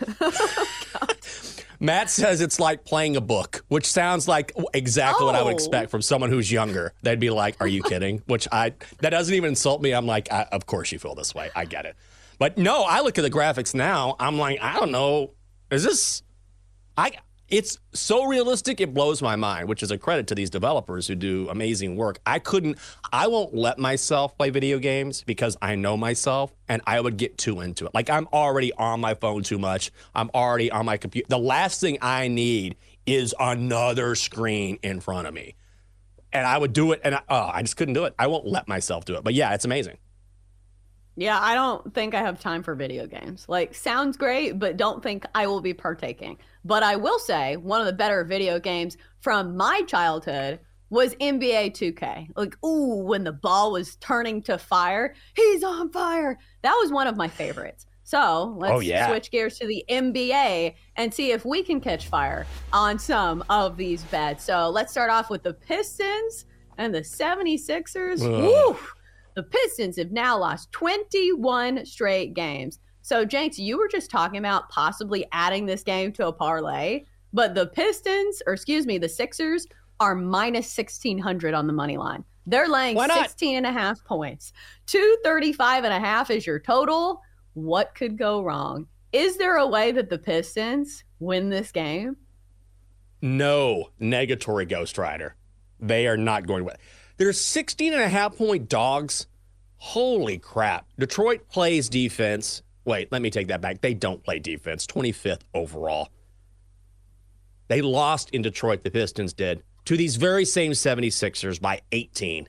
Matt 1.80 2.08
says 2.08 2.40
it's 2.40 2.58
like 2.60 2.84
playing 2.84 3.16
a 3.16 3.20
book, 3.20 3.64
which 3.68 3.86
sounds 3.86 4.26
like 4.28 4.52
exactly 4.72 5.26
what 5.26 5.34
I 5.34 5.42
would 5.42 5.50
Oh. 5.52 5.54
expect 5.54 5.90
from 5.90 6.02
someone 6.02 6.30
who's 6.30 6.50
younger. 6.50 6.92
They'd 7.02 7.20
be 7.20 7.30
like, 7.30 7.56
"Are 7.60 7.66
you 7.66 7.82
kidding?" 7.90 8.22
Which 8.26 8.48
I 8.50 8.72
that 9.00 9.10
doesn't 9.10 9.34
even 9.34 9.48
insult 9.50 9.82
me. 9.82 9.92
I'm 9.92 10.06
like, 10.06 10.32
I, 10.32 10.42
"Of 10.52 10.66
course 10.66 10.92
you 10.92 10.98
feel 10.98 11.14
this 11.14 11.34
way. 11.34 11.50
I 11.54 11.64
get 11.64 11.84
it." 11.84 11.96
But 12.38 12.56
no, 12.58 12.82
I 12.84 13.00
look 13.00 13.18
at 13.18 13.22
the 13.22 13.30
graphics 13.30 13.74
now. 13.74 14.16
I'm 14.18 14.38
like, 14.38 14.60
I 14.60 14.78
don't 14.78 14.90
know. 14.92 15.32
Is 15.70 15.84
this? 15.84 16.22
I. 16.96 17.12
It's 17.48 17.78
so 17.92 18.24
realistic, 18.24 18.80
it 18.80 18.94
blows 18.94 19.20
my 19.20 19.36
mind, 19.36 19.68
which 19.68 19.82
is 19.82 19.90
a 19.90 19.98
credit 19.98 20.26
to 20.28 20.34
these 20.34 20.48
developers 20.48 21.06
who 21.06 21.14
do 21.14 21.48
amazing 21.50 21.94
work. 21.94 22.18
I 22.24 22.38
couldn't, 22.38 22.78
I 23.12 23.26
won't 23.26 23.54
let 23.54 23.78
myself 23.78 24.36
play 24.38 24.48
video 24.48 24.78
games 24.78 25.22
because 25.22 25.56
I 25.60 25.74
know 25.74 25.96
myself 25.96 26.54
and 26.68 26.80
I 26.86 27.00
would 27.00 27.18
get 27.18 27.36
too 27.36 27.60
into 27.60 27.84
it. 27.84 27.92
Like 27.92 28.08
I'm 28.08 28.26
already 28.32 28.72
on 28.72 29.00
my 29.00 29.12
phone 29.14 29.42
too 29.42 29.58
much. 29.58 29.92
I'm 30.14 30.30
already 30.34 30.70
on 30.70 30.86
my 30.86 30.96
computer. 30.96 31.26
The 31.28 31.38
last 31.38 31.82
thing 31.82 31.98
I 32.00 32.28
need 32.28 32.76
is 33.04 33.34
another 33.38 34.14
screen 34.14 34.78
in 34.82 35.00
front 35.00 35.26
of 35.26 35.34
me. 35.34 35.54
And 36.32 36.46
I 36.46 36.56
would 36.56 36.72
do 36.72 36.92
it 36.92 37.02
and 37.04 37.14
I, 37.14 37.20
oh, 37.28 37.50
I 37.52 37.60
just 37.60 37.76
couldn't 37.76 37.94
do 37.94 38.06
it. 38.06 38.14
I 38.18 38.26
won't 38.26 38.46
let 38.46 38.68
myself 38.68 39.04
do 39.04 39.16
it. 39.16 39.22
But 39.22 39.34
yeah, 39.34 39.52
it's 39.52 39.66
amazing. 39.66 39.98
Yeah, 41.16 41.38
I 41.40 41.54
don't 41.54 41.94
think 41.94 42.14
I 42.14 42.20
have 42.20 42.40
time 42.40 42.62
for 42.62 42.74
video 42.74 43.06
games. 43.06 43.46
Like, 43.48 43.74
sounds 43.74 44.16
great, 44.16 44.58
but 44.58 44.76
don't 44.76 45.02
think 45.02 45.24
I 45.34 45.46
will 45.46 45.60
be 45.60 45.72
partaking. 45.74 46.38
But 46.64 46.82
I 46.82 46.96
will 46.96 47.18
say 47.18 47.56
one 47.56 47.80
of 47.80 47.86
the 47.86 47.92
better 47.92 48.24
video 48.24 48.58
games 48.58 48.96
from 49.20 49.56
my 49.56 49.82
childhood 49.86 50.58
was 50.90 51.14
NBA 51.16 51.72
2K. 51.72 52.28
Like, 52.36 52.56
ooh, 52.64 52.96
when 53.04 53.24
the 53.24 53.32
ball 53.32 53.72
was 53.72 53.96
turning 53.96 54.42
to 54.42 54.58
fire, 54.58 55.14
he's 55.36 55.62
on 55.62 55.90
fire. 55.90 56.38
That 56.62 56.74
was 56.82 56.90
one 56.92 57.06
of 57.06 57.16
my 57.16 57.28
favorites. 57.28 57.86
So 58.02 58.54
let's 58.58 58.74
Oh, 58.74 58.80
yeah. 58.80 59.08
switch 59.08 59.30
gears 59.30 59.58
to 59.60 59.66
the 59.66 59.84
NBA 59.88 60.74
and 60.96 61.12
see 61.14 61.32
if 61.32 61.44
we 61.44 61.62
can 61.62 61.80
catch 61.80 62.06
fire 62.08 62.46
on 62.72 62.98
some 62.98 63.42
of 63.48 63.76
these 63.76 64.02
bets. 64.04 64.44
So 64.44 64.68
let's 64.68 64.92
start 64.92 65.10
off 65.10 65.30
with 65.30 65.42
the 65.42 65.54
Pistons 65.54 66.44
and 66.76 66.94
the 66.94 67.00
76ers. 67.00 68.20
Ugh. 68.22 68.74
Woo! 68.74 68.76
The 69.34 69.42
Pistons 69.42 69.96
have 69.96 70.12
now 70.12 70.38
lost 70.38 70.70
21 70.72 71.84
straight 71.86 72.34
games. 72.34 72.78
So, 73.02 73.24
Jenks, 73.24 73.58
you 73.58 73.76
were 73.76 73.88
just 73.88 74.10
talking 74.10 74.38
about 74.38 74.68
possibly 74.68 75.26
adding 75.32 75.66
this 75.66 75.82
game 75.82 76.12
to 76.12 76.28
a 76.28 76.32
parlay, 76.32 77.04
but 77.32 77.54
the 77.54 77.66
Pistons, 77.66 78.42
or 78.46 78.54
excuse 78.54 78.86
me, 78.86 78.96
the 78.96 79.08
Sixers 79.08 79.66
are 80.00 80.14
minus 80.14 80.76
1600 80.76 81.52
on 81.52 81.66
the 81.66 81.72
money 81.72 81.96
line. 81.96 82.24
They're 82.46 82.68
laying 82.68 82.96
Why 82.96 83.08
16 83.08 83.56
and 83.56 83.66
a 83.66 83.72
half 83.72 84.04
points. 84.04 84.52
235 84.86 85.84
and 85.84 85.92
a 85.92 86.00
half 86.00 86.30
is 86.30 86.46
your 86.46 86.60
total. 86.60 87.20
What 87.54 87.94
could 87.94 88.16
go 88.16 88.42
wrong? 88.42 88.86
Is 89.12 89.36
there 89.36 89.56
a 89.56 89.66
way 89.66 89.92
that 89.92 90.10
the 90.10 90.18
Pistons 90.18 91.04
win 91.20 91.50
this 91.50 91.72
game? 91.72 92.16
No 93.22 93.90
negatory 94.00 94.68
Ghost 94.68 94.98
Rider. 94.98 95.36
They 95.80 96.06
are 96.06 96.16
not 96.16 96.46
going 96.46 96.66
to. 96.66 96.76
They're 97.16 97.32
16 97.32 97.92
and 97.92 98.02
a 98.02 98.08
half 98.08 98.36
point 98.36 98.68
dogs. 98.68 99.26
Holy 99.76 100.38
crap. 100.38 100.86
Detroit 100.98 101.48
plays 101.48 101.88
defense. 101.88 102.62
Wait, 102.84 103.10
let 103.12 103.22
me 103.22 103.30
take 103.30 103.48
that 103.48 103.60
back. 103.60 103.80
They 103.80 103.94
don't 103.94 104.22
play 104.22 104.38
defense. 104.38 104.86
25th 104.86 105.42
overall. 105.54 106.08
They 107.68 107.80
lost 107.82 108.30
in 108.30 108.42
Detroit, 108.42 108.84
the 108.84 108.90
Pistons 108.90 109.32
did, 109.32 109.62
to 109.86 109.96
these 109.96 110.16
very 110.16 110.44
same 110.44 110.72
76ers 110.72 111.60
by 111.60 111.80
18. 111.92 112.48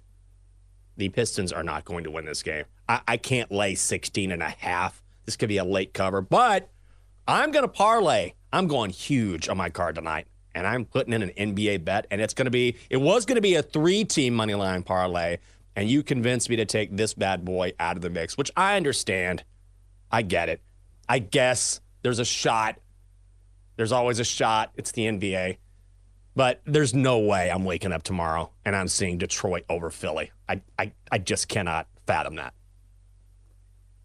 The 0.97 1.09
Pistons 1.09 1.51
are 1.51 1.63
not 1.63 1.86
going 1.86 2.03
to 2.03 2.11
win 2.11 2.26
this 2.26 2.43
game. 2.43 2.66
I, 2.88 3.01
I 3.07 3.18
can't 3.18 3.51
lay 3.51 3.76
16 3.76 4.32
and 4.32 4.41
a 4.41 4.49
half. 4.49 5.01
This 5.26 5.36
could 5.36 5.49
be 5.49 5.57
a 5.57 5.63
late 5.63 5.93
cover, 5.93 6.22
but 6.22 6.70
I'm 7.28 7.51
going 7.51 7.63
to 7.63 7.70
parlay. 7.70 8.34
I'm 8.51 8.68
going 8.68 8.91
huge 8.91 9.49
on 9.49 9.57
my 9.57 9.70
card 9.70 9.95
tonight. 9.95 10.28
And 10.56 10.66
I'm 10.66 10.86
putting 10.86 11.14
in 11.14 11.22
an 11.22 11.30
NBA 11.38 11.86
bet, 11.86 12.08
and 12.10 12.20
it's 12.22 12.34
going 12.34 12.45
to 12.45 12.51
be, 12.51 12.78
it 12.89 12.97
was 12.97 13.26
going 13.26 13.36
to 13.36 13.41
be 13.41 13.56
a 13.56 13.62
three 13.62 14.03
team 14.06 14.34
money 14.34 14.56
line 14.56 14.82
parlay, 14.82 15.38
and 15.76 15.88
you 15.89 16.01
convinced 16.01 16.49
me 16.49 16.56
to 16.56 16.66
take 16.66 16.95
this 16.95 17.14
bad 17.14 17.45
boy 17.45 17.74
out 17.80 17.95
of 17.97 18.01
the 18.01 18.10
mix, 18.10 18.38
which 18.38 18.49
I 18.58 18.78
understand. 18.78 19.43
I 20.12 20.22
get 20.22 20.49
it. 20.49 20.62
I 21.10 21.20
guess 21.20 21.82
there's 22.01 22.20
a 22.20 22.26
shot. 22.26 22.80
There's 23.76 23.91
always 23.91 24.20
a 24.20 24.24
shot. 24.24 24.72
It's 24.76 24.91
the 24.93 25.03
NBA. 25.06 25.58
But 26.36 26.62
there's 26.66 26.93
no 26.93 27.20
way 27.20 27.49
I'm 27.49 27.66
waking 27.66 27.91
up 27.91 28.03
tomorrow 28.03 28.51
and 28.66 28.76
I'm 28.76 28.88
seeing 28.88 29.18
Detroit 29.18 29.64
over 29.70 29.89
Philly. 29.89 30.32
I, 30.47 30.62
I, 30.78 30.91
I 31.12 31.18
just 31.18 31.47
cannot 31.47 31.88
fathom 32.08 32.36
that. 32.36 32.53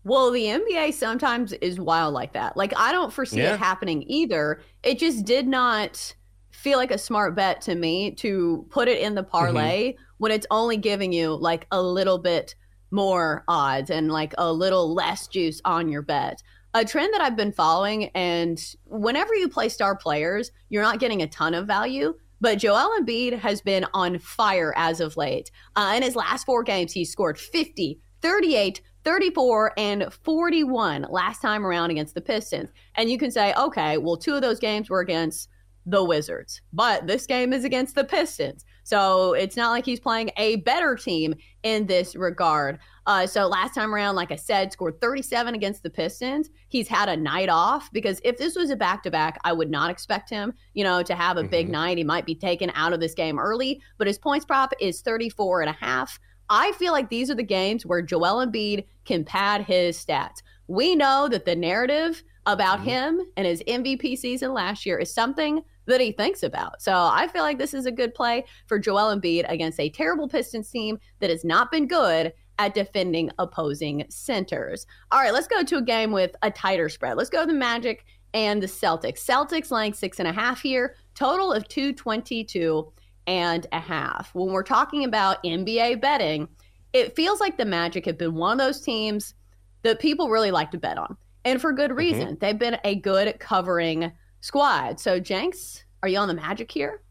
Well, 0.04 0.30
the 0.30 0.44
NBA 0.44 0.94
sometimes 0.94 1.52
is 1.52 1.78
wild 1.78 2.14
like 2.14 2.32
that. 2.32 2.56
Like, 2.56 2.72
I 2.76 2.92
don't 2.92 3.12
foresee 3.12 3.38
Yeah. 3.42 3.54
it 3.54 3.58
happening 3.58 4.02
either. 4.06 4.60
It 4.82 4.98
just 4.98 5.24
did 5.24 5.46
not 5.46 6.14
feel 6.60 6.78
like 6.78 6.90
a 6.90 6.98
smart 6.98 7.34
bet 7.34 7.62
to 7.62 7.74
me 7.74 8.10
to 8.10 8.66
put 8.68 8.86
it 8.86 9.00
in 9.00 9.14
the 9.14 9.22
parlay 9.22 9.94
when 10.18 10.30
it's 10.30 10.46
only 10.50 10.76
giving 10.76 11.10
you 11.10 11.34
like 11.34 11.66
a 11.70 11.82
little 11.82 12.18
bit 12.18 12.54
more 12.90 13.44
odds 13.48 13.88
and 13.88 14.12
like 14.12 14.34
a 14.36 14.52
little 14.52 14.92
less 14.92 15.26
juice 15.26 15.62
on 15.64 15.88
your 15.88 16.02
bet. 16.02 16.42
A 16.74 16.84
trend 16.84 17.14
that 17.14 17.22
I've 17.22 17.36
been 17.36 17.52
following, 17.52 18.10
and 18.14 18.60
whenever 18.84 19.34
you 19.34 19.48
play 19.48 19.70
star 19.70 19.96
players, 19.96 20.52
you're 20.68 20.82
not 20.82 21.00
getting 21.00 21.22
a 21.22 21.26
ton 21.26 21.54
of 21.54 21.66
value. 21.66 22.14
But 22.42 22.58
Joel 22.58 22.98
Embiid 23.00 23.38
has 23.38 23.60
been 23.60 23.86
on 23.92 24.18
fire 24.18 24.72
as 24.76 25.00
of 25.00 25.16
late. 25.16 25.50
Uh, 25.76 25.94
in 25.96 26.02
his 26.02 26.16
last 26.16 26.44
four 26.44 26.62
games, 26.62 26.92
he 26.92 27.04
scored 27.04 27.38
50, 27.38 27.98
38, 28.22 28.82
34, 29.04 29.72
and 29.78 30.12
41 30.24 31.06
last 31.10 31.42
time 31.42 31.66
around 31.66 31.90
against 31.90 32.14
the 32.14 32.20
Pistons. 32.20 32.70
And 32.94 33.10
you 33.10 33.18
can 33.18 33.30
say, 33.30 33.54
okay, 33.54 33.98
well, 33.98 34.16
two 34.16 34.34
of 34.34 34.42
those 34.42 34.60
games 34.60 34.88
were 34.88 35.00
against 35.00 35.48
the 35.86 36.04
Wizards, 36.04 36.60
but 36.72 37.06
this 37.06 37.26
game 37.26 37.52
is 37.52 37.64
against 37.64 37.94
the 37.94 38.04
Pistons. 38.04 38.64
So 38.84 39.34
it's 39.34 39.56
not 39.56 39.70
like 39.70 39.84
he's 39.84 40.00
playing 40.00 40.30
a 40.36 40.56
better 40.56 40.96
team 40.96 41.34
in 41.62 41.86
this 41.86 42.16
regard. 42.16 42.78
Uh, 43.06 43.26
so 43.26 43.46
last 43.46 43.74
time 43.74 43.94
around, 43.94 44.16
like 44.16 44.32
I 44.32 44.36
said, 44.36 44.72
scored 44.72 45.00
37 45.00 45.54
against 45.54 45.82
the 45.82 45.90
Pistons. 45.90 46.50
He's 46.68 46.88
had 46.88 47.08
a 47.08 47.16
night 47.16 47.48
off 47.48 47.90
because 47.92 48.20
if 48.24 48.36
this 48.36 48.56
was 48.56 48.70
a 48.70 48.76
back 48.76 49.02
to 49.04 49.10
back, 49.10 49.38
I 49.44 49.52
would 49.52 49.70
not 49.70 49.90
expect 49.90 50.28
him, 50.28 50.54
you 50.74 50.84
know, 50.84 51.02
to 51.02 51.14
have 51.14 51.36
a 51.36 51.44
big 51.44 51.68
night. 51.68 51.98
He 51.98 52.04
might 52.04 52.26
be 52.26 52.34
taken 52.34 52.72
out 52.74 52.92
of 52.92 53.00
this 53.00 53.14
game 53.14 53.38
early, 53.38 53.80
but 53.96 54.06
his 54.06 54.18
points 54.18 54.44
prop 54.44 54.72
is 54.80 55.02
34 55.02 55.62
and 55.62 55.70
a 55.70 55.84
half. 55.84 56.18
I 56.48 56.72
feel 56.72 56.92
like 56.92 57.10
these 57.10 57.30
are 57.30 57.36
the 57.36 57.44
games 57.44 57.86
where 57.86 58.02
Joel 58.02 58.44
Embiid 58.44 58.84
can 59.04 59.24
pad 59.24 59.62
his 59.62 60.04
stats. 60.04 60.42
We 60.66 60.96
know 60.96 61.28
that 61.28 61.44
the 61.44 61.54
narrative 61.54 62.24
about 62.46 62.78
mm-hmm. 62.78 62.88
him 62.88 63.20
and 63.36 63.46
his 63.46 63.62
MVP 63.66 64.16
season 64.18 64.52
last 64.52 64.86
year 64.86 64.98
is 64.98 65.12
something 65.12 65.62
that 65.86 66.00
he 66.00 66.12
thinks 66.12 66.42
about. 66.42 66.80
So 66.80 66.92
I 66.92 67.28
feel 67.28 67.42
like 67.42 67.58
this 67.58 67.74
is 67.74 67.86
a 67.86 67.92
good 67.92 68.14
play 68.14 68.44
for 68.66 68.78
Joel 68.78 69.14
Embiid 69.14 69.44
against 69.48 69.80
a 69.80 69.90
terrible 69.90 70.28
Pistons 70.28 70.70
team 70.70 70.98
that 71.18 71.30
has 71.30 71.44
not 71.44 71.70
been 71.70 71.86
good 71.86 72.32
at 72.58 72.74
defending 72.74 73.30
opposing 73.38 74.04
centers. 74.08 74.86
All 75.10 75.20
right, 75.20 75.32
let's 75.32 75.46
go 75.46 75.62
to 75.62 75.78
a 75.78 75.82
game 75.82 76.12
with 76.12 76.36
a 76.42 76.50
tighter 76.50 76.88
spread. 76.88 77.16
Let's 77.16 77.30
go 77.30 77.40
to 77.40 77.46
the 77.46 77.58
Magic 77.58 78.04
and 78.34 78.62
the 78.62 78.66
Celtics. 78.66 79.24
Celtics 79.24 79.70
laying 79.70 79.94
six 79.94 80.18
and 80.18 80.28
a 80.28 80.32
half 80.32 80.60
here, 80.60 80.94
total 81.14 81.52
of 81.52 81.66
222 81.68 82.92
and 83.26 83.66
a 83.72 83.80
half. 83.80 84.34
When 84.34 84.52
we're 84.52 84.62
talking 84.62 85.04
about 85.04 85.42
NBA 85.42 86.00
betting, 86.00 86.48
it 86.92 87.16
feels 87.16 87.40
like 87.40 87.56
the 87.56 87.64
Magic 87.64 88.04
have 88.06 88.18
been 88.18 88.34
one 88.34 88.60
of 88.60 88.66
those 88.66 88.80
teams 88.80 89.34
that 89.82 89.98
people 89.98 90.28
really 90.28 90.50
like 90.50 90.70
to 90.72 90.78
bet 90.78 90.98
on. 90.98 91.16
And 91.44 91.60
for 91.60 91.72
good 91.72 91.90
mm-hmm. 91.90 91.98
reason. 91.98 92.38
They've 92.40 92.58
been 92.58 92.78
a 92.84 92.96
good 92.96 93.38
covering 93.38 94.12
squad. 94.40 95.00
So, 95.00 95.20
Jenks, 95.20 95.84
are 96.02 96.08
you 96.08 96.18
on 96.18 96.28
the 96.28 96.34
Magic 96.34 96.70
here? 96.70 97.02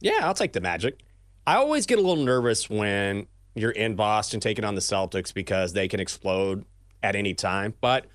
Yeah, 0.00 0.20
I'll 0.22 0.34
take 0.34 0.52
the 0.52 0.60
Magic. 0.60 1.00
I 1.46 1.56
always 1.56 1.86
get 1.86 1.98
a 1.98 2.02
little 2.02 2.24
nervous 2.24 2.70
when 2.70 3.26
you're 3.54 3.70
in 3.70 3.94
Boston 3.94 4.40
taking 4.40 4.64
on 4.64 4.74
the 4.74 4.80
Celtics 4.80 5.34
because 5.34 5.72
they 5.72 5.88
can 5.88 6.00
explode 6.00 6.64
at 7.02 7.16
any 7.16 7.34
time. 7.34 7.74
But 7.80 8.06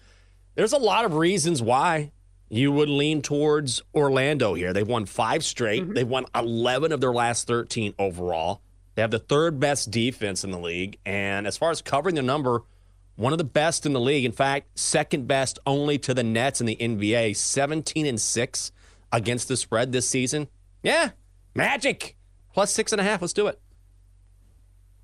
there's 0.56 0.74
a 0.74 0.78
lot 0.78 1.06
of 1.06 1.14
reasons 1.14 1.62
why 1.62 2.12
you 2.50 2.72
would 2.72 2.90
lean 2.90 3.22
towards 3.22 3.82
Orlando 3.94 4.54
here. 4.54 4.74
They've 4.74 4.88
won 4.88 5.06
five 5.06 5.44
straight, 5.44 5.84
mm-hmm. 5.84 5.94
they've 5.94 6.08
won 6.08 6.26
11 6.34 6.92
of 6.92 7.02
their 7.02 7.14
last 7.14 7.48
13 7.48 7.94
overall. 8.00 8.62
They 8.96 9.02
have 9.02 9.12
the 9.12 9.20
third 9.20 9.60
best 9.60 9.92
defense 9.92 10.44
in 10.44 10.52
the 10.52 10.58
league. 10.58 10.98
And 11.06 11.46
as 11.46 11.58
far 11.58 11.70
as 11.70 11.82
covering 11.82 12.16
the 12.16 12.24
number, 12.24 12.64
one 13.18 13.34
of 13.34 13.38
the 13.38 13.43
best 13.43 13.86
in 13.86 13.93
the 13.93 13.99
league. 13.99 14.24
In 14.24 14.32
fact, 14.32 14.80
second 14.80 15.28
best 15.28 15.59
only 15.65 15.97
to 15.99 16.13
the 16.13 16.24
Nets 16.24 16.61
in 16.61 16.68
the 16.68 16.78
NBA, 16.78 17.36
17 17.36 18.05
and 18.05 18.22
6 18.22 18.72
against 19.11 19.47
the 19.47 19.57
spread 19.57 19.91
this 19.91 20.09
season. 20.09 20.47
Yeah, 20.84 21.09
magic. 21.53 22.15
Plus 22.53 22.72
six 22.72 22.91
and 22.91 23.01
a 23.01 23.03
half. 23.03 23.22
Let's 23.22 23.34
do 23.34 23.47
it. 23.47 23.59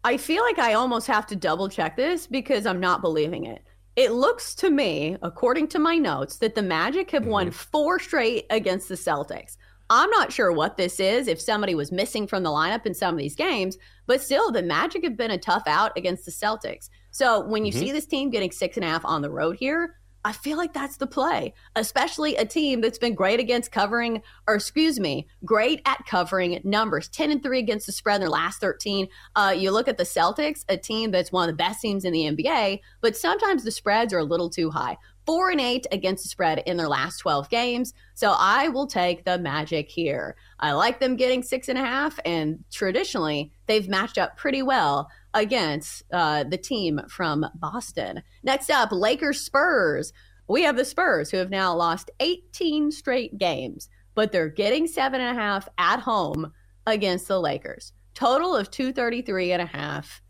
I 0.03 0.17
feel 0.17 0.43
like 0.43 0.59
I 0.59 0.73
almost 0.73 1.07
have 1.07 1.27
to 1.27 1.35
double 1.35 1.69
check 1.69 1.95
this 1.95 2.27
because 2.27 2.65
I'm 2.65 2.79
not 2.79 3.01
believing 3.01 3.45
it. 3.45 3.63
It 3.95 4.11
looks 4.11 4.55
to 4.55 4.69
me, 4.69 5.17
according 5.21 5.67
to 5.69 5.79
my 5.79 5.97
notes, 5.97 6.37
that 6.37 6.55
the 6.55 6.63
Magic 6.63 7.11
have 7.11 7.27
won 7.27 7.47
mm-hmm. 7.47 7.53
four 7.53 7.99
straight 7.99 8.45
against 8.49 8.89
the 8.89 8.95
Celtics. 8.95 9.57
I'm 9.95 10.09
not 10.09 10.33
sure 10.33 10.51
what 10.51 10.75
this 10.75 10.99
is, 10.99 11.27
if 11.27 11.39
somebody 11.39 11.75
was 11.75 11.91
missing 11.91 12.25
from 12.25 12.41
the 12.41 12.49
lineup 12.49 12.87
in 12.87 12.95
some 12.95 13.13
of 13.13 13.19
these 13.19 13.35
games, 13.35 13.77
but 14.07 14.23
still, 14.23 14.51
the 14.51 14.63
Magic 14.63 15.03
have 15.03 15.15
been 15.15 15.29
a 15.29 15.37
tough 15.37 15.61
out 15.67 15.95
against 15.95 16.25
the 16.25 16.31
Celtics. 16.31 16.89
So 17.11 17.45
when 17.45 17.63
you 17.63 17.71
see 17.71 17.91
this 17.91 18.07
team 18.07 18.31
getting 18.31 18.51
six 18.51 18.75
and 18.75 18.83
a 18.83 18.89
half 18.89 19.05
on 19.05 19.21
the 19.21 19.29
road 19.29 19.55
here, 19.55 19.97
I 20.25 20.31
feel 20.31 20.57
like 20.57 20.73
that's 20.73 20.97
the 20.97 21.05
play, 21.05 21.53
especially 21.75 22.37
a 22.37 22.45
team 22.45 22.81
that's 22.81 22.97
been 22.97 23.13
great 23.13 23.39
against 23.39 23.71
covering, 23.71 24.23
or 24.47 24.55
excuse 24.55 24.99
me, 24.99 25.27
great 25.45 25.81
at 25.85 26.05
covering 26.07 26.59
numbers 26.63 27.09
10 27.09 27.29
and 27.29 27.43
3 27.43 27.59
against 27.59 27.85
the 27.85 27.91
spread 27.91 28.15
in 28.15 28.21
their 28.21 28.29
last 28.29 28.61
13. 28.61 29.09
Uh, 29.35 29.53
you 29.55 29.69
look 29.69 29.87
at 29.87 29.97
the 29.97 30.05
Celtics, 30.05 30.63
a 30.69 30.77
team 30.77 31.11
that's 31.11 31.31
one 31.31 31.47
of 31.47 31.53
the 31.53 31.61
best 31.61 31.81
teams 31.81 32.05
in 32.05 32.13
the 32.13 32.23
NBA, 32.23 32.79
but 33.01 33.17
sometimes 33.17 33.63
the 33.63 33.71
spreads 33.71 34.13
are 34.13 34.19
a 34.19 34.23
little 34.23 34.49
too 34.49 34.71
high. 34.71 34.97
Four 35.25 35.51
and 35.51 35.61
eight 35.61 35.87
against 35.91 36.23
the 36.23 36.29
spread 36.29 36.63
in 36.65 36.75
their 36.75 36.89
last 36.89 37.19
12 37.19 37.49
games. 37.49 37.93
So 38.13 38.35
I 38.37 38.67
will 38.67 38.87
take 38.87 39.23
the 39.23 39.37
Magic 39.37 39.89
here. 39.89 40.35
I 40.59 40.73
like 40.73 40.99
them 40.99 41.15
getting 41.15 41.43
six 41.43 41.69
and 41.69 41.77
a 41.77 41.81
half, 41.81 42.19
and 42.25 42.63
traditionally, 42.71 43.51
they've 43.67 43.87
matched 43.87 44.17
up 44.17 44.35
pretty 44.35 44.61
well 44.61 45.09
against 45.33 46.03
uh, 46.11 46.43
the 46.43 46.57
team 46.57 47.01
from 47.09 47.45
Boston. 47.55 48.21
Next 48.43 48.69
up, 48.69 48.91
Lakers 48.91 49.39
Spurs. 49.39 50.11
We 50.47 50.63
have 50.63 50.75
the 50.75 50.85
Spurs 50.85 51.31
who 51.31 51.37
have 51.37 51.49
now 51.49 51.73
lost 51.73 52.11
18 52.19 52.91
straight 52.91 53.37
games, 53.37 53.89
but 54.15 54.31
they're 54.31 54.49
getting 54.49 54.87
seven 54.87 55.21
and 55.21 55.37
a 55.37 55.41
half 55.41 55.69
at 55.77 55.99
home 55.99 56.51
against 56.85 57.27
the 57.27 57.39
Lakers. 57.39 57.93
Total 58.13 58.55
of 58.55 58.69
233 58.69 59.53
and 59.53 59.61
a 59.61 59.65
half. 59.65 60.21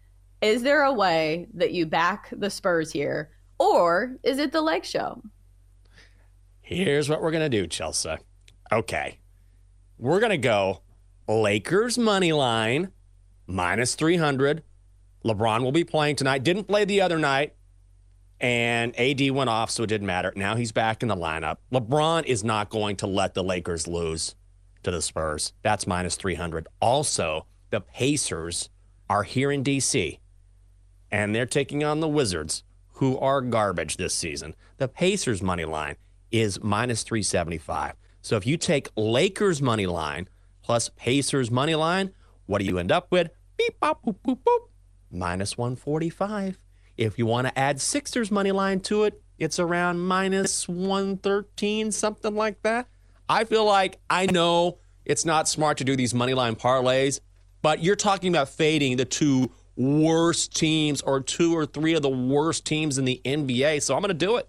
Is 0.42 0.62
there 0.62 0.84
a 0.84 0.94
way 0.94 1.48
that 1.54 1.72
you 1.72 1.86
back 1.86 2.30
the 2.32 2.50
Spurs 2.50 2.92
here, 2.92 3.32
or 3.60 4.18
is 4.24 4.40
it 4.40 4.52
the 4.52 4.62
leg 4.62 4.86
Show? 4.86 5.22
Here's 6.62 7.10
what 7.10 7.22
we're 7.22 7.32
going 7.32 7.50
to 7.50 7.58
do, 7.58 7.68
Chelsea. 7.68 8.16
Okay. 8.72 9.20
We're 9.98 10.20
going 10.20 10.32
to 10.32 10.38
go 10.38 10.82
Lakers 11.28 11.98
money 11.98 12.34
line 12.34 12.92
minus 13.48 13.96
300. 13.96 14.64
LeBron 15.26 15.62
will 15.62 15.72
be 15.72 15.84
playing 15.84 16.16
tonight. 16.16 16.44
Didn't 16.44 16.66
play 16.66 16.86
the 16.86 17.02
other 17.02 17.18
night. 17.18 17.54
And 18.40 18.98
AD 19.00 19.32
went 19.32 19.50
off, 19.50 19.72
so 19.72 19.84
it 19.84 19.88
didn't 19.88 20.08
matter. 20.08 20.34
Now 20.36 20.56
he's 20.56 20.74
back 20.74 21.02
in 21.02 21.08
the 21.08 21.16
lineup. 21.16 21.58
LeBron 21.72 22.26
is 22.26 22.44
not 22.44 22.70
going 22.70 22.98
to 22.98 23.08
let 23.08 23.34
the 23.34 23.44
Lakers 23.44 23.88
lose 23.88 24.36
to 24.84 24.92
the 24.92 25.02
Spurs. 25.02 25.54
That's 25.62 25.88
minus 25.88 26.16
300. 26.16 26.68
Also, 26.82 27.46
the 27.70 27.80
Pacers 27.80 28.70
are 29.10 29.24
here 29.24 29.52
in 29.52 29.64
D.C., 29.64 30.20
and 31.10 31.34
they're 31.34 31.46
taking 31.46 31.84
on 31.84 32.00
the 32.00 32.08
Wizards, 32.08 32.64
who 33.04 33.20
are 33.20 33.42
garbage 33.42 33.98
this 33.98 34.14
season. 34.14 34.56
The 34.78 34.88
Pacers 34.88 35.42
money 35.42 35.66
line 35.66 35.98
is 36.32 36.64
minus 36.64 37.04
375. 37.04 37.96
So 38.22 38.38
if 38.38 38.48
you 38.48 38.56
take 38.56 38.88
Lakers 38.96 39.62
money 39.62 39.86
line 39.86 40.30
plus 40.62 40.88
Pacers 40.96 41.52
money 41.52 41.76
line, 41.76 42.14
what 42.46 42.60
do 42.60 42.66
you 42.66 42.78
end 42.78 42.94
up 42.94 43.08
with? 43.12 43.30
Beep, 43.58 43.78
bop, 43.82 44.06
boop, 44.06 44.16
boop, 44.26 44.40
boop. 44.48 44.70
Minus 45.12 45.58
145. 45.58 46.58
If 46.96 47.20
you 47.20 47.26
want 47.26 47.48
to 47.48 47.60
add 47.60 47.82
Sixers 47.82 48.32
money 48.32 48.54
line 48.54 48.80
to 48.82 49.04
it, 49.04 49.22
it's 49.38 49.60
around 49.60 50.00
minus 50.00 50.70
113, 50.70 51.92
something 51.92 52.34
like 52.34 52.62
that. 52.62 52.88
I 53.28 53.44
feel 53.44 53.66
like 53.66 54.00
I 54.10 54.28
know 54.28 54.78
it's 55.04 55.26
not 55.26 55.50
smart 55.50 55.78
to 55.80 55.84
do 55.84 55.98
these 55.98 56.14
money 56.14 56.34
line 56.34 56.56
parlays, 56.56 57.20
but 57.62 57.84
you're 57.84 57.98
talking 57.98 58.34
about 58.34 58.48
fading 58.48 58.96
the 58.96 59.04
two 59.04 59.52
worst 59.76 60.56
teams 60.56 61.02
or 61.02 61.22
two 61.22 61.56
or 61.56 61.66
three 61.66 61.94
of 61.94 62.02
the 62.02 62.10
worst 62.10 62.66
teams 62.66 62.98
in 62.98 63.06
the 63.06 63.22
NBA. 63.26 63.82
So 63.82 63.96
I'm 63.96 64.02
going 64.02 64.10
to 64.10 64.14
do 64.26 64.38
it. 64.38 64.48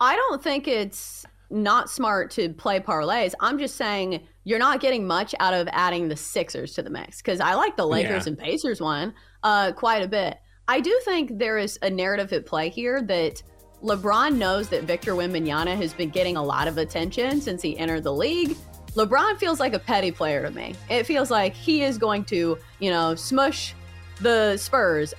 I 0.00 0.16
don't 0.16 0.42
think 0.42 0.66
it's 0.66 1.24
not 1.50 1.90
smart 1.90 2.30
to 2.32 2.48
play 2.50 2.80
parlays. 2.80 3.34
I'm 3.40 3.58
just 3.58 3.76
saying 3.76 4.26
you're 4.44 4.58
not 4.58 4.80
getting 4.80 5.06
much 5.06 5.34
out 5.40 5.52
of 5.52 5.68
adding 5.72 6.08
the 6.08 6.16
Sixers 6.16 6.74
to 6.74 6.82
the 6.82 6.90
mix 6.90 7.18
because 7.18 7.40
I 7.40 7.54
like 7.54 7.76
the 7.76 7.86
Lakers 7.86 8.24
Yeah. 8.26 8.30
and 8.30 8.38
Pacers 8.38 8.80
one 8.80 9.12
uh, 9.42 9.72
quite 9.72 10.02
a 10.02 10.08
bit. 10.08 10.38
I 10.68 10.80
do 10.80 10.98
think 11.04 11.38
there 11.38 11.58
is 11.58 11.78
a 11.82 11.90
narrative 11.90 12.32
at 12.32 12.46
play 12.46 12.68
here 12.68 13.02
that 13.02 13.42
LeBron 13.82 14.36
knows 14.36 14.68
that 14.68 14.84
Victor 14.84 15.14
Wembanyama 15.14 15.76
has 15.76 15.92
been 15.92 16.10
getting 16.10 16.36
a 16.36 16.42
lot 16.42 16.68
of 16.68 16.78
attention 16.78 17.40
since 17.40 17.60
he 17.62 17.76
entered 17.78 18.04
the 18.04 18.12
league. 18.12 18.56
LeBron 18.94 19.38
feels 19.38 19.58
like 19.60 19.72
a 19.74 19.78
petty 19.78 20.10
player 20.10 20.42
to 20.42 20.50
me. 20.50 20.74
It 20.88 21.04
feels 21.06 21.30
like 21.30 21.54
he 21.54 21.82
is 21.82 21.96
going 21.98 22.24
to, 22.26 22.58
you 22.78 22.90
know, 22.90 23.14
smush 23.14 23.74
the 24.20 24.56
Spurs 24.56 25.14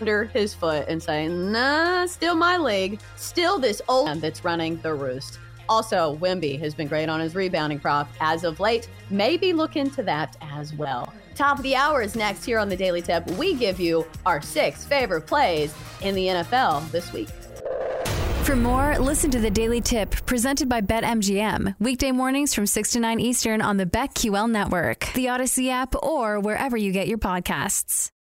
under 0.00 0.24
his 0.24 0.54
foot 0.54 0.86
and 0.88 1.02
say, 1.02 1.28
nah, 1.28 2.06
still 2.06 2.34
my 2.34 2.56
leg, 2.56 3.00
still 3.16 3.58
this 3.58 3.82
old 3.88 4.06
man 4.06 4.20
that's 4.20 4.44
running 4.44 4.78
the 4.82 4.94
roost. 4.94 5.38
Also, 5.68 6.16
Wemby 6.16 6.58
has 6.60 6.74
been 6.74 6.86
great 6.86 7.08
on 7.08 7.20
his 7.20 7.34
rebounding 7.34 7.80
prop 7.80 8.08
as 8.20 8.44
of 8.44 8.60
late. 8.60 8.88
Maybe 9.10 9.52
look 9.52 9.76
into 9.76 10.02
that 10.04 10.36
as 10.40 10.72
well. 10.74 11.12
Top 11.34 11.58
of 11.58 11.62
the 11.64 11.74
hour 11.74 12.02
is 12.02 12.14
next 12.14 12.44
here 12.44 12.58
on 12.58 12.68
the 12.68 12.76
Daily 12.76 13.02
Tip. 13.02 13.28
We 13.32 13.54
give 13.54 13.80
you 13.80 14.06
our 14.24 14.40
six 14.40 14.84
favorite 14.84 15.26
plays 15.26 15.74
in 16.02 16.14
the 16.14 16.26
NFL 16.28 16.90
this 16.92 17.12
week. 17.12 17.28
For 18.44 18.54
more, 18.54 18.96
listen 19.00 19.32
to 19.32 19.40
the 19.40 19.50
Daily 19.50 19.80
Tip 19.80 20.24
presented 20.24 20.68
by 20.68 20.80
BetMGM. 20.80 21.74
Weekday 21.80 22.12
mornings 22.12 22.54
from 22.54 22.64
6 22.64 22.92
to 22.92 23.00
9 23.00 23.18
Eastern 23.18 23.60
on 23.60 23.76
the 23.76 23.86
BetQL 23.86 24.48
network, 24.48 25.12
the 25.14 25.26
Audacy 25.26 25.68
app, 25.68 25.96
or 26.00 26.38
wherever 26.38 26.76
you 26.76 26.92
get 26.92 27.08
your 27.08 27.18
podcasts. 27.18 28.12